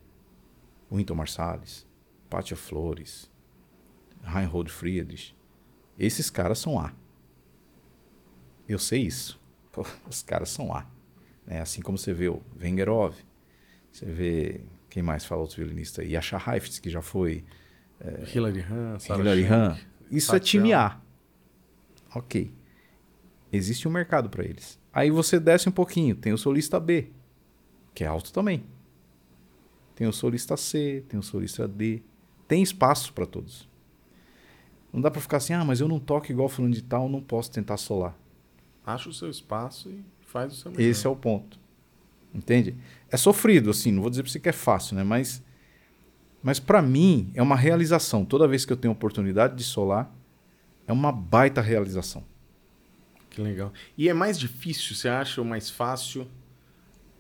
Winton 0.91 1.15
Marsalis, 1.15 1.87
Pátia 2.29 2.57
Flores, 2.57 3.31
Reinhold 4.27 4.71
Friedrich. 4.71 5.35
Esses 5.99 6.29
caras 6.29 6.59
são 6.59 6.79
A. 6.79 6.93
Eu 8.69 8.79
sei 8.79 9.03
isso. 9.03 9.41
Pô, 9.73 9.87
os 10.09 10.23
caras 10.23 10.51
são 10.51 10.75
A. 10.75 10.87
É 11.47 11.61
assim 11.61 11.81
como 11.81 11.97
você 11.97 12.13
vê 12.13 12.29
o 12.29 12.43
Wengerov, 12.61 13.15
você 13.93 14.05
vê 14.05 14.61
quem 14.91 15.03
mais 15.03 15.25
fala 15.25 15.43
outro 15.43 15.57
violinista? 15.57 16.03
Yasha 16.03 16.37
Heifetz, 16.37 16.79
que 16.81 16.91
já 16.91 17.01
foi. 17.01 17.45
É, 18.01 18.25
Hilary 18.35 18.61
Han, 18.61 18.99
Sarah 18.99 19.21
Hilary 19.21 19.45
Han. 19.45 19.79
Isso 20.11 20.35
é 20.35 20.41
time 20.41 20.73
A. 20.73 21.01
Ok. 22.15 22.53
Existe 23.53 23.87
um 23.87 23.91
mercado 23.91 24.29
para 24.29 24.45
eles. 24.45 24.79
Aí 24.93 25.11
você 25.11 25.39
desce 25.39 25.69
um 25.69 25.73
pouquinho, 25.73 26.17
tem 26.17 26.33
o 26.33 26.39
solista 26.39 26.81
B, 26.81 27.11
que 27.95 28.03
é 28.03 28.07
alto 28.07 28.33
também. 28.33 28.65
Tem 29.95 30.07
o 30.07 30.13
solista 30.13 30.57
C, 30.57 31.05
tem 31.09 31.19
o 31.19 31.23
solista 31.23 31.67
D. 31.67 32.03
Tem 32.49 32.63
espaço 32.63 33.13
para 33.13 33.27
todos. 33.27 33.69
Não 34.97 35.03
dá 35.03 35.11
para 35.11 35.21
ficar 35.21 35.37
assim, 35.37 35.53
ah, 35.53 35.63
mas 35.63 35.79
eu 35.79 35.87
não 35.87 36.01
toco 36.01 36.33
igual 36.33 36.49
fulano 36.49 36.73
de 36.73 36.83
tal, 36.83 37.07
não 37.07 37.21
posso 37.21 37.51
tentar 37.51 37.77
solar. 37.77 38.17
Acha 38.83 39.11
o 39.11 39.13
seu 39.13 39.29
espaço 39.29 39.91
e 39.91 40.03
faz 40.27 40.55
o 40.55 40.57
seu 40.57 40.71
melhor. 40.71 40.89
Esse 40.89 41.07
é 41.07 41.11
o 41.11 41.15
ponto. 41.15 41.61
Entende? 42.35 42.75
É 43.11 43.17
sofrido, 43.19 43.69
assim, 43.69 43.93
não 43.93 44.01
vou 44.01 44.09
dizer 44.09 44.23
para 44.23 44.33
você 44.33 44.41
que 44.41 44.49
é 44.49 44.53
fácil, 44.53 44.97
né? 44.97 45.05
Mas, 45.05 45.45
mas 46.43 46.59
para 46.59 46.81
mim 46.81 47.31
é 47.35 47.43
uma 47.43 47.57
realização. 47.57 48.25
Toda 48.25 48.49
vez 48.49 48.65
que 48.65 48.73
eu 48.73 48.77
tenho 48.77 48.91
oportunidade 48.91 49.55
de 49.55 49.65
solar, 49.65 50.11
é 50.87 50.93
uma 50.95 51.13
baita 51.13 51.61
realização. 51.61 52.25
Que 53.29 53.43
legal. 53.43 53.75
E 53.99 54.09
é 54.09 54.15
mais 54.15 54.39
difícil, 54.39 54.97
você 54.97 55.11
acha, 55.11 55.43
ou 55.43 55.47
mais 55.47 55.69
fácil 55.69 56.27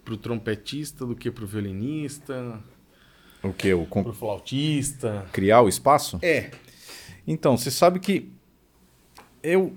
para 0.03 0.15
o 0.15 0.17
trompetista 0.17 1.05
do 1.05 1.15
que 1.15 1.31
para 1.31 1.45
o 1.45 1.47
violinista? 1.47 2.59
O 3.43 3.53
que? 3.53 3.75
O 3.75 3.85
com... 3.85 4.03
Para 4.03 4.13
o 4.13 4.15
flautista? 4.15 5.27
Criar 5.31 5.61
o 5.61 5.69
espaço? 5.69 6.19
É. 6.23 6.51
Então, 7.27 7.57
você 7.57 7.71
sabe 7.71 7.99
que 7.99 8.31
eu... 9.43 9.75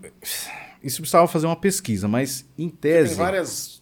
Isso 0.82 1.02
precisava 1.02 1.28
fazer 1.28 1.46
uma 1.46 1.56
pesquisa, 1.56 2.08
mas 2.08 2.48
em 2.58 2.70
tese... 2.70 3.10
Tem 3.10 3.18
várias 3.18 3.82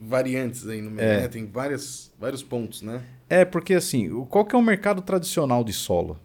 variantes 0.00 0.66
aí 0.66 0.82
no 0.82 0.90
meio, 0.90 1.08
é. 1.08 1.20
né? 1.22 1.28
Tem 1.28 1.46
várias, 1.46 2.12
vários 2.18 2.42
pontos, 2.42 2.82
né? 2.82 3.02
É, 3.28 3.44
porque 3.44 3.74
assim, 3.74 4.08
qual 4.26 4.44
que 4.44 4.54
é 4.54 4.58
o 4.58 4.62
mercado 4.62 5.00
tradicional 5.02 5.64
de 5.64 5.72
solo? 5.72 6.18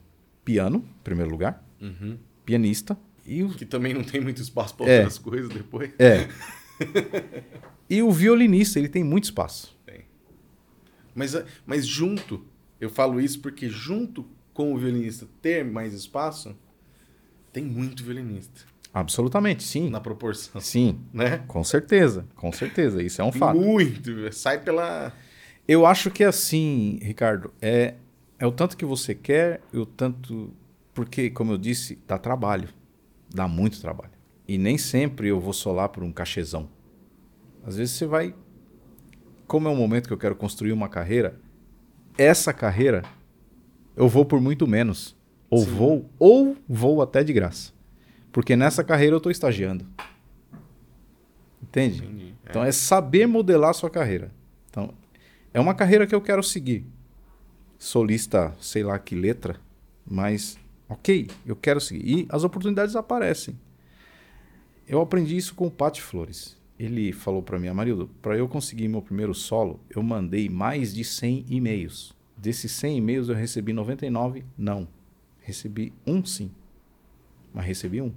Piano, 0.43 0.79
em 0.99 1.03
primeiro 1.03 1.31
lugar. 1.31 1.63
Uhum. 1.81 2.17
Pianista. 2.45 2.97
E 3.25 3.43
o... 3.43 3.49
Que 3.49 3.65
também 3.65 3.93
não 3.93 4.03
tem 4.03 4.19
muito 4.19 4.41
espaço 4.41 4.75
para 4.75 4.89
é. 4.89 4.97
outras 4.97 5.17
coisas 5.17 5.49
depois. 5.49 5.91
É. 5.99 6.27
e 7.89 8.01
o 8.01 8.11
violinista, 8.11 8.79
ele 8.79 8.89
tem 8.89 9.03
muito 9.03 9.25
espaço. 9.25 9.77
Tem. 9.85 10.05
Mas, 11.13 11.35
mas 11.65 11.85
junto, 11.85 12.43
eu 12.81 12.89
falo 12.89 13.21
isso 13.21 13.39
porque 13.39 13.69
junto 13.69 14.25
com 14.53 14.73
o 14.73 14.77
violinista 14.77 15.27
ter 15.41 15.63
mais 15.63 15.93
espaço, 15.93 16.55
tem 17.51 17.63
muito 17.63 18.03
violinista. 18.03 18.61
Absolutamente, 18.93 19.63
sim. 19.63 19.89
Na 19.89 19.99
proporção. 20.01 20.59
Sim, 20.59 20.99
né? 21.13 21.39
Com 21.47 21.63
certeza, 21.63 22.25
com 22.35 22.51
certeza. 22.51 23.03
Isso 23.03 23.21
é 23.21 23.25
um 23.25 23.31
fato. 23.31 23.59
Muito. 23.59 24.33
Sai 24.33 24.59
pela. 24.59 25.13
Eu 25.67 25.85
acho 25.85 26.09
que 26.09 26.23
assim, 26.23 26.99
Ricardo, 27.01 27.53
é 27.61 27.95
É 28.39 28.47
o 28.47 28.51
tanto 28.51 28.77
que 28.77 28.85
você 28.85 29.13
quer 29.13 29.61
e 29.73 29.77
o 29.77 29.85
tanto. 29.85 30.53
Porque, 30.93 31.29
como 31.29 31.51
eu 31.51 31.57
disse, 31.57 31.99
dá 32.07 32.17
trabalho. 32.17 32.69
Dá 33.33 33.47
muito 33.47 33.79
trabalho. 33.81 34.11
E 34.47 34.57
nem 34.57 34.77
sempre 34.77 35.27
eu 35.27 35.39
vou 35.39 35.53
solar 35.53 35.89
por 35.89 36.03
um 36.03 36.11
cachezão. 36.11 36.69
Às 37.63 37.75
vezes 37.75 37.95
você 37.95 38.05
vai. 38.07 38.33
Como 39.45 39.67
é 39.67 39.71
um 39.71 39.75
momento 39.75 40.07
que 40.07 40.13
eu 40.13 40.17
quero 40.17 40.35
construir 40.35 40.71
uma 40.71 40.87
carreira, 40.87 41.39
essa 42.17 42.53
carreira 42.53 43.03
eu 43.95 44.07
vou 44.07 44.23
por 44.23 44.39
muito 44.39 44.65
menos. 44.65 45.17
Ou 45.49 45.59
Sim. 45.59 45.71
vou, 45.71 46.09
ou 46.19 46.57
vou 46.67 47.01
até 47.01 47.23
de 47.23 47.33
graça. 47.33 47.73
Porque 48.31 48.55
nessa 48.55 48.83
carreira 48.83 49.15
eu 49.15 49.17
estou 49.17 49.31
estagiando. 49.31 49.85
Entende? 51.61 52.03
Entendi. 52.03 52.35
É. 52.45 52.49
Então 52.49 52.63
é 52.63 52.71
saber 52.71 53.27
modelar 53.27 53.71
a 53.71 53.73
sua 53.73 53.89
carreira. 53.89 54.31
Então, 54.69 54.93
é 55.53 55.59
uma 55.59 55.73
carreira 55.73 56.05
que 56.05 56.13
eu 56.13 56.21
quero 56.21 56.43
seguir. 56.43 56.85
Solista, 57.77 58.55
sei 58.59 58.83
lá 58.83 58.99
que 58.99 59.15
letra, 59.15 59.59
mas 60.05 60.59
ok, 60.87 61.27
eu 61.45 61.55
quero 61.55 61.79
seguir. 61.79 62.07
E 62.07 62.27
as 62.29 62.43
oportunidades 62.43 62.95
aparecem. 62.95 63.57
Eu 64.87 64.99
aprendi 65.01 65.37
isso 65.37 65.55
com 65.55 65.67
o 65.67 65.71
Pati 65.71 66.01
Flores. 66.01 66.57
Ele 66.77 67.11
falou 67.11 67.43
para 67.43 67.59
mim, 67.59 67.67
Amarildo, 67.67 68.09
para 68.21 68.37
eu 68.37 68.47
conseguir 68.47 68.87
meu 68.87 69.01
primeiro 69.01 69.33
solo, 69.33 69.79
eu 69.89 70.01
mandei 70.01 70.49
mais 70.49 70.93
de 70.93 71.03
100 71.03 71.45
e-mails. 71.49 72.15
Desses 72.37 72.71
100 72.71 72.97
e-mails 72.97 73.29
eu 73.29 73.35
recebi 73.35 73.73
99 73.73 74.45
não. 74.57 74.87
Recebi 75.49 75.91
um 76.05 76.23
sim. 76.23 76.51
Mas 77.51 77.65
recebi 77.65 77.99
um. 78.03 78.13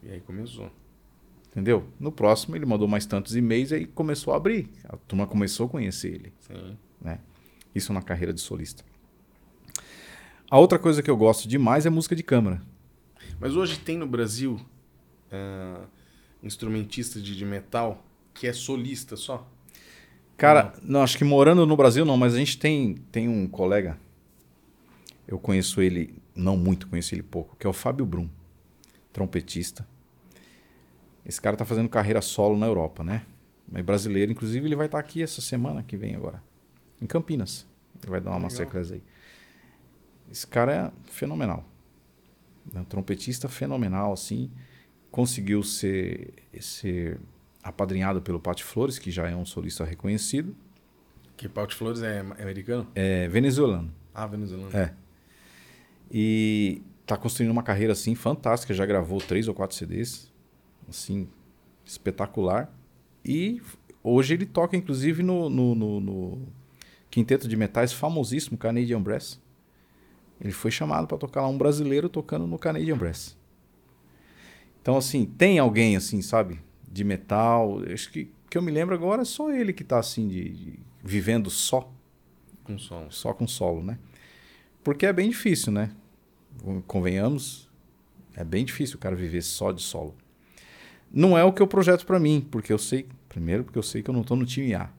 E 0.00 0.12
aí 0.12 0.20
começou. 0.20 0.70
Entendeu? 1.50 1.88
No 1.98 2.12
próximo 2.12 2.54
ele 2.54 2.64
mandou 2.64 2.86
mais 2.86 3.04
tantos 3.04 3.34
e-mails 3.34 3.72
e 3.72 3.74
aí 3.74 3.86
começou 3.86 4.32
a 4.32 4.36
abrir. 4.36 4.70
A 4.84 4.96
turma 4.96 5.26
começou 5.26 5.66
a 5.66 5.68
conhecer 5.68 6.14
ele. 6.14 6.32
Sim. 6.38 6.78
Né? 7.00 7.18
Isso 7.74 7.92
na 7.92 8.00
carreira 8.00 8.32
de 8.32 8.40
solista. 8.40 8.84
A 10.48 10.56
outra 10.56 10.78
coisa 10.78 11.02
que 11.02 11.10
eu 11.10 11.16
gosto 11.16 11.48
demais 11.48 11.84
é 11.84 11.90
música 11.90 12.14
de 12.14 12.22
câmara. 12.22 12.62
Mas 13.40 13.56
hoje 13.56 13.76
tem 13.80 13.98
no 13.98 14.06
Brasil 14.06 14.60
ah, 15.32 15.84
instrumentista 16.44 17.20
de, 17.20 17.36
de 17.36 17.44
metal 17.44 18.06
que 18.32 18.46
é 18.46 18.52
solista 18.52 19.16
só. 19.16 19.50
Cara, 20.36 20.74
não, 20.80 21.02
acho 21.02 21.18
que 21.18 21.24
morando 21.24 21.66
no 21.66 21.76
Brasil 21.76 22.04
não, 22.04 22.16
mas 22.16 22.34
a 22.36 22.38
gente 22.38 22.56
tem, 22.56 22.94
tem 23.10 23.28
um 23.28 23.48
colega, 23.48 23.98
eu 25.32 25.38
conheço 25.38 25.80
ele, 25.80 26.14
não 26.36 26.58
muito, 26.58 26.86
conheço 26.86 27.14
ele 27.14 27.22
pouco, 27.22 27.56
que 27.56 27.66
é 27.66 27.70
o 27.70 27.72
Fábio 27.72 28.04
Brum, 28.04 28.28
trompetista. 29.14 29.88
Esse 31.24 31.40
cara 31.40 31.56
tá 31.56 31.64
fazendo 31.64 31.88
carreira 31.88 32.20
solo 32.20 32.54
na 32.58 32.66
Europa, 32.66 33.02
né? 33.02 33.24
Mas 33.66 33.82
brasileiro, 33.82 34.30
inclusive 34.30 34.66
ele 34.66 34.76
vai 34.76 34.86
estar 34.86 34.98
aqui 34.98 35.22
essa 35.22 35.40
semana 35.40 35.82
que 35.82 35.96
vem 35.96 36.14
agora, 36.14 36.42
em 37.00 37.06
Campinas. 37.06 37.66
Ele 38.02 38.10
vai 38.10 38.20
dar 38.20 38.30
uma 38.30 38.40
masterclass 38.40 38.92
aí. 38.92 39.02
Esse 40.30 40.46
cara 40.46 40.74
é 40.74 41.10
fenomenal. 41.10 41.64
É 42.74 42.80
um 42.80 42.84
trompetista 42.84 43.48
fenomenal, 43.48 44.12
assim. 44.12 44.50
Conseguiu 45.10 45.62
ser, 45.62 46.34
ser 46.60 47.18
apadrinhado 47.62 48.20
pelo 48.20 48.38
Pati 48.38 48.62
Flores, 48.62 48.98
que 48.98 49.10
já 49.10 49.30
é 49.30 49.34
um 49.34 49.46
solista 49.46 49.82
reconhecido. 49.82 50.54
Que 51.38 51.48
de 51.48 51.74
Flores 51.74 52.02
é 52.02 52.20
americano? 52.20 52.86
É 52.94 53.28
venezuelano. 53.28 53.92
Ah, 54.14 54.26
venezuelano. 54.26 54.76
É. 54.76 54.94
E 56.12 56.82
tá 57.06 57.16
construindo 57.16 57.52
uma 57.52 57.62
carreira 57.64 57.94
assim 57.94 58.14
fantástica, 58.14 58.74
já 58.74 58.86
gravou 58.86 59.18
três 59.20 59.48
ou 59.48 59.54
quatro 59.54 59.76
CDs, 59.76 60.30
assim, 60.88 61.28
espetacular. 61.84 62.72
E 63.24 63.62
hoje 64.04 64.34
ele 64.34 64.46
toca, 64.46 64.76
inclusive, 64.76 65.22
no, 65.22 65.48
no, 65.50 65.74
no- 65.74 66.00
no 66.00 66.42
quinteto 67.10 67.48
de 67.48 67.56
metais 67.56 67.92
famosíssimo, 67.92 68.58
Canadian 68.58 69.00
Brass. 69.02 69.40
Ele 70.40 70.52
foi 70.52 70.70
chamado 70.70 71.06
para 71.06 71.18
tocar 71.18 71.42
lá 71.42 71.48
um 71.48 71.56
brasileiro 71.58 72.08
tocando 72.08 72.46
no 72.46 72.58
Canadian 72.58 72.96
Brass. 72.98 73.36
Então, 74.80 74.96
assim, 74.96 75.24
tem 75.24 75.58
alguém 75.58 75.96
assim, 75.96 76.20
sabe, 76.22 76.60
de 76.90 77.04
metal. 77.04 77.80
Acho 77.92 78.10
que 78.10 78.30
que 78.50 78.58
eu 78.58 78.62
me 78.62 78.70
lembro 78.70 78.94
agora 78.94 79.22
é 79.22 79.24
só 79.24 79.50
ele 79.50 79.72
que 79.72 79.82
tá 79.82 79.98
assim, 79.98 80.28
de, 80.28 80.50
de- 80.50 80.78
vivendo 81.02 81.48
só 81.48 81.90
Com 82.64 82.76
sons. 82.78 83.14
só 83.16 83.32
com 83.32 83.46
solo, 83.48 83.82
né? 83.82 83.98
Porque 84.84 85.06
é 85.06 85.12
bem 85.12 85.30
difícil, 85.30 85.72
né? 85.72 85.90
Convenhamos, 86.86 87.68
é 88.34 88.44
bem 88.44 88.64
difícil 88.64 88.96
o 88.96 88.98
cara 88.98 89.16
viver 89.16 89.42
só 89.42 89.72
de 89.72 89.82
solo. 89.82 90.14
Não 91.10 91.36
é 91.36 91.44
o 91.44 91.52
que 91.52 91.60
eu 91.60 91.66
projeto 91.66 92.06
para 92.06 92.18
mim, 92.18 92.46
porque 92.50 92.72
eu 92.72 92.78
sei, 92.78 93.06
primeiro, 93.28 93.64
porque 93.64 93.78
eu 93.78 93.82
sei 93.82 94.02
que 94.02 94.08
eu 94.08 94.14
não 94.14 94.22
tô 94.22 94.34
no 94.34 94.46
time 94.46 94.74
A, 94.74 94.90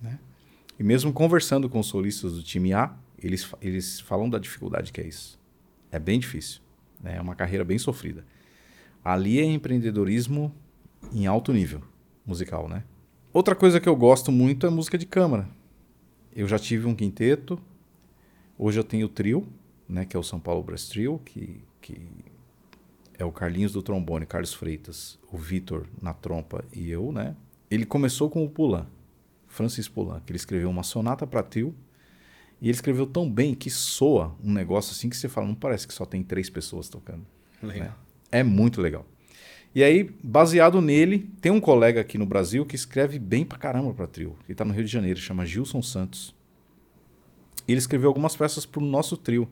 né? 0.00 0.18
E 0.78 0.82
mesmo 0.82 1.12
conversando 1.12 1.68
com 1.68 1.80
os 1.80 1.86
solistas 1.86 2.34
do 2.34 2.42
time 2.42 2.72
A, 2.72 2.94
eles, 3.18 3.50
eles 3.60 4.00
falam 4.00 4.30
da 4.30 4.38
dificuldade 4.38 4.92
que 4.92 5.00
é 5.00 5.06
isso. 5.06 5.38
É 5.90 5.98
bem 5.98 6.18
difícil, 6.18 6.60
né? 7.02 7.16
É 7.16 7.20
uma 7.20 7.34
carreira 7.34 7.64
bem 7.64 7.78
sofrida. 7.78 8.24
Ali 9.04 9.38
é 9.38 9.44
empreendedorismo 9.44 10.54
em 11.12 11.26
alto 11.26 11.52
nível 11.52 11.82
musical, 12.24 12.68
né? 12.68 12.84
Outra 13.32 13.54
coisa 13.54 13.78
que 13.78 13.88
eu 13.88 13.94
gosto 13.94 14.32
muito 14.32 14.66
é 14.66 14.70
música 14.70 14.96
de 14.96 15.06
câmara. 15.06 15.48
Eu 16.34 16.48
já 16.48 16.58
tive 16.58 16.86
um 16.86 16.94
quinteto. 16.94 17.58
Hoje 18.58 18.80
eu 18.80 18.84
tenho 18.84 19.08
trio, 19.08 19.46
né, 19.88 20.04
que 20.04 20.16
é 20.16 20.20
o 20.20 20.22
São 20.22 20.40
Paulo 20.40 20.62
Brass 20.62 20.88
Trio, 20.88 21.20
que, 21.24 21.60
que 21.80 22.08
é 23.18 23.24
o 23.24 23.32
Carlinhos 23.32 23.72
do 23.72 23.82
trombone, 23.82 24.26
Carlos 24.26 24.52
Freitas, 24.52 25.18
o 25.32 25.36
Vitor 25.36 25.86
na 26.00 26.12
trompa 26.12 26.64
e 26.72 26.90
eu, 26.90 27.12
né? 27.12 27.34
Ele 27.70 27.84
começou 27.84 28.30
com 28.30 28.44
o 28.44 28.48
Pulan, 28.48 28.86
Francis 29.48 29.88
Pulan, 29.88 30.20
que 30.20 30.30
ele 30.32 30.36
escreveu 30.36 30.70
uma 30.70 30.82
sonata 30.82 31.26
para 31.26 31.42
trio. 31.42 31.74
E 32.60 32.66
ele 32.66 32.74
escreveu 32.74 33.06
tão 33.06 33.30
bem 33.30 33.54
que 33.54 33.68
soa 33.68 34.34
um 34.42 34.52
negócio 34.52 34.92
assim 34.92 35.10
que 35.10 35.16
você 35.16 35.28
fala, 35.28 35.46
não 35.46 35.54
parece 35.54 35.86
que 35.86 35.92
só 35.92 36.06
tem 36.06 36.22
três 36.22 36.48
pessoas 36.48 36.88
tocando. 36.88 37.26
Legal. 37.62 37.94
É 38.30 38.42
muito 38.42 38.80
legal. 38.80 39.04
E 39.74 39.84
aí, 39.84 40.04
baseado 40.22 40.80
nele, 40.80 41.30
tem 41.40 41.52
um 41.52 41.60
colega 41.60 42.00
aqui 42.00 42.16
no 42.16 42.24
Brasil 42.24 42.64
que 42.64 42.74
escreve 42.74 43.18
bem 43.18 43.44
pra 43.44 43.58
caramba 43.58 43.92
pra 43.92 44.06
trio. 44.06 44.34
Ele 44.48 44.54
tá 44.54 44.64
no 44.64 44.72
Rio 44.72 44.84
de 44.84 44.90
Janeiro, 44.90 45.20
chama 45.20 45.44
Gilson 45.44 45.82
Santos. 45.82 46.34
Ele 47.68 47.78
escreveu 47.78 48.08
algumas 48.08 48.34
peças 48.34 48.64
pro 48.64 48.80
nosso 48.80 49.18
trio. 49.18 49.46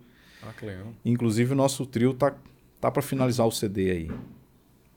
Ah, 0.47 0.53
que 0.59 0.66
legal. 0.66 0.86
Inclusive, 1.05 1.53
o 1.53 1.57
nosso 1.57 1.86
trio 1.86 2.12
tá, 2.14 2.34
tá 2.80 2.90
para 2.90 3.03
finalizar 3.03 3.47
o 3.47 3.51
CD 3.51 3.90
aí. 3.90 4.11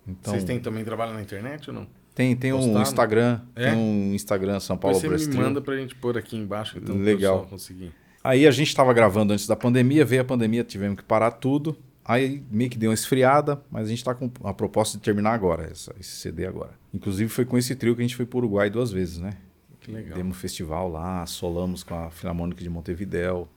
Então, 0.07 0.33
Vocês 0.33 0.43
têm 0.43 0.59
também 0.59 0.83
trabalho 0.83 1.13
na 1.13 1.21
internet 1.21 1.69
ou 1.69 1.73
não? 1.75 1.87
tem, 2.15 2.35
tem 2.35 2.51
um? 2.53 2.81
Instagram. 2.81 3.41
É? 3.55 3.69
Tem 3.71 3.77
um 3.77 4.13
Instagram 4.13 4.59
São 4.59 4.77
Paulo 4.77 4.99
Brass 4.99 5.21
você 5.23 5.29
me 5.29 5.35
manda 5.37 5.61
pra 5.61 5.75
gente 5.77 5.93
pôr 5.95 6.17
aqui 6.17 6.35
embaixo. 6.35 6.77
Então, 6.77 6.95
Legal. 6.97 7.45
conseguir. 7.45 7.91
Aí 8.23 8.47
a 8.47 8.51
gente 8.51 8.67
estava 8.69 8.91
gravando 8.93 9.33
antes 9.33 9.45
da 9.47 9.55
pandemia, 9.55 10.03
veio 10.03 10.21
a 10.21 10.25
pandemia, 10.25 10.63
tivemos 10.63 10.97
que 10.97 11.03
parar 11.03 11.31
tudo. 11.31 11.77
Aí 12.03 12.41
meio 12.49 12.69
que 12.69 12.77
deu 12.77 12.89
uma 12.89 12.93
esfriada, 12.93 13.61
mas 13.69 13.85
a 13.85 13.89
gente 13.89 13.99
está 13.99 14.15
com 14.15 14.31
a 14.43 14.53
proposta 14.53 14.97
de 14.97 15.03
terminar 15.03 15.33
agora, 15.33 15.67
essa- 15.69 15.93
esse 15.99 16.15
CD 16.15 16.45
agora. 16.45 16.71
Inclusive 16.93 17.29
foi 17.29 17.45
com 17.45 17.57
esse 17.57 17.75
trio 17.75 17.93
que 17.95 18.01
a 18.01 18.03
gente 18.05 18.15
foi 18.15 18.25
para 18.25 18.37
o 18.37 18.39
Uruguai 18.39 18.69
duas 18.69 18.91
vezes, 18.91 19.19
né? 19.19 19.33
Que 19.81 19.91
legal. 19.91 20.17
Demos 20.17 20.35
um 20.35 20.39
festival 20.39 20.89
lá, 20.89 21.25
solamos 21.25 21.83
com 21.83 21.93
a 21.95 22.09
Filarmônica 22.09 22.61
de 22.63 22.69
Montevidéu. 22.69 23.47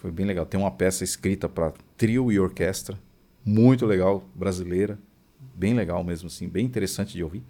Foi 0.00 0.10
bem 0.10 0.24
legal. 0.24 0.46
Tem 0.46 0.58
uma 0.58 0.70
peça 0.70 1.04
escrita 1.04 1.48
para 1.48 1.72
trio 1.96 2.32
e 2.32 2.40
orquestra, 2.40 2.98
muito 3.44 3.84
legal, 3.84 4.24
brasileira. 4.34 4.98
Bem 5.54 5.74
legal 5.74 6.02
mesmo, 6.02 6.26
assim, 6.28 6.48
bem 6.48 6.64
interessante 6.64 7.12
de 7.12 7.22
ouvir. 7.22 7.42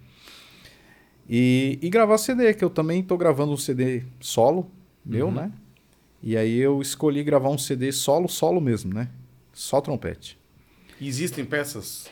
E, 1.29 1.79
e 1.81 1.89
gravar 1.89 2.17
CD, 2.17 2.53
que 2.53 2.63
eu 2.63 2.69
também 2.69 2.99
estou 2.99 3.17
gravando 3.17 3.53
um 3.53 3.57
CD 3.57 4.03
solo, 4.19 4.69
meu, 5.05 5.27
Uhum. 5.27 5.33
né? 5.33 5.51
E 6.21 6.35
aí 6.35 6.57
eu 6.57 6.81
escolhi 6.81 7.23
gravar 7.23 7.49
um 7.49 7.57
CD 7.57 7.91
solo, 7.91 8.27
solo 8.27 8.59
mesmo, 8.59 8.93
né? 8.93 9.07
Só 9.53 9.79
trompete. 9.79 10.37
Existem 10.99 11.45
peças? 11.45 12.07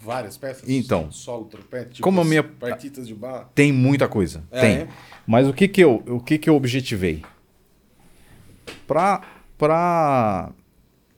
Várias 0.00 0.36
peças? 0.36 0.68
Então. 0.68 1.12
Solo, 1.12 1.44
trompete? 1.44 1.90
Tipo 1.94 2.02
Como 2.02 2.20
a 2.20 2.24
minha- 2.24 2.42
Partitas 2.42 3.06
de 3.06 3.14
bar? 3.14 3.48
Tem 3.54 3.72
muita 3.72 4.08
coisa, 4.08 4.42
É, 4.50 4.60
tem. 4.60 4.76
é? 4.78 4.88
Mas 5.26 5.46
o 5.46 5.52
que 5.52 5.68
que 5.68 5.80
eu, 5.82 6.02
o 6.08 6.18
que 6.20 6.38
que 6.38 6.50
eu 6.50 6.56
objetivei? 6.56 7.22
Pra, 8.86 9.22
pra 9.60 10.54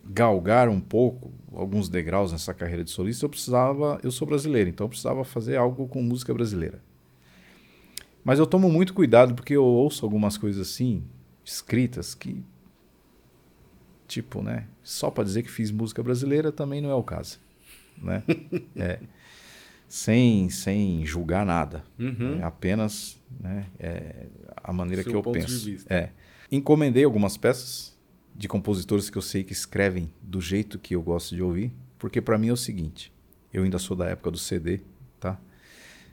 galgar 0.04 0.68
um 0.68 0.80
pouco, 0.80 1.32
alguns 1.54 1.88
degraus 1.88 2.32
nessa 2.32 2.52
carreira 2.52 2.82
de 2.82 2.90
solista, 2.90 3.24
eu 3.24 3.30
precisava, 3.30 4.00
eu 4.02 4.10
sou 4.10 4.26
brasileiro, 4.26 4.68
então 4.68 4.84
eu 4.84 4.88
precisava 4.88 5.22
fazer 5.22 5.56
algo 5.56 5.86
com 5.86 6.02
música 6.02 6.34
brasileira. 6.34 6.82
Mas 8.24 8.40
eu 8.40 8.46
tomo 8.46 8.68
muito 8.68 8.94
cuidado 8.94 9.32
porque 9.32 9.54
eu 9.54 9.64
ouço 9.64 10.04
algumas 10.04 10.36
coisas 10.36 10.68
assim, 10.68 11.04
escritas, 11.44 12.16
que 12.16 12.42
tipo, 14.08 14.42
né, 14.42 14.66
só 14.82 15.08
pra 15.08 15.22
dizer 15.22 15.44
que 15.44 15.50
fiz 15.50 15.70
música 15.70 16.02
brasileira 16.02 16.50
também 16.50 16.80
não 16.80 16.90
é 16.90 16.94
o 16.94 17.02
caso, 17.02 17.38
né? 17.96 18.24
é. 18.74 18.98
Sem, 19.86 20.50
sem 20.50 21.06
julgar 21.06 21.46
nada. 21.46 21.84
Uhum. 21.96 22.40
É 22.40 22.42
apenas 22.42 23.16
né, 23.38 23.66
é 23.78 24.26
a 24.56 24.72
maneira 24.72 25.02
Seu 25.04 25.12
que 25.12 25.28
eu 25.28 25.32
penso. 25.32 25.86
É. 25.88 26.08
Encomendei 26.50 27.04
algumas 27.04 27.36
peças 27.36 27.91
de 28.34 28.48
compositores 28.48 29.08
que 29.10 29.18
eu 29.18 29.22
sei 29.22 29.44
que 29.44 29.52
escrevem 29.52 30.10
do 30.22 30.40
jeito 30.40 30.78
que 30.78 30.94
eu 30.94 31.02
gosto 31.02 31.34
de 31.34 31.42
ouvir, 31.42 31.72
porque 31.98 32.20
para 32.20 32.38
mim 32.38 32.48
é 32.48 32.52
o 32.52 32.56
seguinte: 32.56 33.12
eu 33.52 33.62
ainda 33.64 33.78
sou 33.78 33.96
da 33.96 34.06
época 34.06 34.30
do 34.30 34.38
CD, 34.38 34.80
tá? 35.20 35.38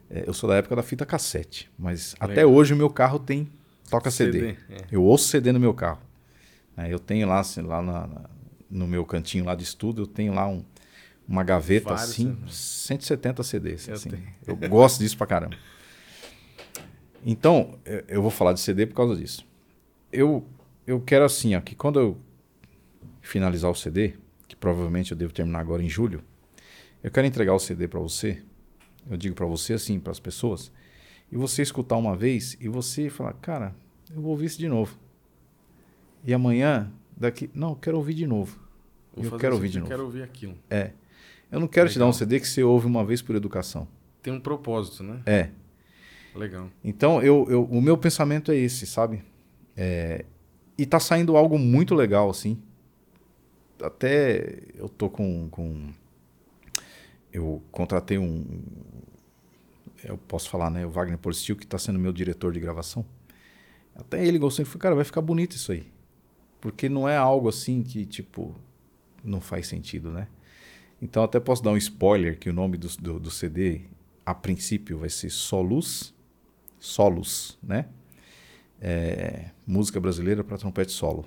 É, 0.09 0.23
eu 0.27 0.33
sou 0.33 0.49
da 0.49 0.55
época 0.55 0.75
da 0.75 0.83
fita 0.83 1.05
cassete, 1.05 1.69
mas 1.77 2.15
até 2.19 2.35
Legal. 2.35 2.51
hoje 2.53 2.73
o 2.73 2.77
meu 2.77 2.89
carro 2.89 3.19
tem 3.19 3.47
toca 3.89 4.09
CD. 4.11 4.55
é. 4.69 4.77
Eu 4.91 5.03
ouço 5.03 5.27
CD 5.27 5.51
no 5.51 5.59
meu 5.59 5.73
carro. 5.73 6.01
É, 6.77 6.91
eu 6.93 6.99
tenho 6.99 7.27
lá, 7.27 7.39
assim, 7.39 7.61
lá 7.61 7.81
na- 7.81 8.07
na- 8.07 8.29
no 8.69 8.87
meu 8.87 9.05
cantinho 9.05 9.43
lá 9.45 9.55
de 9.55 9.63
estudo, 9.63 10.03
eu 10.03 10.07
tenho 10.07 10.33
lá 10.33 10.47
um- 10.47 10.63
uma 11.27 11.43
gaveta 11.43 11.89
Vários 11.89 12.11
assim, 12.11 12.33
CDs. 12.35 12.55
170 12.55 13.43
CDs. 13.43 13.87
Eu 13.87 13.93
assim. 13.95 14.11
Eu 14.47 14.55
gosto 14.55 14.99
disso 14.99 15.17
pra 15.17 15.27
caramba. 15.27 15.55
Então, 17.25 17.77
eu- 17.85 18.03
eu 18.07 18.21
vou 18.21 18.31
falar 18.31 18.53
de 18.53 18.59
CD 18.59 18.85
por 18.87 18.95
causa 18.95 19.15
disso. 19.15 19.45
Eu, 20.11 20.45
eu 20.89 20.99
quero 21.01 21.25
assim, 21.25 21.55
ó, 21.55 21.61
que 21.61 21.75
quando 21.75 21.99
eu 21.99 22.17
finalizar 23.21 23.69
o 23.69 23.75
CD, 23.75 24.13
que 24.47 24.55
provavelmente 24.55 25.11
eu 25.11 25.17
devo 25.17 25.33
terminar 25.33 25.59
agora 25.59 25.83
em 25.83 25.89
julho, 25.89 26.21
eu 27.03 27.11
quero 27.11 27.27
entregar 27.27 27.53
o 27.53 27.59
CD 27.59 27.87
pra 27.87 27.99
você. 27.99 28.41
Eu 29.09 29.15
digo 29.17 29.35
pra 29.35 29.45
você 29.45 29.73
assim, 29.73 29.99
para 29.99 30.11
as 30.11 30.19
pessoas, 30.19 30.71
e 31.31 31.37
você 31.37 31.61
escutar 31.61 31.95
uma 31.97 32.15
vez 32.15 32.57
e 32.59 32.67
você 32.67 33.09
falar, 33.09 33.33
cara, 33.33 33.75
eu 34.13 34.21
vou 34.21 34.31
ouvir 34.31 34.45
isso 34.47 34.59
de 34.59 34.67
novo. 34.67 34.97
E 36.23 36.33
amanhã, 36.33 36.91
daqui, 37.15 37.49
não, 37.53 37.69
eu 37.69 37.75
quero 37.75 37.97
ouvir 37.97 38.13
de 38.13 38.27
novo. 38.27 38.59
Vou 39.15 39.25
Eu 39.25 39.37
quero 39.37 39.55
ouvir 39.55 39.69
de 39.69 39.77
eu 39.77 39.81
novo. 39.81 39.89
quero 39.91 40.03
ouvir 40.03 40.23
aquilo. 40.23 40.55
É. 40.69 40.91
Eu 41.51 41.59
não 41.59 41.67
quero 41.67 41.89
te 41.89 41.97
dar 41.97 42.05
um 42.05 42.09
Legal. 42.09 42.19
CD 42.19 42.39
que 42.39 42.47
você 42.47 42.63
ouve 42.63 42.85
uma 42.87 43.03
vez 43.05 43.21
por 43.21 43.35
educação. 43.35 43.87
Tem 44.21 44.31
um 44.33 44.39
propósito, 44.39 45.01
né? 45.03 45.21
É. 45.25 45.49
Legal. 46.35 46.69
Então, 46.83 47.21
eu, 47.21 47.47
eu- 47.49 47.63
o 47.65 47.81
meu 47.81 47.97
pensamento 47.97 48.51
é 48.51 48.55
esse, 48.55 48.85
sabe? 48.85 49.23
É, 49.75 50.25
e 50.81 50.85
tá 50.85 50.99
saindo 50.99 51.35
algo 51.35 51.57
muito 51.57 51.93
legal, 51.93 52.29
assim. 52.29 52.61
Até 53.81 54.59
eu 54.75 54.89
tô 54.89 55.09
com. 55.09 55.49
com 55.49 55.89
eu 57.31 57.61
contratei 57.71 58.17
um. 58.17 58.61
Eu 60.03 60.17
posso 60.17 60.49
falar, 60.49 60.69
né? 60.69 60.85
O 60.85 60.89
Wagner 60.89 61.17
Polistil, 61.17 61.55
que 61.55 61.67
tá 61.67 61.77
sendo 61.77 61.99
meu 61.99 62.13
diretor 62.13 62.53
de 62.53 62.59
gravação. 62.59 63.05
Até 63.95 64.25
ele 64.25 64.39
gostou. 64.39 64.63
Ele 64.63 64.69
falou, 64.69 64.81
cara, 64.81 64.95
vai 64.95 65.03
ficar 65.03 65.21
bonito 65.21 65.55
isso 65.55 65.71
aí. 65.71 65.85
Porque 66.61 66.89
não 66.89 67.07
é 67.07 67.17
algo 67.17 67.49
assim 67.49 67.83
que, 67.83 68.05
tipo, 68.05 68.55
não 69.23 69.41
faz 69.41 69.67
sentido, 69.67 70.11
né? 70.11 70.27
Então, 71.01 71.23
até 71.23 71.39
posso 71.39 71.63
dar 71.63 71.71
um 71.71 71.77
spoiler 71.77 72.37
que 72.37 72.49
o 72.49 72.53
nome 72.53 72.77
do, 72.77 72.87
do, 72.97 73.19
do 73.19 73.31
CD, 73.31 73.81
a 74.25 74.33
princípio, 74.33 74.97
vai 74.97 75.09
ser 75.09 75.29
Solus 75.29 76.13
solos, 76.79 77.57
né? 77.61 77.85
É, 78.81 79.49
música 79.67 79.99
brasileira 79.99 80.43
para 80.43 80.57
trompete 80.57 80.91
solo. 80.91 81.25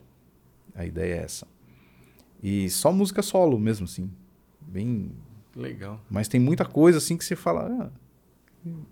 A 0.75 0.87
ideia 0.87 1.15
é 1.15 1.19
essa. 1.25 1.47
E 2.43 2.69
só 2.71 2.91
música 2.93 3.23
solo 3.23 3.59
mesmo, 3.59 3.85
assim. 3.85 4.11
Bem. 4.61 5.13
Legal. 5.55 6.01
Mas 6.11 6.29
tem 6.29 6.41
muita 6.41 6.65
coisa 6.65 6.99
assim 6.99 7.17
que 7.17 7.25
você 7.25 7.37
fala. 7.37 7.69
"Ah, 7.71 7.91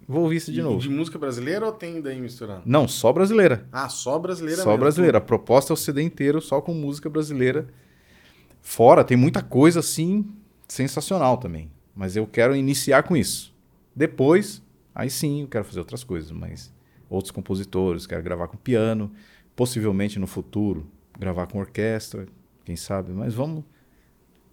vou 0.06 0.22
ouvir 0.24 0.36
isso 0.36 0.52
de 0.52 0.60
E 0.60 0.62
novo. 0.62 0.78
de 0.78 0.90
música 0.90 1.18
brasileira 1.18 1.64
ou 1.64 1.72
tem 1.72 2.02
daí 2.02 2.20
misturado? 2.20 2.62
Não, 2.66 2.86
só 2.86 3.12
brasileira. 3.12 3.66
Ah, 3.72 3.88
só 3.88 4.18
brasileira 4.18 4.62
só 4.62 4.68
mesmo. 4.70 4.80
brasileira. 4.80 5.18
A 5.18 5.20
proposta 5.22 5.72
é 5.72 5.74
o 5.74 5.76
CD 5.76 6.02
inteiro 6.02 6.40
só 6.40 6.60
com 6.60 6.74
música 6.74 7.08
brasileira. 7.08 7.66
Fora, 8.60 9.02
tem 9.04 9.16
muita 9.16 9.42
coisa 9.42 9.80
assim 9.80 10.26
sensacional 10.68 11.38
também. 11.38 11.70
Mas 11.94 12.14
eu 12.14 12.26
quero 12.26 12.54
iniciar 12.54 13.02
com 13.04 13.16
isso. 13.16 13.54
Depois, 13.96 14.62
aí 14.94 15.08
sim, 15.10 15.42
eu 15.42 15.48
quero 15.48 15.64
fazer 15.64 15.78
outras 15.78 16.04
coisas, 16.04 16.30
mas 16.30 16.72
outros 17.10 17.30
compositores, 17.30 18.06
quero 18.06 18.22
gravar 18.22 18.48
com 18.48 18.56
piano, 18.56 19.12
possivelmente 19.54 20.18
no 20.18 20.26
futuro 20.26 20.86
gravar 21.18 21.46
com 21.48 21.58
orquestra, 21.58 22.26
quem 22.64 22.76
sabe, 22.76 23.12
mas 23.12 23.34
vamos 23.34 23.62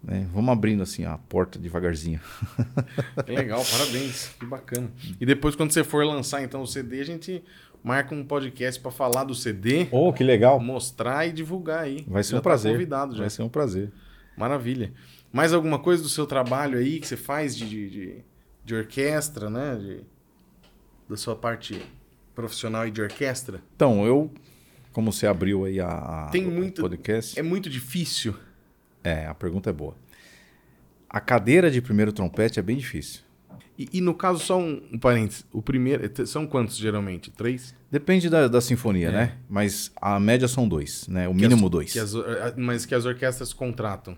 né, 0.02 0.28
vamos 0.34 0.50
abrindo 0.52 0.82
assim 0.82 1.04
a 1.04 1.16
porta 1.18 1.58
devagarzinho. 1.58 2.20
Legal, 3.26 3.64
parabéns. 3.64 4.28
Que 4.38 4.46
bacana. 4.46 4.90
E 5.20 5.24
depois, 5.26 5.56
quando 5.56 5.72
você 5.72 5.82
for 5.82 6.04
lançar 6.04 6.42
então 6.42 6.62
o 6.62 6.66
CD, 6.66 7.00
a 7.00 7.04
gente 7.04 7.42
marca 7.82 8.14
um 8.14 8.22
podcast 8.24 8.80
pra 8.80 8.90
falar 8.92 9.24
do 9.24 9.34
CD, 9.34 9.88
Oh, 9.90 10.12
que 10.12 10.22
legal. 10.22 10.60
mostrar 10.60 11.26
e 11.26 11.32
divulgar 11.32 11.80
aí. 11.84 12.04
Vai 12.06 12.22
ser 12.22 12.32
Já 12.32 12.36
um 12.36 12.40
tá 12.40 12.42
prazer. 12.44 12.72
convidado 12.72 13.14
já. 13.14 13.20
Vai 13.22 13.30
ser 13.30 13.42
um 13.42 13.48
prazer. 13.48 13.90
Maravilha. 14.36 14.92
Mais 15.32 15.52
alguma 15.52 15.78
coisa 15.80 16.02
do 16.02 16.08
seu 16.08 16.26
trabalho 16.26 16.78
aí 16.78 17.00
que 17.00 17.06
você 17.08 17.16
faz 17.16 17.56
de, 17.56 17.68
de, 17.68 17.90
de, 17.90 18.24
de 18.64 18.74
orquestra, 18.74 19.50
né? 19.50 19.76
De, 19.76 20.00
da 21.08 21.16
sua 21.16 21.34
parte 21.34 21.80
profissional 22.42 22.86
e 22.86 22.90
de 22.92 23.02
orquestra? 23.02 23.60
Então, 23.74 24.06
eu 24.06 24.30
como 24.92 25.12
você 25.12 25.26
abriu 25.26 25.64
aí 25.64 25.80
a, 25.80 26.28
Tem 26.30 26.44
muito- 26.44 26.80
podcast, 26.82 27.36
É 27.38 27.42
muito 27.42 27.68
difícil. 27.68 28.34
É, 29.02 29.26
a 29.26 29.34
pergunta 29.34 29.70
é 29.70 29.72
boa. 29.72 29.96
A 31.10 31.20
cadeira 31.20 31.68
de 31.70 31.80
primeiro 31.82 32.12
trompete 32.12 32.58
é 32.60 32.62
bem 32.62 32.76
difícil. 32.76 33.22
E, 33.78 33.88
e 33.94 34.00
no 34.00 34.12
caso, 34.14 34.38
só 34.40 34.58
um, 34.58 34.82
um 34.92 34.98
parênteses. 34.98 35.44
O 35.52 35.60
primeiro. 35.62 36.02
São 36.26 36.46
quantos 36.46 36.76
geralmente? 36.76 37.30
Três? 37.30 37.74
Depende 37.90 38.28
da, 38.28 38.46
da 38.48 38.60
sinfonia, 38.60 39.08
É. 39.08 39.12
né? 39.12 39.36
Mas 39.48 39.90
a 40.00 40.18
média 40.20 40.46
são 40.48 40.68
dois, 40.68 41.06
né? 41.08 41.26
O 41.28 41.32
Que 41.34 41.40
mínimo 41.42 41.66
as- 41.66 41.70
dois. 41.70 41.92
que 41.92 41.98
as 41.98 42.14
or- 42.14 42.26
a- 42.28 42.54
mas 42.56 42.84
que 42.86 42.94
as 42.94 43.04
orquestras 43.04 43.52
contratam. 43.52 44.16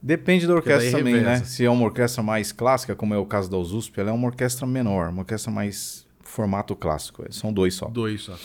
Depende 0.00 0.46
da 0.46 0.54
orquestra 0.54 0.90
também, 0.98 1.20
né? 1.22 1.42
Se 1.44 1.64
é 1.64 1.70
uma 1.70 1.84
orquestra 1.84 2.22
mais 2.22 2.50
clássica, 2.52 2.94
como 2.94 3.12
é 3.14 3.18
o 3.18 3.26
caso 3.26 3.50
da 3.50 3.56
USP, 3.58 3.98
ela 4.00 4.10
é 4.10 4.12
uma 4.12 4.26
orquestra 4.28 4.66
menor, 4.66 5.08
uma 5.10 5.20
orquestra 5.20 5.50
mais 5.50 6.06
formato 6.28 6.74
clássico. 6.76 7.24
é, 7.26 7.32
São 7.32 7.52
dois 7.52 7.74
só. 7.74 7.88
Dois 7.88 8.22
só. 8.22 8.36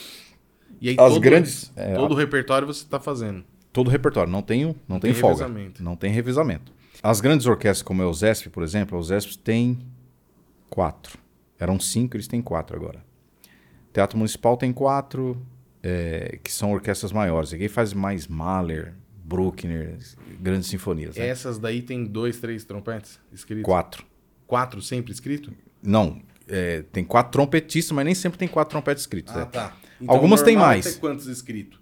E 0.82 0.90
aí, 0.90 0.96
As 1.00 1.14
todo, 1.14 1.20
grandes- 1.22 1.72
é, 1.76 1.96
todo 1.96 2.12
o 2.12 2.16
repertório 2.16 2.68
você 2.68 2.86
tá 2.86 3.00
fazendo. 3.00 3.44
Todo 3.72 3.88
o 3.88 3.90
repertório, 3.90 4.32
não 4.32 4.42
tem, 4.42 4.66
não 4.66 4.76
Não 4.88 5.00
tem, 5.00 5.12
tem 5.14 5.20
folga. 5.22 5.48
Não 5.80 5.96
tem 5.96 6.12
revezamento. 6.12 6.72
As 7.02 7.20
grandes 7.22 7.46
orquestras, 7.48 7.82
como 7.82 8.02
é 8.02 8.06
o 8.06 8.14
ZESP, 8.14 8.50
por 8.50 8.64
exemplo, 8.64 8.98
o 8.98 9.04
ZESP 9.04 9.38
tem 9.38 9.80
quatro. 10.70 11.18
Eram 11.60 11.80
cinco, 11.80 12.16
eles 12.16 12.28
têm 12.28 12.42
quatro 12.42 12.76
agora. 12.76 13.04
Teatro 13.92 14.18
Municipal 14.18 14.58
tem 14.58 14.72
quatro, 14.74 15.38
é, 15.82 16.40
que 16.44 16.52
são 16.52 16.72
orquestras 16.74 17.12
maiores. 17.12 17.54
Aqui 17.54 17.68
faz 17.68 17.94
mais 17.94 18.28
Mahler, 18.28 18.94
Bruckner, 19.24 19.98
grandes 20.40 20.68
sinfonias. 20.70 21.16
né? 21.16 21.28
Essas 21.28 21.58
daí 21.58 21.82
tem 21.82 22.04
dois, 22.06 22.40
três 22.40 22.64
trompetes 22.66 23.20
escritos? 23.32 23.66
Quatro. 23.66 24.06
Quatro 24.48 24.82
sempre 24.82 25.12
escrito? 25.14 25.52
Não, 25.82 26.22
é, 26.48 26.84
tem 26.92 27.04
quatro 27.04 27.32
trompetistas, 27.32 27.92
mas 27.96 28.06
nem 28.06 28.16
sempre 28.16 28.38
tem 28.38 28.48
quatro 28.48 28.72
trompetes 28.72 29.04
escritos. 29.04 29.36
Ah, 29.36 29.42
é. 29.42 29.46
tá. 29.46 29.78
Algumas 30.08 30.42
o 30.42 30.46
tem 30.46 30.56
é 30.56 30.60
mais. 30.60 30.86
ter 30.86 31.00
quantos 31.00 31.28
escritos? 31.28 31.80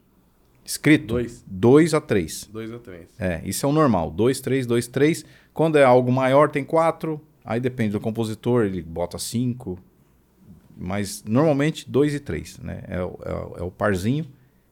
Escrito? 0.64 1.07
Dois. 1.07 1.43
Dois 1.47 1.93
a 1.93 1.99
três. 2.01 2.47
Dois 2.51 2.72
ou 2.72 2.80
três. 2.80 3.07
É, 3.20 3.41
isso 3.43 3.66
é 3.66 3.70
o 3.70 3.72
normal. 3.72 4.12
Dois, 4.12 4.39
três, 4.39 4.66
dois, 4.66 4.88
três. 4.88 5.26
Quando 5.53 5.78
é 5.78 5.84
algo 5.84 6.12
maior, 6.12 6.49
tem 6.51 6.64
quatro. 6.64 7.20
Aí 7.43 7.59
depende 7.59 7.93
do 7.93 7.99
compositor, 7.99 8.64
ele 8.66 8.82
bota 8.82 9.18
cinco. 9.18 9.80
Mas 10.78 11.24
normalmente 11.28 11.89
dois 11.89 12.14
e 12.14 12.20
três, 12.20 12.57
né? 12.59 12.84
É, 12.88 13.01
o- 13.03 13.20
é 13.26 13.59
é 13.59 13.64
o 13.64 13.72
parzinho 13.72 14.26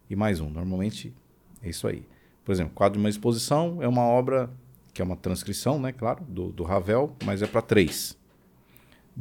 e 0.09 0.15
mais 0.15 0.39
um. 0.39 0.49
Normalmente 0.49 1.13
é 1.61 1.69
isso 1.69 1.87
aí. 1.87 2.03
Por 2.45 2.51
exemplo, 2.51 2.73
quadro 2.73 2.97
de 2.97 3.03
uma 3.03 3.09
exposição 3.09 3.77
é 3.81 3.87
uma 3.87 4.03
obra 4.03 4.49
que 4.93 5.01
é 5.01 5.05
uma 5.05 5.15
transcrição, 5.15 5.79
né? 5.79 5.91
Claro, 5.91 6.23
do, 6.27 6.51
do 6.51 6.63
Ravel, 6.63 7.15
mas 7.25 7.41
é 7.41 7.47
para 7.47 7.61
três. 7.61 8.17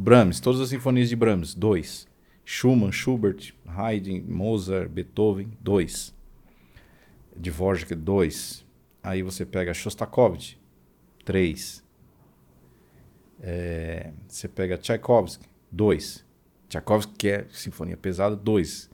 Brahms, 0.00 0.38
todas 0.38 0.60
as 0.60 0.68
sinfonias 0.68 1.08
de 1.08 1.16
Brahms, 1.16 1.56
dois. 1.56 2.06
Schumann, 2.44 2.92
Schubert, 2.92 3.52
Haydn, 3.66 4.22
Mozart, 4.28 4.88
Beethoven, 4.88 5.50
dois. 5.60 6.14
Dvorak, 7.34 7.96
dois. 7.96 8.64
Aí 9.02 9.24
você 9.24 9.44
pega 9.44 9.74
Shostakovich, 9.74 10.56
três. 11.24 11.82
É, 13.40 14.12
você 14.28 14.46
pega 14.46 14.78
Tchaikovsky, 14.78 15.48
dois. 15.68 16.24
Tchaikovsky, 16.68 17.14
que 17.18 17.28
é 17.30 17.46
sinfonia 17.50 17.96
pesada, 17.96 18.36
dois. 18.36 18.88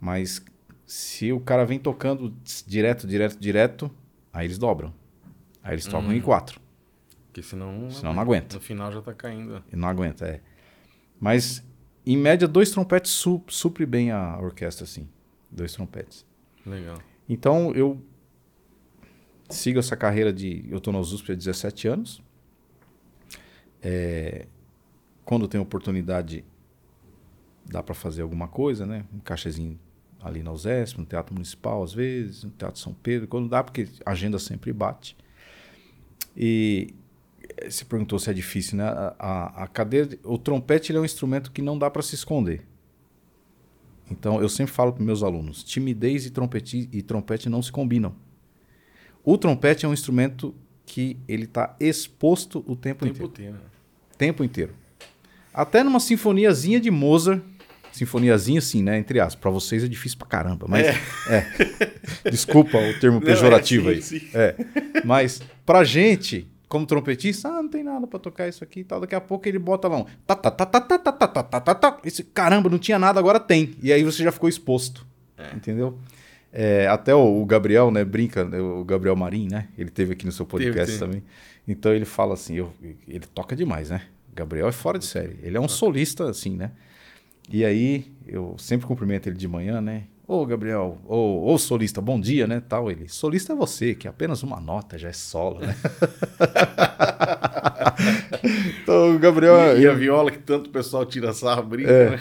Mas 0.00 0.44
se 0.86 1.32
o 1.32 1.40
cara 1.40 1.66
vem 1.66 1.80
tocando 1.80 2.32
direto, 2.64 3.04
direto, 3.04 3.36
direto, 3.36 3.90
aí 4.32 4.46
eles 4.46 4.58
dobram. 4.58 4.94
Aí 5.60 5.74
eles 5.74 5.86
tocam 5.86 6.12
em 6.12 6.20
quatro. 6.20 6.60
Porque 7.36 7.42
senão. 7.42 7.90
Senão 7.90 8.14
não 8.14 8.22
aguenta. 8.22 8.56
No 8.56 8.62
final 8.62 8.90
já 8.90 9.02
tá 9.02 9.12
caindo. 9.12 9.62
E 9.70 9.76
não 9.76 9.88
aguenta, 9.88 10.26
é. 10.26 10.40
Mas, 11.20 11.62
em 12.06 12.16
média, 12.16 12.48
dois 12.48 12.70
trompetes 12.70 13.12
su 13.12 13.42
supre 13.46 13.84
bem 13.84 14.10
a 14.10 14.38
orquestra, 14.38 14.84
assim. 14.84 15.06
Dois 15.50 15.74
trompetes. 15.74 16.24
Legal. 16.64 16.98
Então, 17.28 17.72
eu 17.74 18.02
sigo 19.50 19.78
essa 19.78 19.94
carreira 19.96 20.32
de... 20.32 20.64
Eu 20.70 20.78
estou 20.78 20.92
na 20.94 20.98
USP 20.98 21.32
há 21.32 21.34
17 21.34 21.88
anos. 21.88 22.22
É, 23.82 24.46
quando 25.22 25.46
tem 25.46 25.60
oportunidade, 25.60 26.42
dá 27.66 27.82
para 27.82 27.94
fazer 27.94 28.22
alguma 28.22 28.48
coisa, 28.48 28.86
né? 28.86 29.04
Um 29.14 29.18
cachezinho 29.18 29.78
ali 30.22 30.42
na 30.42 30.52
USESP, 30.52 30.98
no 30.98 31.04
Teatro 31.04 31.34
Municipal, 31.34 31.82
às 31.82 31.92
vezes, 31.92 32.44
no 32.44 32.50
Teatro 32.50 32.80
São 32.80 32.94
Pedro, 32.94 33.28
quando 33.28 33.46
dá, 33.46 33.62
porque 33.62 33.86
a 34.06 34.12
agenda 34.12 34.38
sempre 34.38 34.72
bate. 34.72 35.14
E 36.34 36.94
você 37.68 37.84
perguntou 37.84 38.18
se 38.18 38.30
é 38.30 38.32
difícil, 38.32 38.76
né? 38.78 38.84
A, 38.84 39.14
a, 39.18 39.64
a 39.64 39.66
cadeira, 39.66 40.18
o 40.24 40.36
trompete 40.38 40.90
ele 40.92 40.98
é 40.98 41.00
um 41.00 41.04
instrumento 41.04 41.50
que 41.50 41.62
não 41.62 41.78
dá 41.78 41.90
para 41.90 42.02
se 42.02 42.14
esconder. 42.14 42.62
Então, 44.10 44.40
eu 44.40 44.48
sempre 44.48 44.72
falo 44.72 44.92
para 44.92 45.04
meus 45.04 45.22
alunos: 45.22 45.62
timidez 45.64 46.26
e 46.26 46.30
trompete, 46.30 46.88
e 46.92 47.02
trompete 47.02 47.48
não 47.48 47.62
se 47.62 47.72
combinam. 47.72 48.14
O 49.24 49.36
trompete 49.36 49.84
é 49.84 49.88
um 49.88 49.92
instrumento 49.92 50.54
que 50.84 51.16
ele 51.26 51.44
está 51.44 51.74
exposto 51.80 52.64
o 52.66 52.76
tempo, 52.76 53.04
Tempo 53.04 53.24
inteiro. 53.24 53.50
inteiro. 53.56 53.58
Tempo 54.16 54.44
inteiro. 54.44 54.74
Até 55.52 55.82
numa 55.82 55.98
sinfoniazinha 55.98 56.78
de 56.78 56.90
Mozart, 56.92 57.42
sinfoniazinha 57.90 58.58
assim, 58.60 58.82
né? 58.82 58.96
Entre 58.98 59.18
aspas. 59.18 59.34
Pra 59.40 59.50
vocês 59.50 59.82
é 59.82 59.88
difícil 59.88 60.18
pra 60.18 60.28
caramba, 60.28 60.66
mas. 60.68 60.86
É. 60.86 61.00
Desculpa 62.30 62.78
o 62.78 63.00
termo 63.00 63.20
pejorativo 63.20 63.86
Não, 63.86 63.90
é, 63.90 63.94
aí. 63.94 64.02
sim, 64.02 64.20
sim. 64.20 64.28
É. 64.34 64.54
Mas 65.04 65.42
pra 65.64 65.82
gente, 65.82 66.46
como 66.68 66.84
trompetista, 66.86 67.48
ah, 67.48 67.62
não 67.62 67.68
tem 67.68 67.82
nada 67.84 68.06
pra 68.06 68.18
tocar 68.18 68.48
isso 68.48 68.64
aqui 68.64 68.80
e 68.80 68.84
tal. 68.84 69.00
Daqui 69.00 69.14
a 69.14 69.20
pouco 69.20 69.48
ele 69.48 69.58
bota 69.58 69.86
lá 69.88 69.98
um. 69.98 70.04
Tá, 70.26 70.34
tá, 70.34 70.50
tá, 70.50 70.66
tá, 70.66 70.80
tá, 70.80 70.98
tá, 70.98 71.12
tá, 71.12 71.26
tá, 71.28 71.42
tá, 71.42 71.60
tá, 71.60 71.74
tá. 71.74 72.00
Esse, 72.04 72.24
caramba, 72.24 72.68
não 72.68 72.78
tinha 72.78 72.98
nada, 72.98 73.18
agora 73.20 73.38
tem. 73.38 73.74
E 73.82 73.92
aí 73.92 74.02
você 74.02 74.22
já 74.24 74.32
ficou 74.32 74.48
exposto. 74.48 75.06
Entendeu? 75.54 75.98
É, 76.52 76.86
até 76.88 77.14
o, 77.14 77.42
o 77.42 77.44
Gabriel, 77.44 77.90
né, 77.90 78.04
brinca, 78.04 78.44
né, 78.44 78.58
o 78.60 78.82
Gabriel 78.84 79.14
Marim, 79.14 79.48
né? 79.50 79.68
Ele 79.76 79.90
teve 79.90 80.12
aqui 80.14 80.24
no 80.24 80.32
seu 80.32 80.46
podcast 80.46 80.86
teve. 80.86 80.98
também. 80.98 81.22
Então 81.68 81.92
ele 81.92 82.04
fala 82.04 82.34
assim, 82.34 82.54
eu- 82.54 82.72
ele 83.06 83.26
toca 83.34 83.54
demais, 83.54 83.90
né? 83.90 84.02
Gabriel 84.34 84.68
é 84.68 84.72
fora 84.72 84.98
de 84.98 85.04
série. 85.04 85.36
Ele 85.42 85.56
é 85.56 85.60
um 85.60 85.68
solista, 85.68 86.28
assim, 86.30 86.56
né? 86.56 86.70
E 87.50 87.64
aí, 87.64 88.10
eu 88.26 88.56
sempre 88.58 88.86
cumprimento 88.86 89.28
ele 89.28 89.36
de 89.36 89.46
manhã, 89.46 89.80
né? 89.80 90.04
Ô, 90.28 90.44
Gabriel, 90.44 90.98
ô, 91.06 91.52
ô 91.52 91.56
solista, 91.58 92.00
bom 92.00 92.20
dia, 92.20 92.48
né? 92.48 92.60
Tal, 92.68 92.90
ele. 92.90 93.08
Solista 93.08 93.52
é 93.52 93.56
você, 93.56 93.94
que 93.94 94.08
apenas 94.08 94.42
uma 94.42 94.58
nota 94.58 94.98
já 94.98 95.08
é 95.08 95.12
solo, 95.12 95.60
né? 95.60 95.76
então, 98.82 99.14
o 99.14 99.18
Gabriel. 99.20 99.78
E, 99.78 99.82
e 99.82 99.86
a 99.86 99.94
viola 99.94 100.32
que 100.32 100.38
tanto 100.38 100.66
o 100.66 100.70
pessoal 100.70 101.06
tira 101.06 101.32
sarro, 101.32 101.62
brinca, 101.62 101.90
É. 101.90 102.10
né? 102.10 102.20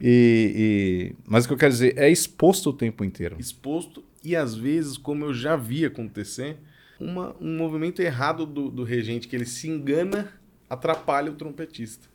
e- 0.00 1.12
e- 1.12 1.14
mas 1.26 1.44
o 1.44 1.48
que 1.48 1.52
eu 1.54 1.58
quero 1.58 1.72
dizer 1.72 1.92
é 1.98 2.08
exposto 2.10 2.70
o 2.70 2.72
tempo 2.72 3.04
inteiro. 3.04 3.36
exposto 3.38 4.02
e 4.22 4.34
às 4.34 4.54
vezes, 4.54 4.96
como 4.96 5.26
eu 5.26 5.34
já 5.34 5.56
vi 5.56 5.84
acontecer, 5.84 6.56
uma- 6.98 7.36
um 7.38 7.54
movimento 7.58 8.00
errado 8.00 8.46
do, 8.46 8.70
do 8.70 8.82
regente, 8.82 9.28
que 9.28 9.36
ele 9.36 9.44
se 9.44 9.68
engana, 9.68 10.32
atrapalha 10.70 11.30
o 11.30 11.34
trompetista. 11.34 12.08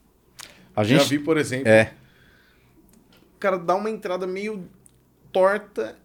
A 0.76 0.84
Já 0.84 0.98
gente. 0.98 1.10
vi, 1.10 1.20
por 1.20 1.38
exemplo, 1.38 1.68
É, 1.68 1.94
o 3.36 3.40
cara 3.40 3.60
dá 3.60 3.76
uma 3.76 3.92
entrada 3.92 4.26
meio 4.26 4.64
torta 5.32 5.96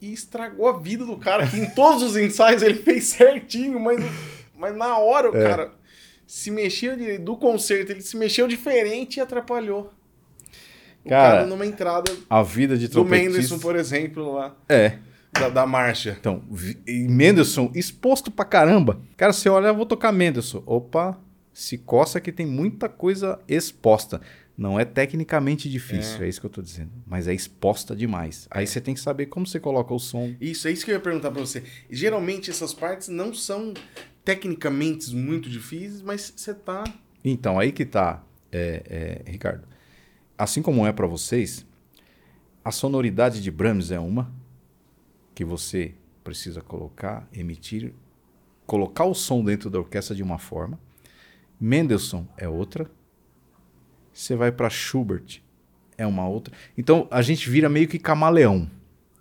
e 0.00 0.12
estragou 0.12 0.68
a 0.68 0.78
vida 0.78 1.04
do 1.04 1.16
cara, 1.16 1.46
que 1.46 1.56
em 1.58 1.70
todos 1.70 2.02
os 2.02 2.16
ensaios 2.16 2.62
ele 2.62 2.74
fez 2.82 3.04
certinho, 3.04 3.78
mas, 3.80 4.00
mas 4.56 4.76
na 4.76 4.98
hora 4.98 5.30
o 5.30 5.36
É. 5.36 5.42
cara 5.48 5.72
se 6.26 6.50
mexeu 6.50 6.96
de- 6.96 7.18
do 7.18 7.36
concerto, 7.36 7.92
ele 7.92 8.00
se 8.00 8.16
mexeu 8.16 8.46
diferente 8.48 9.16
e 9.16 9.20
atrapalhou. 9.20 9.92
O 11.04 11.08
Cara, 11.08 11.36
cara, 11.38 11.46
numa 11.46 11.66
entrada 11.66 12.10
a 12.30 12.42
vida 12.42 12.78
de 12.78 12.88
do 12.88 12.92
trompetista. 12.92 13.28
Mendelssohn, 13.30 13.58
por 13.58 13.76
exemplo, 13.76 14.32
lá, 14.34 14.54
É. 14.68 14.98
da, 15.32 15.48
da 15.50 15.66
marcha. 15.66 16.16
Então, 16.18 16.42
e 16.86 17.06
Mendelssohn 17.08 17.70
exposto 17.74 18.30
pra 18.30 18.44
caramba. 18.44 19.00
Cara, 19.16 19.32
você 19.32 19.48
olha, 19.50 19.66
eu 19.68 19.74
vou 19.74 19.84
tocar 19.84 20.12
Mendelssohn. 20.12 20.62
Opa, 20.64 21.18
se 21.52 21.76
coça 21.76 22.20
que 22.20 22.32
tem 22.32 22.46
muita 22.46 22.88
coisa 22.88 23.38
exposta. 23.46 24.20
Não 24.56 24.78
é 24.78 24.84
tecnicamente 24.84 25.68
difícil, 25.68 26.22
é, 26.22 26.28
isso 26.28 26.40
que 26.40 26.46
eu 26.46 26.50
tô 26.50 26.62
dizendo. 26.62 26.90
Mas 27.04 27.26
é 27.26 27.34
exposta 27.34 27.94
demais. 27.94 28.46
Aí 28.50 28.66
você 28.66 28.80
tem 28.80 28.94
que 28.94 29.00
saber 29.00 29.26
como 29.26 29.46
você 29.46 29.58
coloca 29.58 29.92
o 29.92 29.98
som. 29.98 30.32
Isso, 30.40 30.68
é 30.68 30.70
isso 30.70 30.84
que 30.84 30.92
eu 30.92 30.94
ia 30.94 31.00
perguntar 31.00 31.32
pra 31.32 31.40
você. 31.40 31.64
Geralmente 31.90 32.50
essas 32.50 32.72
partes 32.72 33.08
não 33.08 33.34
são 33.34 33.74
tecnicamente 34.24 35.14
muito 35.14 35.50
difíceis, 35.50 36.00
mas 36.00 36.32
você 36.36 36.54
tá. 36.54 36.84
Então, 37.24 37.58
aí 37.58 37.72
que 37.72 37.84
tá, 37.84 38.24
é, 38.52 39.22
é, 39.26 39.30
Ricardo. 39.30 39.66
Assim 40.38 40.62
como 40.62 40.86
é 40.86 40.92
pra 40.92 41.06
vocês, 41.06 41.66
a 42.64 42.70
sonoridade 42.70 43.42
de 43.42 43.50
Brahms 43.50 43.90
é 43.90 43.98
uma 43.98 44.32
que 45.34 45.44
você 45.44 45.94
precisa 46.22 46.60
colocar, 46.60 47.28
emitir, 47.32 47.92
colocar 48.66 49.04
o 49.04 49.14
som 49.14 49.44
dentro 49.44 49.68
da 49.68 49.78
orquestra 49.78 50.14
de 50.14 50.22
uma 50.22 50.38
forma. 50.38 50.78
Mendelssohn 51.60 52.24
é 52.36 52.48
outra. 52.48 52.90
Você 54.14 54.36
vai 54.36 54.52
para 54.52 54.70
Schubert, 54.70 55.42
é 55.98 56.06
uma 56.06 56.26
outra. 56.28 56.54
Então 56.78 57.08
a 57.10 57.20
gente 57.20 57.50
vira 57.50 57.68
meio 57.68 57.88
que 57.88 57.98
camaleão. 57.98 58.70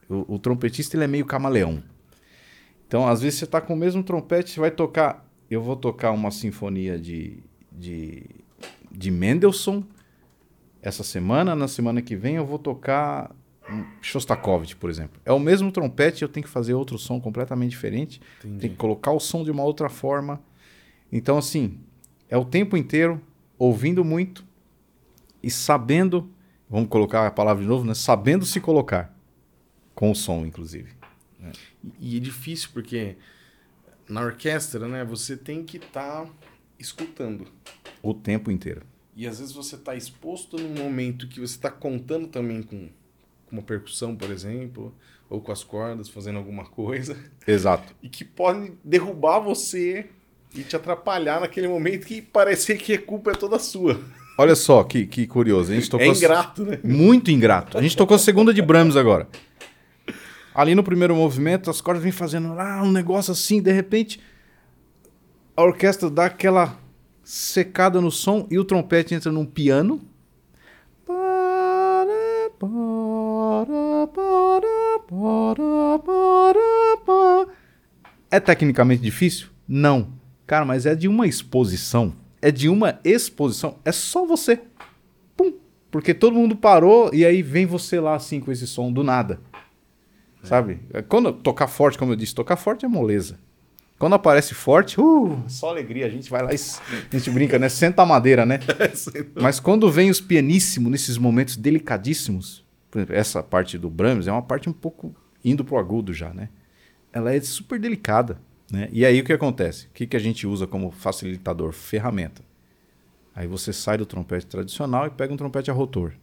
O, 0.08 0.36
o 0.36 0.40
trompetista 0.40 0.96
ele 0.96 1.06
é 1.06 1.08
meio 1.08 1.26
camaleão. 1.26 1.84
Então 2.88 3.08
às 3.08 3.22
vezes 3.22 3.40
você 3.40 3.46
está 3.46 3.60
com 3.60 3.74
o 3.74 3.78
mesmo 3.78 4.04
trompete, 4.04 4.52
você 4.52 4.60
vai 4.60 4.70
tocar. 4.70 5.28
Eu 5.50 5.64
vou 5.64 5.76
tocar 5.76 6.12
uma 6.12 6.30
sinfonia 6.30 6.98
de, 7.00 7.44
de, 7.72 8.24
de 8.92 9.10
Mendelssohn 9.10 9.82
essa 10.82 11.04
semana. 11.04 11.56
Na 11.56 11.68
semana 11.68 12.00
que 12.00 12.16
vem 12.16 12.36
eu 12.36 12.46
vou 12.46 12.60
tocar 12.60 13.36
Shostakovich, 14.00 14.76
por 14.76 14.92
exemplo. 14.92 15.20
É 15.26 15.32
o 15.32 15.40
mesmo 15.40 15.72
trompete, 15.72 16.22
eu 16.22 16.30
tenho 16.30 16.44
que 16.44 16.50
fazer 16.50 16.76
outro 16.76 17.00
som 17.00 17.20
completamente 17.20 17.72
diferente. 17.72 18.22
Tem 18.42 18.70
que 18.70 18.76
colocar 18.76 19.12
o 19.12 19.20
som 19.20 19.44
de 19.44 19.50
uma 19.50 19.64
outra 19.64 19.90
forma. 19.90 20.40
Então, 21.12 21.38
assim, 21.38 21.80
é 22.30 22.38
o 22.38 22.46
tempo 22.46 22.78
inteiro 22.78 23.20
ouvindo 23.58 24.04
muito 24.04 24.46
e 25.44 25.52
sabendo, 25.52 26.32
vamos 26.70 26.90
colocar 26.90 27.28
a 27.28 27.32
palavra 27.32 27.62
de 27.62 27.70
novo, 27.70 27.86
né? 27.86 27.94
Sabendo 27.94 28.46
se 28.46 28.62
colocar 28.62 29.14
com 29.94 30.10
o 30.10 30.16
som, 30.16 30.46
inclusive. 30.46 30.94
E 32.00 32.18
é 32.18 32.20
difícil 32.20 32.70
porque 32.74 33.18
na 34.08 34.22
orquestra, 34.22 34.88
né, 34.88 35.04
você 35.04 35.36
tem 35.36 35.64
que 35.64 35.78
estar 35.78 36.28
escutando. 36.80 37.48
O 38.02 38.14
tempo 38.14 38.50
inteiro. 38.50 38.84
E 39.16 39.28
às 39.28 39.40
vezes 39.40 39.54
você 39.54 39.76
está 39.76 39.96
exposto 39.96 40.58
num 40.58 40.74
momento 40.82 41.28
que 41.28 41.40
você 41.40 41.56
está 41.56 41.70
contando 41.70 42.28
também 42.28 42.64
com, 42.64 42.90
com 43.46 43.56
uma 43.56 43.62
percussão, 43.62 44.16
por 44.16 44.32
exemplo, 44.32 44.94
ou 45.30 45.42
com 45.42 45.52
as 45.52 45.64
cordas, 45.64 46.10
fazendo 46.10 46.38
alguma 46.38 46.66
coisa, 46.66 47.18
Exato. 47.46 47.94
e 48.02 48.10
que 48.10 48.26
pode 48.26 48.74
derrubar 48.84 49.40
você 49.40 50.10
e 50.56 50.64
te 50.64 50.76
atrapalhar 50.76 51.42
naquele 51.42 51.68
momento 51.68 52.06
que 52.06 52.22
parecer 52.22 52.78
que 52.78 52.94
a 52.94 53.02
culpa 53.02 53.32
é 53.32 53.36
toda 53.36 53.60
sua. 53.60 54.00
Olha 54.38 54.56
só 54.56 54.84
que, 54.84 55.06
que 55.06 55.28
curioso. 55.28 55.72
A 55.72 55.76
gente 55.76 55.90
tocou 55.90 56.08
É 56.08 56.10
ingrato, 56.10 56.64
né? 56.64 56.80
Muito 56.84 57.30
ingrato. 57.30 57.78
A 57.78 57.82
gente 57.82 57.96
tocou 57.96 58.16
a 58.16 58.20
segunda 58.20 58.54
de 58.54 58.62
Brahms 58.62 58.96
agora. 58.96 59.28
Ali 60.56 60.76
no 60.76 60.84
primeiro 60.84 61.16
movimento, 61.16 61.70
as 61.70 61.82
cordas 61.82 62.04
vêm 62.04 62.12
fazendo 62.12 62.54
lá 62.54 62.82
um 62.84 62.92
negócio 62.92 63.32
assim, 63.32 63.62
de 63.62 63.72
repente 63.72 64.20
a 65.56 65.64
orquestra 65.64 66.10
dá 66.10 66.26
aquela 66.26 66.78
secada 67.24 68.02
no 68.02 68.12
som 68.12 68.48
e 68.50 68.58
o 68.58 68.66
trompete 68.66 69.14
entra 69.14 69.32
num 69.32 69.46
piano. 69.46 70.02
É 78.32 78.40
tecnicamente 78.40 79.02
difícil? 79.02 79.48
Não. 79.68 80.14
Cara, 80.48 80.66
mas 80.66 80.86
é 80.86 80.96
de 80.96 81.08
uma 81.08 81.28
exposição. 81.28 82.14
É 82.44 82.52
de 82.52 82.68
uma 82.68 83.00
exposição. 83.06 83.80
É 83.86 83.92
só 83.94 84.26
você. 84.26 84.60
Pum. 85.38 85.54
Porque 85.90 86.14
todo 86.14 86.36
mundo 86.36 86.58
parou 86.58 87.10
e 87.14 87.26
aí 87.26 87.42
vem 87.42 87.66
você 87.66 88.02
lá 88.02 88.16
assim 88.16 88.42
com 88.42 88.52
esse 88.52 88.68
som 88.68 88.92
do 88.92 89.02
nada. 89.02 89.40
Sabe? 90.44 90.82
Quando 91.08 91.32
tocar 91.32 91.68
forte, 91.68 91.98
como 91.98 92.12
eu 92.12 92.18
disse, 92.18 92.36
tocar 92.36 92.58
forte 92.58 92.84
é 92.84 92.88
moleza. 92.90 93.40
Quando 93.98 94.16
aparece 94.16 94.54
forte, 94.54 95.00
uh, 95.00 95.42
só 95.48 95.70
alegria. 95.70 96.06
A 96.06 96.10
gente 96.10 96.30
vai 96.30 96.44
lá 96.44 96.52
e 96.52 96.56
a 96.56 97.18
gente 97.18 97.32
brinca, 97.32 97.58
né? 97.58 97.70
Senta 97.70 98.02
a 98.02 98.06
madeira, 98.06 98.46
né? 98.46 98.60
Mas 99.42 99.62
quando 99.62 99.90
vem 99.90 100.10
os 100.10 100.20
pianíssimos, 100.20 100.92
nesses 100.92 101.18
momentos 101.18 101.56
delicadíssimos, 101.56 102.66
por 102.92 103.00
exemplo, 103.00 103.16
essa 103.16 103.42
parte 103.42 103.78
do 103.78 103.90
Brahms 103.90 104.28
é 104.28 104.32
uma 104.34 104.42
parte 104.42 104.70
um 104.70 104.74
pouco 104.74 105.16
indo 105.46 105.64
pro 105.64 105.78
agudo 105.78 106.12
já, 106.12 106.34
né? 106.34 106.50
Ela 107.14 107.34
é 107.34 107.40
super 107.40 107.80
delicada, 107.80 108.42
né? 108.72 108.90
E 108.92 109.06
aí 109.06 109.20
o 109.20 109.24
que 109.24 109.34
acontece? 109.34 109.88
O 109.88 109.90
que, 109.92 110.08
que 110.08 110.16
a 110.16 110.20
gente 110.20 110.48
usa 110.48 110.66
como 110.66 110.92
facilitador? 110.92 111.72
Ferramenta. 111.72 112.44
Aí 113.36 113.48
você 113.48 113.74
sai 113.74 113.98
do 113.98 114.06
trompete 114.06 114.46
tradicional 114.46 115.08
e 115.08 115.10
pega 115.10 115.34
um 115.34 115.38
trompete 115.38 115.72
a 115.72 115.74
rotor. 115.74 116.14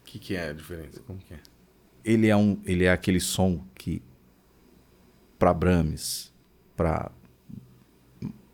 O 0.00 0.04
que, 0.04 0.18
que 0.18 0.36
é 0.36 0.50
a 0.50 0.52
diferença? 0.52 1.00
Como 1.06 1.18
que 1.18 1.34
é? 1.34 1.38
Ele 2.04 2.28
é, 2.28 2.36
um, 2.36 2.58
ele 2.64 2.84
é 2.84 2.92
aquele 2.92 3.20
som 3.20 3.64
que, 3.74 4.02
para 5.38 5.52
Brahms, 5.52 6.32
para 6.76 7.10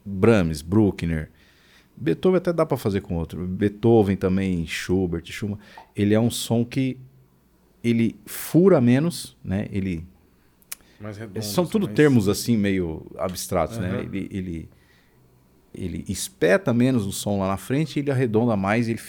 Brahms, 0.05 0.62
Bruckner, 0.62 1.31
Beethoven 1.97 2.39
até 2.39 2.53
dá 2.53 2.67
para 2.67 2.77
fazer 2.77 3.01
com 3.01 3.17
outro. 3.17 3.47
Beethoven 3.47 4.17
também, 4.17 4.67
Schubert, 4.67 5.25
Schumann. 5.25 5.59
Ele 5.95 6.12
é 6.12 6.21
um 6.21 6.31
som 6.31 6.64
que 6.64 6.99
ele 7.83 8.17
fura 8.27 8.81
menos, 8.81 9.37
né? 9.43 9.69
Ele 9.73 10.07
Mais 11.01 11.16
redondo. 11.16 11.44
são 11.44 11.66
tudo 11.66 11.84
mais- 11.86 11.97
termos 11.97 12.28
assim 12.28 12.57
meio 12.57 13.07
abstratos, 13.18 13.78
né? 13.78 13.90
Aham. 13.90 14.01
Ele, 14.01 14.28
ele 14.30 14.70
ele 15.74 16.05
espeta 16.09 16.72
menos 16.72 17.05
o 17.07 17.12
som 17.12 17.38
lá 17.38 17.49
na 17.49 17.57
frente 17.59 17.97
e 17.97 18.01
ele 18.01 18.11
arredonda 18.11 18.57
mais, 18.57 18.88
ele 18.88 19.01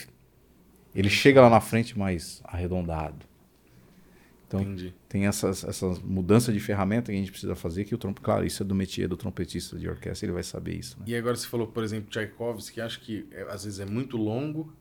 ele 0.94 1.10
chega 1.10 1.40
lá 1.42 1.50
na 1.50 1.62
frente 1.62 1.98
mais 1.98 2.42
arredondado. 2.44 3.26
Então 4.48 4.62
Entendi. 4.62 4.94
tem 5.10 5.28
essas, 5.28 5.64
essas 5.64 6.00
mudanças 6.00 6.54
de 6.54 6.60
ferramenta 6.60 7.12
que 7.12 7.18
a 7.18 7.20
gente 7.20 7.32
precisa 7.32 7.54
fazer 7.56 7.84
que 7.86 7.94
o 7.94 7.98
trompe, 7.98 8.22
claro, 8.22 8.46
isso 8.46 8.64
é 8.64 8.66
do 8.66 8.74
métier 8.74 9.08
do 9.08 9.16
trompetista 9.18 9.78
de 9.78 9.88
orquestra, 9.90 10.26
ele 10.26 10.34
vai 10.34 10.44
saber 10.44 10.76
isso, 10.76 10.98
né? 11.00 11.06
E 11.08 11.16
agora 11.16 11.36
você 11.36 11.46
falou, 11.48 11.68
por 11.68 11.84
exemplo, 11.84 12.10
Tchaikovsky, 12.10 12.76
que 12.76 12.82
acho 12.82 13.00
que 13.02 13.28
é, 13.32 13.42
às 13.44 13.64
vezes 13.66 13.80
é 13.80 13.86
muito 13.86 14.16
longo 14.18 14.74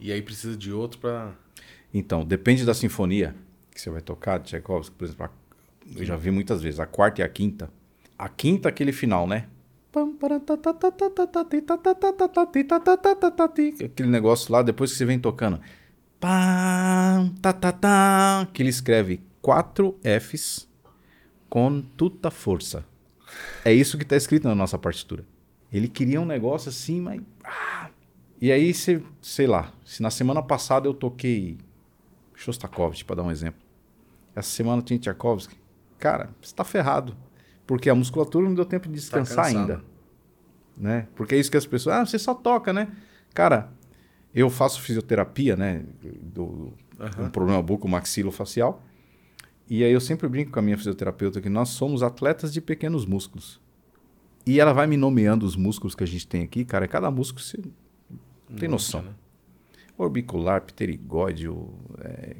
e 0.00 0.12
aí 0.12 0.22
precisa 0.22 0.56
de 0.56 0.72
outro 0.72 0.98
pra. 1.00 1.34
Então, 1.92 2.24
depende 2.24 2.64
da 2.64 2.74
sinfonia 2.74 3.34
que 3.72 3.80
você 3.80 3.90
vai 3.90 4.00
tocar, 4.00 4.38
de 4.38 4.48
Tchaikovsky, 4.50 4.94
por 4.96 5.04
exemplo, 5.04 5.26
a- 5.26 5.30
eu 5.94 6.04
já 6.04 6.16
vi 6.16 6.30
muitas 6.30 6.62
vezes, 6.62 6.80
a 6.80 6.86
quarta 6.86 7.20
e 7.20 7.24
a 7.24 7.28
quinta. 7.28 7.70
A 8.18 8.28
quinta, 8.28 8.68
aquele 8.68 8.92
final, 8.92 9.26
né? 9.26 9.46
Aquele 13.84 14.08
negócio 14.08 14.52
lá, 14.52 14.62
depois 14.62 14.92
que 14.92 14.98
você 14.98 15.04
vem 15.04 15.18
tocando. 15.18 15.60
Tá, 16.18 17.30
tá, 17.40 17.72
tá, 17.72 18.48
que 18.52 18.62
ele 18.62 18.70
escreve 18.70 19.20
quatro 19.40 19.98
Fs 20.02 20.68
com 21.48 21.80
tutta 21.80 22.30
força. 22.30 22.84
É 23.64 23.72
isso 23.72 23.96
que 23.96 24.02
está 24.02 24.16
escrito 24.16 24.48
na 24.48 24.54
nossa 24.54 24.78
partitura. 24.78 25.24
Ele 25.72 25.88
queria 25.88 26.20
um 26.20 26.24
negócio 26.26 26.68
assim, 26.68 27.00
mas. 27.00 27.20
Ah! 27.44 27.90
E 28.40 28.52
aí, 28.52 28.74
cê, 28.74 29.02
sei 29.22 29.46
lá, 29.46 29.72
se 29.84 30.02
na 30.02 30.10
semana 30.10 30.42
passada 30.42 30.86
eu 30.86 30.94
toquei 30.94 31.58
Shostakovich, 32.34 33.04
para 33.04 33.16
dar 33.16 33.22
um 33.22 33.30
exemplo. 33.30 33.60
Essa 34.34 34.50
semana 34.50 34.82
tinha 34.82 34.98
Tchaikovsky. 34.98 35.56
Cara, 35.98 36.30
você 36.40 36.46
está 36.52 36.64
ferrado. 36.64 37.16
Porque 37.66 37.90
a 37.90 37.94
musculatura 37.94 38.46
não 38.46 38.54
deu 38.54 38.64
tempo 38.64 38.88
de 38.88 38.94
descansar 38.94 39.46
cansado. 39.46 39.58
ainda. 39.58 39.84
Né? 40.76 41.08
Porque 41.16 41.34
é 41.34 41.38
isso 41.38 41.50
que 41.50 41.56
as 41.56 41.66
pessoas. 41.66 41.96
Ah, 41.96 42.06
você 42.06 42.18
só 42.18 42.34
toca, 42.34 42.72
né? 42.72 42.88
Cara, 43.34 43.72
eu 44.34 44.48
faço 44.50 44.80
fisioterapia, 44.80 45.56
né? 45.56 45.84
Do, 46.22 46.72
Aham. 47.00 47.24
um 47.24 47.30
problema 47.30 47.60
bucomaxilofacial. 47.62 48.82
E 49.68 49.82
aí 49.82 49.90
eu 49.90 50.00
sempre 50.00 50.28
brinco 50.28 50.52
com 50.52 50.58
a 50.60 50.62
minha 50.62 50.76
fisioterapeuta 50.76 51.40
que 51.40 51.48
nós 51.48 51.70
somos 51.70 52.02
atletas 52.02 52.52
de 52.52 52.60
pequenos 52.60 53.04
músculos. 53.04 53.60
E 54.46 54.60
ela 54.60 54.72
vai 54.72 54.86
me 54.86 54.96
nomeando 54.96 55.44
os 55.44 55.56
músculos 55.56 55.94
que 55.96 56.04
a 56.04 56.06
gente 56.06 56.26
tem 56.28 56.44
aqui, 56.44 56.64
cara. 56.64 56.86
Cada 56.86 57.10
músculo 57.10 57.42
você 57.42 57.58
tem 58.56 58.68
noção. 58.68 59.02
né? 59.02 59.10
Orbicular, 59.98 60.60
pterigóide, 60.62 61.48
é, 62.00 62.36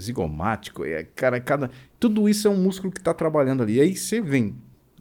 zigomático, 0.00 0.84
é, 0.84 1.04
cara, 1.04 1.40
cada 1.40 1.70
tudo 1.98 2.28
isso 2.28 2.46
é 2.46 2.50
um 2.50 2.56
músculo 2.62 2.92
que 2.92 3.00
está 3.00 3.14
trabalhando 3.14 3.62
ali. 3.62 3.76
E 3.76 3.80
aí 3.80 3.96
você 3.96 4.20
vem 4.20 4.54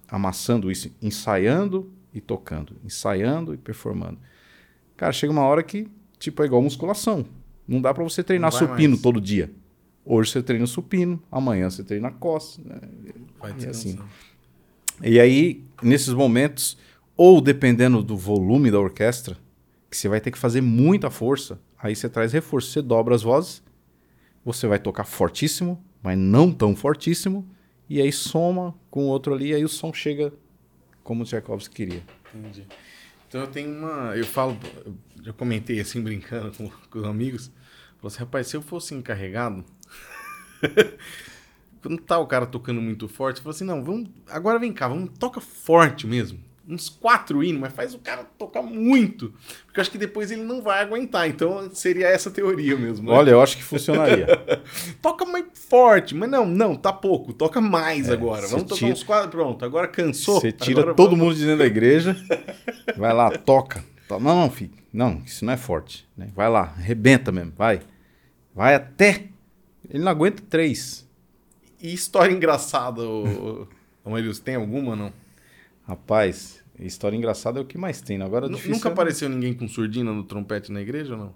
amassando 0.08 0.72
isso, 0.72 0.91
ensaiando 1.02 1.91
e 2.14 2.22
tocando, 2.22 2.76
ensaiando 2.84 3.54
e 3.54 3.58
performando. 3.58 4.18
Cara, 4.96 5.12
chega 5.12 5.32
uma 5.34 5.43
hora 5.43 5.62
que 5.64 5.88
tipo 6.18 6.41
é 6.41 6.46
igual 6.46 6.62
musculação. 6.62 7.26
Não 7.68 7.82
dá 7.82 7.93
para 7.93 8.04
você 8.04 8.24
treinar 8.24 8.52
supino 8.52 8.91
mais. 8.91 9.02
todo 9.02 9.20
dia. 9.20 9.52
Hoje 10.06 10.32
você 10.32 10.43
treina 10.43 10.68
supino, 10.68 11.22
amanhã 11.32 11.70
você 11.70 11.84
treina 11.84 12.12
costa. 12.12 12.62
né? 12.64 12.80
Vai 13.39 13.52
E 13.52 13.56
ter 13.56 13.70
assim. 13.70 13.93
noção. 13.93 14.06
E 15.04 15.20
aí, 15.20 15.64
nesses 15.82 16.14
momentos, 16.14 16.78
ou 17.18 17.41
dependendo 17.41 18.02
do 18.04 18.16
volume 18.16 18.70
da 18.72 18.80
orquestra, 18.80 19.36
que 19.89 19.98
você 19.98 20.08
vai 20.08 20.22
ter 20.22 20.32
que 20.32 20.38
fazer 20.38 20.62
muita 20.62 21.10
força, 21.10 21.60
aí 21.82 21.96
você 21.96 22.08
traz 22.08 22.32
reforço, 22.32 22.70
você 22.72 22.82
dobra 22.82 23.16
as 23.16 23.24
vozes, 23.24 23.64
você 24.46 24.68
vai 24.68 24.78
tocar 24.78 25.04
fortíssimo, 25.04 25.84
mas 26.04 26.18
não 26.18 26.52
tão 26.52 26.76
fortíssimo, 26.76 27.50
e 27.89 28.00
aí 28.00 28.12
soma 28.12 28.76
com 28.89 29.06
o 29.06 29.08
outro 29.08 29.34
ali, 29.34 29.48
e 29.48 29.56
aí 29.56 29.66
o 29.66 29.70
som 29.70 29.91
chega 29.91 30.32
como 31.04 31.24
o 31.24 31.26
Tchaikovsky 31.26 31.76
queria. 31.76 32.04
Entendi. 32.34 32.66
Então 33.28 33.41
eu 33.41 33.48
tenho 33.48 33.70
uma. 33.70 34.16
Eu 34.16 34.26
falo, 34.26 34.58
eu 35.26 35.34
comentei 35.34 35.80
assim, 35.80 36.02
brincando 36.02 36.52
com, 36.56 36.70
com 36.89 37.00
os 37.00 37.06
amigos. 37.06 37.52
Falei 37.98 38.08
assim, 38.08 38.20
rapaz, 38.20 38.48
se 38.48 38.56
eu 38.56 38.62
fosse 38.62 38.93
encarregado. 38.93 39.66
quando 41.82 42.02
tá 42.02 42.18
o 42.18 42.26
cara 42.26 42.48
tocando 42.48 42.82
muito 42.82 43.08
forte, 43.08 43.38
eu 43.38 43.43
falo 43.43 43.54
assim, 43.56 43.64
não, 43.64 43.84
vamos. 43.84 44.10
Agora 44.28 44.58
vem 44.58 44.74
cá, 44.74 44.88
vamos 44.88 45.12
toca 45.20 45.39
forte 45.39 46.08
mesmo. 46.08 46.39
Uns 46.68 46.89
quatro 46.89 47.43
hinos, 47.43 47.61
mas 47.61 47.74
faz 47.74 47.93
o 47.93 47.99
cara 47.99 48.24
tocar 48.24 48.63
muito. 48.63 49.32
Porque 49.66 49.80
eu 49.80 49.82
acho 49.82 49.91
que 49.91 49.99
depois 49.99 50.32
ele 50.32 50.41
não 50.43 50.63
vai 50.63 50.82
aguentar. 50.82 51.30
Então 51.30 51.70
seria 51.72 52.07
essa 52.07 52.32
teoria 52.32 52.76
mesmo. 52.76 53.07
né? 53.11 53.16
Olha, 53.16 53.32
eu 53.32 53.41
acho 53.41 53.55
que 53.55 53.63
funcionaria. 53.63 54.26
Toca 54.99 55.26
mais 55.26 55.45
forte, 55.53 56.16
mas 56.16 56.28
não, 56.30 56.43
não, 56.45 56.76
tá 56.76 56.91
pouco. 56.91 57.34
Toca 57.34 57.61
mais 57.61 58.09
agora. 58.09 58.41
você 58.41 58.47
Vamos 58.53 58.63
tocar 58.70 58.80
tira- 58.80 58.93
uns 58.93 59.03
quatro. 59.03 59.30
Pronto, 59.30 59.63
agora 59.63 59.88
cansou. 59.88 60.41
Você 60.41 60.51
tira 60.51 60.82
agora 60.82 60.95
todo 60.95 61.11
vamos- 61.11 61.26
mundo 61.26 61.36
de 61.36 61.43
dentro 61.45 61.59
da 61.59 61.66
igreja, 61.68 62.18
vai 62.97 63.13
lá, 63.13 63.30
toca. 63.38 63.84
To- 64.07 64.20
Não, 64.20 64.36
não, 64.41 64.49
filho. 64.49 64.72
Não, 64.91 65.22
isso 65.26 65.45
não 65.45 65.53
é 65.53 65.57
forte. 65.57 66.07
né? 66.18 66.30
Vai 66.36 66.49
lá, 66.49 66.74
arrebenta 66.78 67.32
mesmo, 67.32 67.53
vai. 67.55 67.82
Vai 68.55 68.74
até. 68.74 69.26
Ele 69.89 70.03
não 70.03 70.11
aguenta 70.11 70.41
três. 70.49 71.07
E 71.82 71.93
história 71.93 72.34
engraçada, 72.34 73.03
ô, 73.03 73.68
tem 74.43 74.55
alguma 74.55 74.95
não? 74.95 75.11
Rapaz, 75.88 76.64
história 76.80 77.16
engraçada 77.16 77.60
é 77.60 77.62
o 77.62 77.66
que 77.66 77.78
mais 77.78 78.02
tem. 78.02 78.18
né? 78.18 78.26
Agora 78.26 78.48
difícil. 78.50 78.72
Nunca 78.72 78.90
é- 78.90 78.92
apareceu 78.92 79.30
ninguém 79.30 79.54
com 79.54 79.68
surdina 79.68 80.12
no 80.14 80.24
trompete 80.24 80.72
na 80.72 80.82
igreja 80.82 81.14
ou 81.14 81.20
não? 81.20 81.34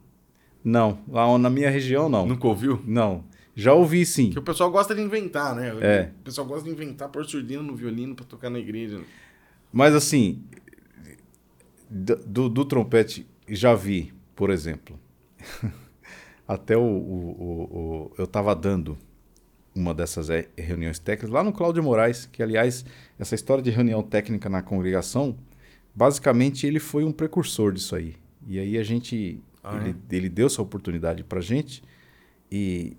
Não, 0.63 0.99
lá 1.07 1.37
na 1.37 1.49
minha 1.49 1.69
região 1.69 2.09
não. 2.09 2.25
Nunca 2.25 2.47
ouviu? 2.47 2.81
Não. 2.85 3.23
Já 3.55 3.73
ouvi 3.73 4.05
sim. 4.05 4.25
Porque 4.27 4.39
o 4.39 4.43
pessoal 4.43 4.71
gosta 4.71 4.95
de 4.95 5.01
inventar, 5.01 5.55
né? 5.55 5.69
É. 5.81 6.11
O 6.19 6.23
pessoal 6.23 6.47
gosta 6.47 6.63
de 6.63 6.69
inventar 6.71 7.09
pôr 7.09 7.25
surdina 7.25 7.61
no 7.61 7.75
violino 7.75 8.15
pra 8.15 8.25
tocar 8.25 8.49
na 8.49 8.59
igreja. 8.59 9.01
Mas 9.71 9.93
assim, 9.93 10.41
do, 11.89 12.15
do- 12.17 12.49
do 12.49 12.65
trompete, 12.65 13.25
já 13.47 13.73
vi, 13.75 14.13
por 14.35 14.49
exemplo. 14.49 14.99
Até 16.47 16.75
o, 16.75 16.81
o- 16.81 16.85
o- 17.39 17.77
o- 17.77 18.11
eu 18.17 18.25
estava 18.25 18.55
dando 18.55 18.97
uma 19.79 19.93
dessas 19.93 20.29
eh, 20.29 20.47
reuniões 20.57 20.99
técnicas 20.99 21.29
lá 21.29 21.43
no 21.43 21.51
Cláudio 21.53 21.81
Moraes, 21.81 22.25
que 22.25 22.43
aliás, 22.43 22.85
essa 23.17 23.33
história 23.33 23.63
de 23.63 23.69
reunião 23.69 24.03
técnica 24.03 24.49
na 24.49 24.61
congregação, 24.61 25.35
basicamente 25.95 26.67
ele 26.67 26.79
foi 26.79 27.03
um 27.03 27.11
precursor 27.11 27.71
disso 27.71 27.95
aí. 27.95 28.15
E 28.45 28.59
aí 28.59 28.77
a 28.77 28.83
gente, 28.83 29.41
Ah, 29.63 29.77
ele, 29.81 29.95
ele 30.11 30.29
deu 30.29 30.47
essa 30.47 30.61
oportunidade 30.61 31.23
pra 31.23 31.41
gente 31.41 31.83
e, 32.51 32.97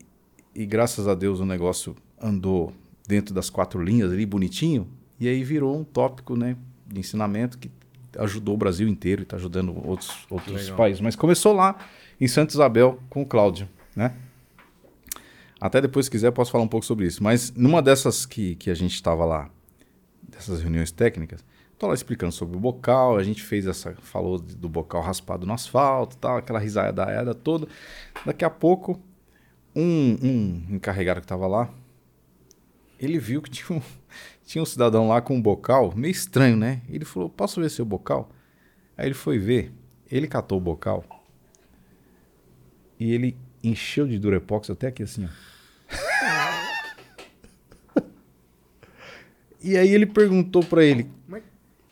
e 0.54 0.66
graças 0.66 1.06
a 1.06 1.14
Deus 1.14 1.40
o 1.40 1.46
negócio 1.46 1.94
andou 2.20 2.72
dentro 3.06 3.34
das 3.34 3.50
quatro 3.50 3.82
linhas 3.82 4.12
ali, 4.12 4.24
bonitinho, 4.24 4.88
e 5.18 5.28
aí 5.28 5.42
virou 5.44 5.78
um 5.78 5.84
tópico, 5.84 6.36
né, 6.36 6.56
de 6.86 7.00
ensinamento 7.00 7.58
que 7.58 7.70
ajudou 8.18 8.54
o 8.54 8.58
Brasil 8.58 8.88
inteiro 8.88 9.22
e 9.22 9.24
está 9.24 9.36
ajudando 9.36 9.76
outros, 9.86 10.26
outros 10.30 10.70
países. 10.76 11.00
Mas 11.00 11.14
começou 11.16 11.52
lá 11.52 11.76
em 12.20 12.26
Santa 12.28 12.52
Isabel 12.52 12.98
com 13.08 13.22
o 13.22 13.26
Cláudio, 13.26 13.68
né? 13.94 14.14
Até 15.61 15.80
depois, 15.80 16.06
se 16.06 16.11
quiser, 16.11 16.30
posso 16.30 16.50
falar 16.50 16.64
um 16.64 16.68
pouco 16.68 16.86
sobre 16.86 17.06
isso. 17.06 17.22
Mas 17.22 17.52
numa 17.52 17.82
dessas 17.82 18.24
que, 18.24 18.54
que 18.54 18.70
a 18.70 18.74
gente 18.74 18.94
estava 18.94 19.24
lá, 19.24 19.50
dessas 20.22 20.62
reuniões 20.62 20.90
técnicas, 20.90 21.44
tô 21.78 21.86
lá 21.86 21.94
explicando 21.94 22.32
sobre 22.32 22.56
o 22.56 22.61
bocal, 22.61 23.18
a 23.18 23.22
gente 23.22 23.42
fez 23.42 23.66
essa, 23.66 23.94
falou 24.00 24.38
do 24.38 24.68
bocal 24.68 25.02
raspado 25.02 25.46
no 25.46 25.52
asfalto, 25.52 26.16
tal, 26.16 26.38
aquela 26.38 26.58
risada 26.58 27.34
toda. 27.34 27.68
Daqui 28.24 28.44
a 28.44 28.50
pouco, 28.50 28.98
um, 29.76 30.16
um 30.22 30.76
encarregado 30.76 31.20
que 31.20 31.26
estava 31.26 31.46
lá, 31.46 31.70
ele 32.98 33.18
viu 33.18 33.42
que 33.42 33.50
tinha 33.52 33.78
um, 33.78 33.82
tinha 34.46 34.62
um 34.62 34.66
cidadão 34.66 35.08
lá 35.08 35.20
com 35.20 35.36
um 35.36 35.42
bocal, 35.42 35.92
meio 35.94 36.12
estranho, 36.12 36.56
né? 36.56 36.80
Ele 36.88 37.04
falou, 37.04 37.28
posso 37.28 37.61
ver 37.61 37.70
seu 37.70 37.84
bocal? 37.84 38.30
Aí 38.96 39.06
ele 39.06 39.14
foi 39.14 39.38
ver, 39.38 39.72
ele 40.11 40.26
catou 40.26 40.56
o 40.58 40.61
bocal 40.61 41.04
e 42.98 43.12
ele 43.12 43.36
encheu 43.62 44.06
de 44.06 44.18
Durepox 44.18 44.70
até 44.70 44.88
aqui 44.88 45.02
assim, 45.02 45.26
ó. 45.26 45.49
E 49.62 49.76
aí 49.76 49.88
ele 49.92 50.06
perguntou 50.06 50.62
pra 50.64 50.84
ele, 50.84 51.08
Mas- 51.28 51.42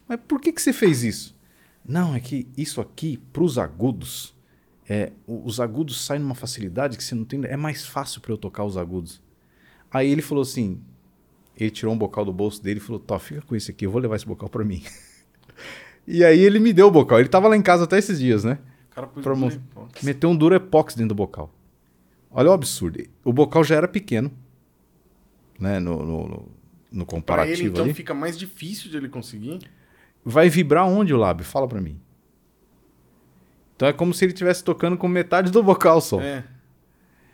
mas 0.09 0.19
por 0.27 0.41
que, 0.41 0.53
que 0.53 0.61
você 0.63 0.73
fez 0.73 1.03
isso? 1.03 1.37
Não, 1.85 2.15
é 2.15 2.21
que 2.21 2.47
isso 2.57 2.81
aqui, 2.81 3.19
pros 3.33 3.59
agudos, 3.59 4.35
é, 4.89 5.13
os 5.27 5.59
agudos 5.61 6.05
saem 6.05 6.21
numa 6.21 6.35
facilidade 6.35 6.97
que 6.97 7.05
você 7.05 7.15
não 7.15 7.25
tem. 7.25 7.41
É 7.45 7.57
mais 7.57 7.87
fácil 7.87 8.21
pra 8.21 8.33
eu 8.33 8.39
tocar 8.39 8.65
os 8.65 8.77
agudos. 8.77 9.23
Aí 9.91 10.11
ele 10.11 10.21
falou 10.23 10.43
assim: 10.43 10.81
ele 11.57 11.71
tirou 11.71 11.95
um 11.95 11.99
bocal 11.99 12.25
do 12.25 12.33
bolso 12.33 12.63
dele 12.63 12.79
e 12.79 12.83
falou: 12.83 12.99
Tó, 13.01 13.19
fica 13.19 13.43
com 13.43 13.55
esse 13.57 13.71
aqui, 13.71 13.87
eu 13.87 13.91
vou 13.91 14.01
levar 14.01 14.17
esse 14.17 14.27
bocal 14.27 14.49
pra 14.49 14.65
mim. 14.65 14.83
e 16.07 16.23
aí 16.25 16.39
ele 16.41 16.59
me 16.59 16.73
deu 16.73 16.89
o 16.89 16.91
bocal. 16.91 17.21
Ele 17.21 17.29
tava 17.29 17.49
lá 17.49 17.57
em 17.57 17.63
casa 17.63 17.85
até 17.85 17.99
esses 17.99 18.19
dias, 18.19 18.45
né? 18.45 18.59
O 18.91 18.95
cara 18.95 19.07
pôs 19.07 19.23
Pra 19.25 19.35
Durepox. 19.35 20.03
Meteu 20.03 20.31
um 20.31 20.37
Durepox 20.37 20.95
dentro 20.95 21.09
do 21.11 21.15
bocal. 21.15 21.53
Olha 22.31 22.51
o 22.51 22.53
absurdo. 22.53 23.03
O 23.25 23.33
bocal 23.33 23.65
já 23.65 23.77
era 23.77 23.89
pequeno, 23.89 24.31
né? 25.59 25.79
No, 25.81 26.05
no, 26.05 26.29
no- 26.29 26.49
no 26.91 27.05
Pra 27.05 27.15
comparativo 27.17 27.61
ele, 27.61 27.69
então, 27.69 27.85
ali. 27.85 27.95
fica 27.95 28.15
mais 28.15 28.39
difícil 28.39 28.91
de 28.91 28.97
ele 28.97 29.09
conseguir. 29.09 29.59
Vai 30.25 30.49
vibrar 30.49 30.87
onde 30.87 31.13
o 31.15 31.17
lábio? 31.17 31.45
Fala 31.45 31.67
pra 31.69 31.81
mim. 31.81 32.01
Então 33.77 33.89
é 33.89 33.93
como 33.93 34.13
se 34.13 34.25
ele 34.25 34.33
estivesse 34.33 34.65
tocando 34.65 34.97
com 34.97 35.07
metade 35.07 35.51
do 35.53 35.63
bocal 35.63 36.01
só. 36.01 36.21
É. 36.21 36.45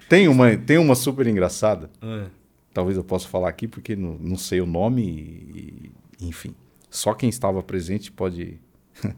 Tem, 0.08 0.28
uma, 0.28 0.56
tem 0.56 0.76
uma 0.78 0.94
super 0.94 1.26
engraçada. 1.26 1.90
É. 2.02 2.26
Talvez 2.72 2.96
eu 2.96 3.04
possa 3.04 3.26
falar 3.28 3.48
aqui 3.48 3.66
porque 3.66 3.96
não, 3.96 4.18
não 4.18 4.36
sei 4.36 4.60
o 4.60 4.66
nome 4.66 5.02
e, 5.02 5.92
e- 6.20 6.28
enfim. 6.28 6.54
Só 6.90 7.14
quem 7.14 7.28
estava 7.28 7.62
presente 7.62 8.12
pode 8.12 8.60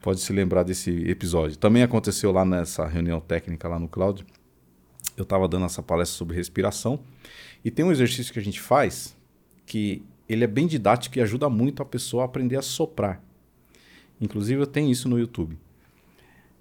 pode 0.00 0.20
se 0.20 0.32
lembrar 0.32 0.62
desse 0.62 0.90
episódio. 1.10 1.56
Também 1.56 1.82
aconteceu 1.82 2.30
lá 2.30 2.44
nessa 2.44 2.86
reunião 2.86 3.20
técnica 3.20 3.68
lá 3.68 3.78
no 3.78 3.88
Cláudio. 3.88 4.24
Eu 5.16 5.24
estava 5.24 5.48
dando 5.48 5.66
essa 5.66 5.82
palestra 5.82 6.16
sobre 6.16 6.36
respiração 6.36 7.00
e 7.64 7.70
tem 7.70 7.84
um 7.84 7.90
exercício 7.92 8.32
que 8.32 8.38
a 8.38 8.42
gente 8.42 8.60
faz 8.60 9.16
que 9.70 10.02
ele 10.28 10.42
é 10.42 10.48
bem 10.48 10.66
didático 10.66 11.16
e 11.16 11.20
ajuda 11.20 11.48
muito 11.48 11.80
a 11.80 11.84
pessoa 11.86 12.24
a 12.24 12.26
aprender 12.26 12.56
a 12.56 12.62
soprar. 12.62 13.22
Inclusive 14.20 14.60
eu 14.60 14.66
tenho 14.66 14.90
isso 14.90 15.08
no 15.08 15.16
YouTube. 15.16 15.56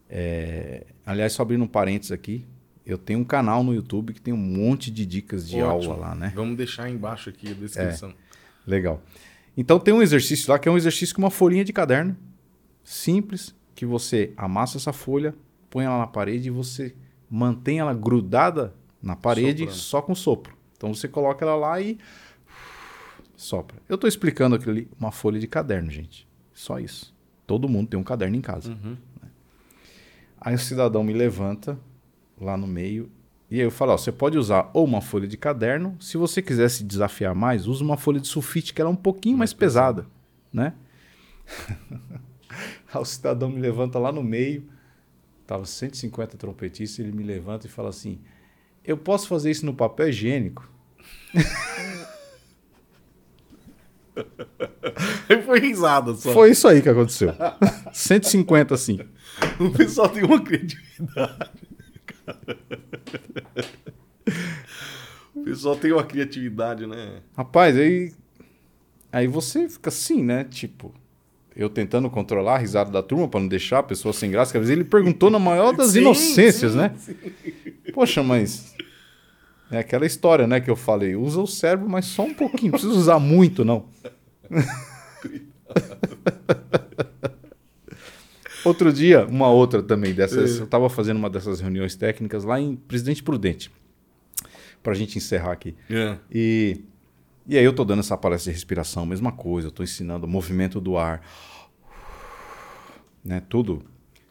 É, 0.08 0.86
aliás, 1.04 1.34
só 1.34 1.42
abrindo 1.42 1.64
um 1.64 1.68
parênteses 1.68 2.12
aqui, 2.12 2.46
eu 2.86 3.00
tenho 3.00 3.18
um 3.18 3.24
canal 3.24 3.64
no 3.64 3.74
YouTube 3.74 4.14
que 4.14 4.22
tem 4.22 4.32
um 4.32 4.38
monte 4.38 4.92
de 4.92 5.08
dicas 5.08 5.50
de 5.50 5.60
Ótimo. 5.60 5.94
aula 5.94 6.08
lá, 6.10 6.16
né? 6.16 6.32
Vamos 6.36 6.56
deixar 6.56 6.88
embaixo 6.88 7.32
aqui 7.32 7.50
a 7.50 7.54
descrição. 7.56 8.14
Legal. 8.68 9.02
Então 9.58 9.80
tem 9.80 9.92
um 9.92 10.04
exercício 10.04 10.52
lá 10.52 10.60
que 10.60 10.70
é 10.70 10.72
um 10.72 10.78
exercício 10.78 11.16
com 11.16 11.24
uma 11.24 11.32
folhinha 11.32 11.66
de 11.66 11.74
caderno 11.74 12.16
simples 12.84 13.56
que 13.74 13.88
você 13.88 14.34
amassa 14.38 14.78
essa 14.78 14.94
folha, 14.94 15.34
põe 15.68 15.86
ela 15.86 15.98
na 15.98 16.08
parede 16.08 16.50
e 16.50 16.52
você 16.52 16.94
mantém 17.28 17.80
ela 17.80 17.96
grudada 17.96 18.76
na 19.02 19.16
parede 19.16 19.64
Soprando. 19.64 19.80
só 19.80 20.02
com 20.04 20.14
sopro. 20.14 20.56
Então 20.78 20.94
você 20.94 21.08
coloca 21.08 21.44
ela 21.44 21.56
lá 21.56 21.82
e 21.82 21.98
sopra. 23.42 23.78
Eu 23.88 23.96
estou 23.96 24.08
explicando 24.08 24.56
aquilo 24.56 24.72
ali, 24.72 24.88
uma 25.00 25.12
folha 25.12 25.40
de 25.40 25.48
caderno, 25.48 25.90
gente. 25.90 26.28
Só 26.54 26.80
isso. 26.80 27.16
Todo 27.48 27.70
mundo 27.70 27.90
tem 27.90 28.00
um 28.00 28.04
caderno 28.04 28.36
em 28.36 28.42
casa. 28.42 28.72
Uhum. 28.72 28.98
Aí 30.40 30.56
o 30.56 30.60
cidadão 30.60 31.04
me 31.04 31.14
levanta 31.14 31.80
lá 32.40 32.58
no 32.58 32.68
meio 32.68 33.10
e 33.52 33.56
aí 33.56 33.66
eu 33.66 33.72
falo, 33.72 33.94
ó, 33.94 33.98
você 33.98 34.12
pode 34.12 34.38
usar 34.38 34.70
ou 34.74 34.86
uma 34.86 35.02
folha 35.02 35.28
de 35.28 35.36
caderno, 35.36 35.98
se 36.00 36.18
você 36.18 36.42
quiser 36.42 36.70
se 36.70 36.84
desafiar 36.84 37.34
mais, 37.34 37.66
usa 37.66 37.84
uma 37.84 37.98
folha 37.98 38.20
de 38.20 38.28
sulfite 38.28 38.74
que 38.74 38.82
ela 38.82 38.92
é 38.92 38.94
um 38.94 38.96
pouquinho 38.96 39.38
mais, 39.38 39.54
pesada, 39.54 40.06
né? 40.54 40.74
aí 42.94 43.02
o 43.02 43.06
cidadão 43.06 43.50
me 43.50 43.60
levanta 43.60 43.98
lá 43.98 44.12
no 44.12 44.22
meio, 44.22 44.70
tava 45.48 45.66
150 45.66 46.38
trompetistas, 46.38 47.00
ele 47.00 47.12
me 47.12 47.24
levanta 47.24 47.66
e 47.66 47.70
fala 47.70 47.90
assim: 47.90 48.20
"Eu 48.86 48.98
posso 48.98 49.28
fazer 49.28 49.50
isso 49.50 49.66
no 49.66 49.74
papel 49.74 50.10
higiênico?" 50.10 50.70
Foi 55.46 55.60
risada 55.60 56.14
só. 56.16 56.32
Foi 56.34 56.52
isso 56.52 56.68
aí 56.68 56.82
que 56.82 56.90
aconteceu. 56.90 57.34
150 57.94 58.74
assim. 58.74 59.00
O 59.60 59.72
pessoal 59.72 60.10
tem 60.10 60.24
uma 60.24 60.42
criatividade. 60.42 61.50
cara. 62.26 62.48
O 65.36 65.42
pessoal 65.44 65.76
tem 65.76 65.92
uma 65.92 66.04
criatividade, 66.04 66.86
né? 66.86 67.22
Rapaz, 67.36 67.78
aí. 67.78 68.12
Aí 69.12 69.28
você 69.28 69.68
fica 69.68 69.90
assim, 69.90 70.24
né? 70.24 70.44
Tipo, 70.44 70.94
eu 71.56 71.70
tentando 71.70 72.10
controlar 72.10 72.56
a 72.56 72.58
risada 72.58 72.92
da 72.92 73.02
turma 73.02 73.28
pra 73.28 73.40
não 73.40 73.48
deixar 73.48 73.80
a 73.80 73.84
pessoa 73.84 74.14
sem 74.14 74.30
graça, 74.30 74.52
que 74.52 74.58
às 74.58 74.62
vezes 74.68 74.76
ele 74.78 74.84
perguntou 74.88 75.30
na 75.32 75.40
maior 75.40 75.74
das 75.76 75.92
Sim, 75.94 76.00
inocências, 76.02 76.74
sim, 76.74 76.78
né? 76.78 76.94
Poxa, 77.94 78.22
mas. 78.22 78.76
É 79.72 79.78
aquela 79.80 80.06
história, 80.06 80.48
né, 80.48 80.60
que 80.60 80.70
eu 80.70 80.76
falei. 80.76 81.16
Usa 81.16 81.40
o 81.40 81.48
cérebro, 81.48 81.88
mas 81.90 82.06
só 82.06 82.24
um 82.24 82.34
pouquinho. 82.34 82.72
Não 82.72 82.80
precisa 82.80 83.00
usar 83.00 83.20
muito, 83.20 83.64
não. 83.64 83.86
Outro 88.66 88.92
dia, 88.92 89.26
uma 89.26 89.50
outra 89.50 89.82
também 89.82 90.14
dessas. 90.14 90.60
É. 90.60 90.62
Eu 90.62 90.68
tava 90.68 90.90
fazendo 90.90 91.18
uma 91.18 91.30
dessas 91.30 91.60
reuniões 91.62 91.96
técnicas 91.96 92.44
lá 92.44 92.60
em 92.60 92.76
Presidente 92.76 93.24
Prudente. 93.24 93.72
Pra 94.84 94.94
gente 94.94 95.18
encerrar 95.18 95.52
aqui. 95.54 95.76
É. 95.90 96.18
E, 96.32 96.84
e 97.48 97.58
aí 97.58 97.64
eu 97.64 97.74
tô 97.74 97.86
dando 97.86 98.00
essa 98.00 98.18
palestra 98.18 98.52
de 98.52 98.56
respiração, 98.56 99.06
mesma 99.06 99.32
coisa, 99.32 99.68
eu 99.68 99.72
tô 99.72 99.84
ensinando 99.84 100.26
o 100.26 100.30
movimento 100.30 100.82
do 100.82 100.98
ar. 100.98 101.22
Né, 103.24 103.42
tudo. 103.48 103.84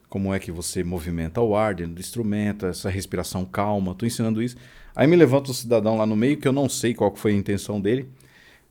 Como 0.08 0.32
é 0.32 0.38
que 0.38 0.50
você 0.50 0.82
movimenta 0.82 1.40
o 1.40 1.54
ar 1.54 1.74
dentro 1.74 1.94
do 1.94 2.00
instrumento, 2.00 2.64
essa 2.64 2.88
respiração 2.88 3.44
calma, 3.44 3.94
tô 3.94 4.06
ensinando 4.06 4.42
isso. 4.42 4.56
Aí 4.98 5.06
me 5.06 5.14
levanta 5.14 5.52
o 5.52 5.54
cidadão 5.54 5.96
lá 5.96 6.04
no 6.04 6.16
meio, 6.16 6.36
que 6.36 6.48
eu 6.48 6.52
não 6.52 6.68
sei 6.68 6.92
qual 6.92 7.14
foi 7.14 7.30
a 7.30 7.36
intenção 7.36 7.80
dele, 7.80 8.08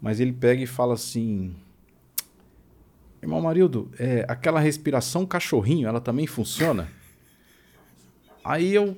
mas 0.01 0.19
ele 0.19 0.33
pega 0.33 0.61
e 0.61 0.67
fala 0.67 0.93
assim: 0.93 1.55
Irmão 3.23 3.39
Marildo, 3.39 3.89
é, 3.97 4.25
aquela 4.27 4.59
respiração 4.59 5.25
cachorrinho, 5.25 5.87
ela 5.87 6.01
também 6.01 6.27
funciona? 6.27 6.89
Aí 8.43 8.75
eu 8.75 8.97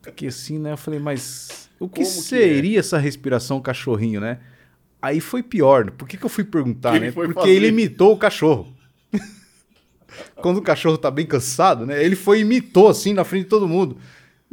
fiquei 0.00 0.28
assim, 0.28 0.58
né? 0.58 0.72
Eu 0.72 0.78
falei, 0.78 0.98
mas 0.98 1.68
o 1.78 1.86
que 1.86 2.00
que 2.00 2.06
seria 2.06 2.80
essa 2.80 2.96
respiração 2.96 3.60
cachorrinho, 3.60 4.22
né? 4.22 4.38
Aí 5.02 5.20
foi 5.20 5.42
pior. 5.42 5.90
Por 5.90 6.08
que, 6.08 6.16
que 6.16 6.24
eu 6.24 6.30
fui 6.30 6.44
perguntar, 6.44 6.94
Que 6.94 7.00
né? 7.00 7.12
Porque 7.12 7.34
fazer? 7.34 7.50
ele 7.50 7.68
imitou 7.68 8.14
o 8.14 8.16
cachorro. 8.16 8.74
Quando 10.36 10.56
o 10.56 10.62
cachorro 10.62 10.96
tá 10.96 11.10
bem 11.10 11.26
cansado, 11.26 11.84
né? 11.84 12.02
Ele 12.02 12.16
foi 12.16 12.40
imitou 12.40 12.88
assim 12.88 13.12
na 13.12 13.22
frente 13.22 13.44
de 13.44 13.50
todo 13.50 13.68
mundo. 13.68 13.98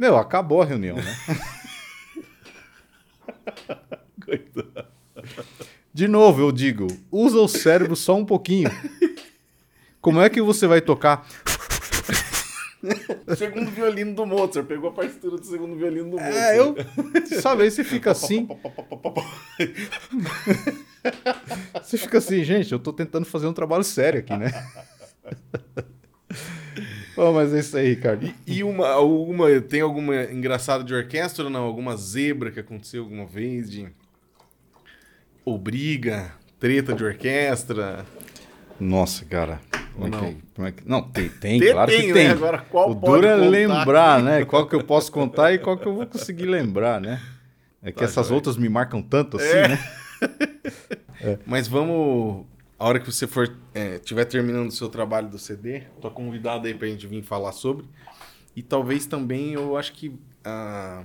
Meu, 0.02 0.16
acabou 0.16 0.60
a 0.60 0.64
reunião, 0.64 0.96
né? 0.96 1.16
De 5.94 6.08
novo, 6.08 6.40
eu 6.40 6.50
digo, 6.50 6.88
usa 7.08 7.38
o 7.38 7.46
cérebro 7.46 7.94
só 7.94 8.16
um 8.16 8.24
pouquinho. 8.24 8.68
Como 10.00 10.20
é 10.20 10.28
que 10.28 10.42
você 10.42 10.66
vai 10.66 10.80
tocar? 10.80 11.24
Segundo 13.38 13.70
violino 13.70 14.12
do 14.12 14.26
Mozart. 14.26 14.66
Pegou 14.66 14.90
a 14.90 14.92
partitura 14.92 15.36
do 15.36 15.46
segundo 15.46 15.76
violino 15.76 16.10
do 16.10 16.16
Mozart. 16.16 16.34
É, 16.34 16.58
eu. 16.58 16.74
Sabe, 17.40 17.62
aí 17.62 17.70
você 17.70 17.84
fica 17.84 18.10
assim. 18.10 18.48
Você 21.80 21.96
fica 21.98 22.18
assim, 22.18 22.42
gente, 22.44 22.72
eu 22.72 22.78
tô 22.78 22.92
tentando 22.92 23.24
fazer 23.24 23.46
um 23.46 23.52
trabalho 23.52 23.82
sério 23.82 24.20
aqui, 24.20 24.36
né? 24.36 24.52
Bom, 27.16 27.32
mas 27.34 27.52
é 27.54 27.60
isso 27.60 27.76
aí, 27.76 27.90
Ricardo. 27.90 28.32
E 28.46 28.62
uma, 28.64 28.88
alguma, 28.88 29.60
tem 29.60 29.80
alguma 29.82 30.24
engraçada 30.24 30.82
de 30.82 30.94
orquestra 30.94 31.44
ou 31.44 31.50
não? 31.50 31.62
Alguma 31.64 31.96
zebra 31.96 32.50
que 32.50 32.60
aconteceu 32.60 33.02
alguma 33.02 33.26
vez 33.26 33.70
de... 33.70 33.86
Ou 35.44 35.58
briga, 35.58 36.32
treta 36.58 36.94
de 36.94 37.04
orquestra? 37.04 38.06
Nossa, 38.80 39.24
cara. 39.24 39.60
Como 39.94 40.06
é 40.06 40.10
que- 40.10 40.16
não? 40.16 40.36
como 40.54 40.68
é 40.68 40.72
que- 40.72 40.82
não, 40.88 41.02
tem, 41.02 41.28
tem, 41.28 41.60
Tem, 41.60 41.72
claro 41.72 41.90
tem, 41.90 42.00
que 42.00 42.06
né? 42.08 42.12
tem. 42.14 42.26
Agora, 42.30 42.58
qual 42.58 42.90
o 42.90 42.94
duro 42.94 43.26
é 43.26 43.34
lembrar, 43.34 44.22
né? 44.22 44.44
Qual 44.44 44.66
que 44.66 44.74
eu 44.74 44.82
posso 44.82 45.12
contar 45.12 45.52
e 45.52 45.58
qual 45.58 45.76
que 45.76 45.86
eu 45.86 45.94
vou 45.94 46.06
conseguir 46.06 46.46
lembrar, 46.46 47.00
né? 47.00 47.20
É 47.82 47.90
que 47.92 47.98
Tá, 47.98 48.04
essas 48.04 48.26
joia. 48.28 48.36
outras 48.36 48.56
me 48.56 48.68
marcam 48.68 49.02
tanto 49.02 49.36
assim, 49.36 49.46
É. 49.48 49.68
né? 49.68 49.78
Mas 51.44 51.68
vamos... 51.68 52.46
A 52.82 52.84
hora 52.84 52.98
que 52.98 53.06
você 53.06 53.28
for 53.28 53.48
é, 53.72 53.98
tiver 54.00 54.24
terminando 54.24 54.66
o 54.66 54.72
seu 54.72 54.88
trabalho 54.88 55.28
do 55.30 55.38
CD, 55.38 55.82
tô 56.00 56.10
convidado 56.10 56.66
aí 56.66 56.74
pra 56.74 56.88
gente 56.88 57.06
vir 57.06 57.22
falar 57.22 57.52
sobre. 57.52 57.86
E 58.56 58.60
talvez 58.60 59.06
também, 59.06 59.52
eu 59.52 59.76
acho 59.76 59.92
que... 59.92 60.18
ah, 60.44 61.04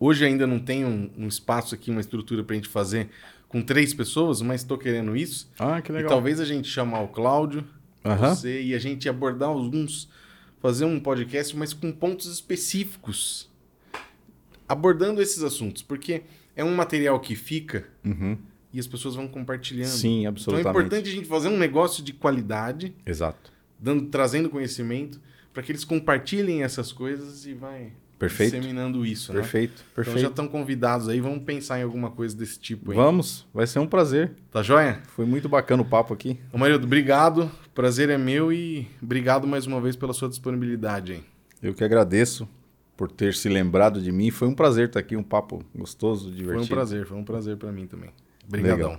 hoje 0.00 0.24
ainda 0.24 0.46
não 0.46 0.58
tem 0.58 0.86
um, 0.86 1.10
um 1.18 1.28
espaço 1.28 1.74
aqui, 1.74 1.90
uma 1.90 2.00
estrutura 2.00 2.42
pra 2.42 2.56
gente 2.56 2.66
fazer 2.66 3.10
com 3.46 3.60
três 3.60 3.92
pessoas, 3.92 4.40
mas 4.40 4.64
tô 4.64 4.78
querendo 4.78 5.14
isso. 5.14 5.52
Ah, 5.58 5.82
que 5.82 5.92
E 5.92 5.96
legal. 5.96 6.08
talvez 6.08 6.40
a 6.40 6.46
gente 6.46 6.66
chamar 6.66 7.00
o 7.02 7.08
Cláudio, 7.08 7.62
Aham. 8.02 8.34
você 8.34 8.62
e 8.62 8.74
a 8.74 8.78
gente 8.78 9.06
abordar 9.06 9.50
alguns. 9.50 10.08
Fazer 10.60 10.86
um 10.86 10.98
podcast, 10.98 11.54
mas 11.54 11.74
com 11.74 11.92
pontos 11.92 12.26
específicos. 12.32 13.50
Abordando 14.66 15.20
esses 15.20 15.42
assuntos. 15.42 15.82
Porque 15.82 16.22
é 16.56 16.64
um 16.64 16.74
material 16.74 17.20
que 17.20 17.36
fica 17.36 17.86
Uhum. 18.02 18.38
E 18.72 18.78
as 18.78 18.86
pessoas 18.86 19.14
vão 19.14 19.26
compartilhando. 19.28 19.88
Sim, 19.88 20.18
Então 20.20 20.24
é 20.24 20.28
absolutamente. 20.28 20.68
importante 20.68 21.08
a 21.08 21.12
gente 21.12 21.26
fazer 21.28 21.48
um 21.48 21.56
negócio 21.58 22.02
de 22.02 22.12
qualidade, 22.12 22.94
Exato. 23.06 23.52
dando, 23.78 24.06
trazendo 24.06 24.50
conhecimento, 24.50 25.20
para 25.52 25.62
que 25.62 25.72
eles 25.72 25.84
compartilhem 25.84 26.62
essas 26.62 26.92
coisas 26.92 27.46
e 27.46 27.54
vai 27.54 27.92
Perfeito. 28.18 28.54
disseminando 28.56 29.04
isso. 29.06 29.32
Né? 29.32 29.40
Perfeito, 29.40 29.82
Então 29.92 29.94
perfeito. 29.94 30.20
já 30.20 30.28
estão 30.28 30.46
convidados 30.48 31.08
aí, 31.08 31.20
vamos 31.20 31.42
pensar 31.44 31.78
em 31.80 31.82
alguma 31.82 32.10
coisa 32.10 32.36
desse 32.36 32.58
tipo 32.58 32.90
aí. 32.90 32.96
Vamos, 32.96 33.46
vai 33.54 33.66
ser 33.66 33.78
um 33.78 33.86
prazer. 33.86 34.32
Tá 34.50 34.62
joia? 34.62 35.00
Foi 35.08 35.24
muito 35.24 35.48
bacana 35.48 35.82
o 35.82 35.86
papo 35.86 36.12
aqui. 36.12 36.38
Ô 36.52 36.58
Marildo, 36.58 36.86
obrigado. 36.86 37.50
Prazer 37.74 38.10
é 38.10 38.18
meu 38.18 38.52
e 38.52 38.86
obrigado 39.02 39.46
mais 39.46 39.66
uma 39.66 39.80
vez 39.80 39.96
pela 39.96 40.12
sua 40.12 40.28
disponibilidade 40.28 41.12
aí. 41.12 41.24
Eu 41.62 41.72
que 41.74 41.82
agradeço 41.82 42.48
por 42.96 43.10
ter 43.10 43.32
se 43.34 43.48
lembrado 43.48 44.02
de 44.02 44.10
mim. 44.10 44.30
Foi 44.30 44.46
um 44.48 44.54
prazer 44.54 44.88
estar 44.88 44.98
aqui, 45.00 45.16
um 45.16 45.22
papo 45.22 45.64
gostoso, 45.74 46.30
divertido. 46.32 46.54
Foi 46.54 46.62
um 46.64 46.66
prazer, 46.68 47.06
foi 47.06 47.16
um 47.18 47.24
prazer 47.24 47.56
pra 47.56 47.70
mim 47.72 47.86
também. 47.86 48.10
Obrigadão. 48.48 48.98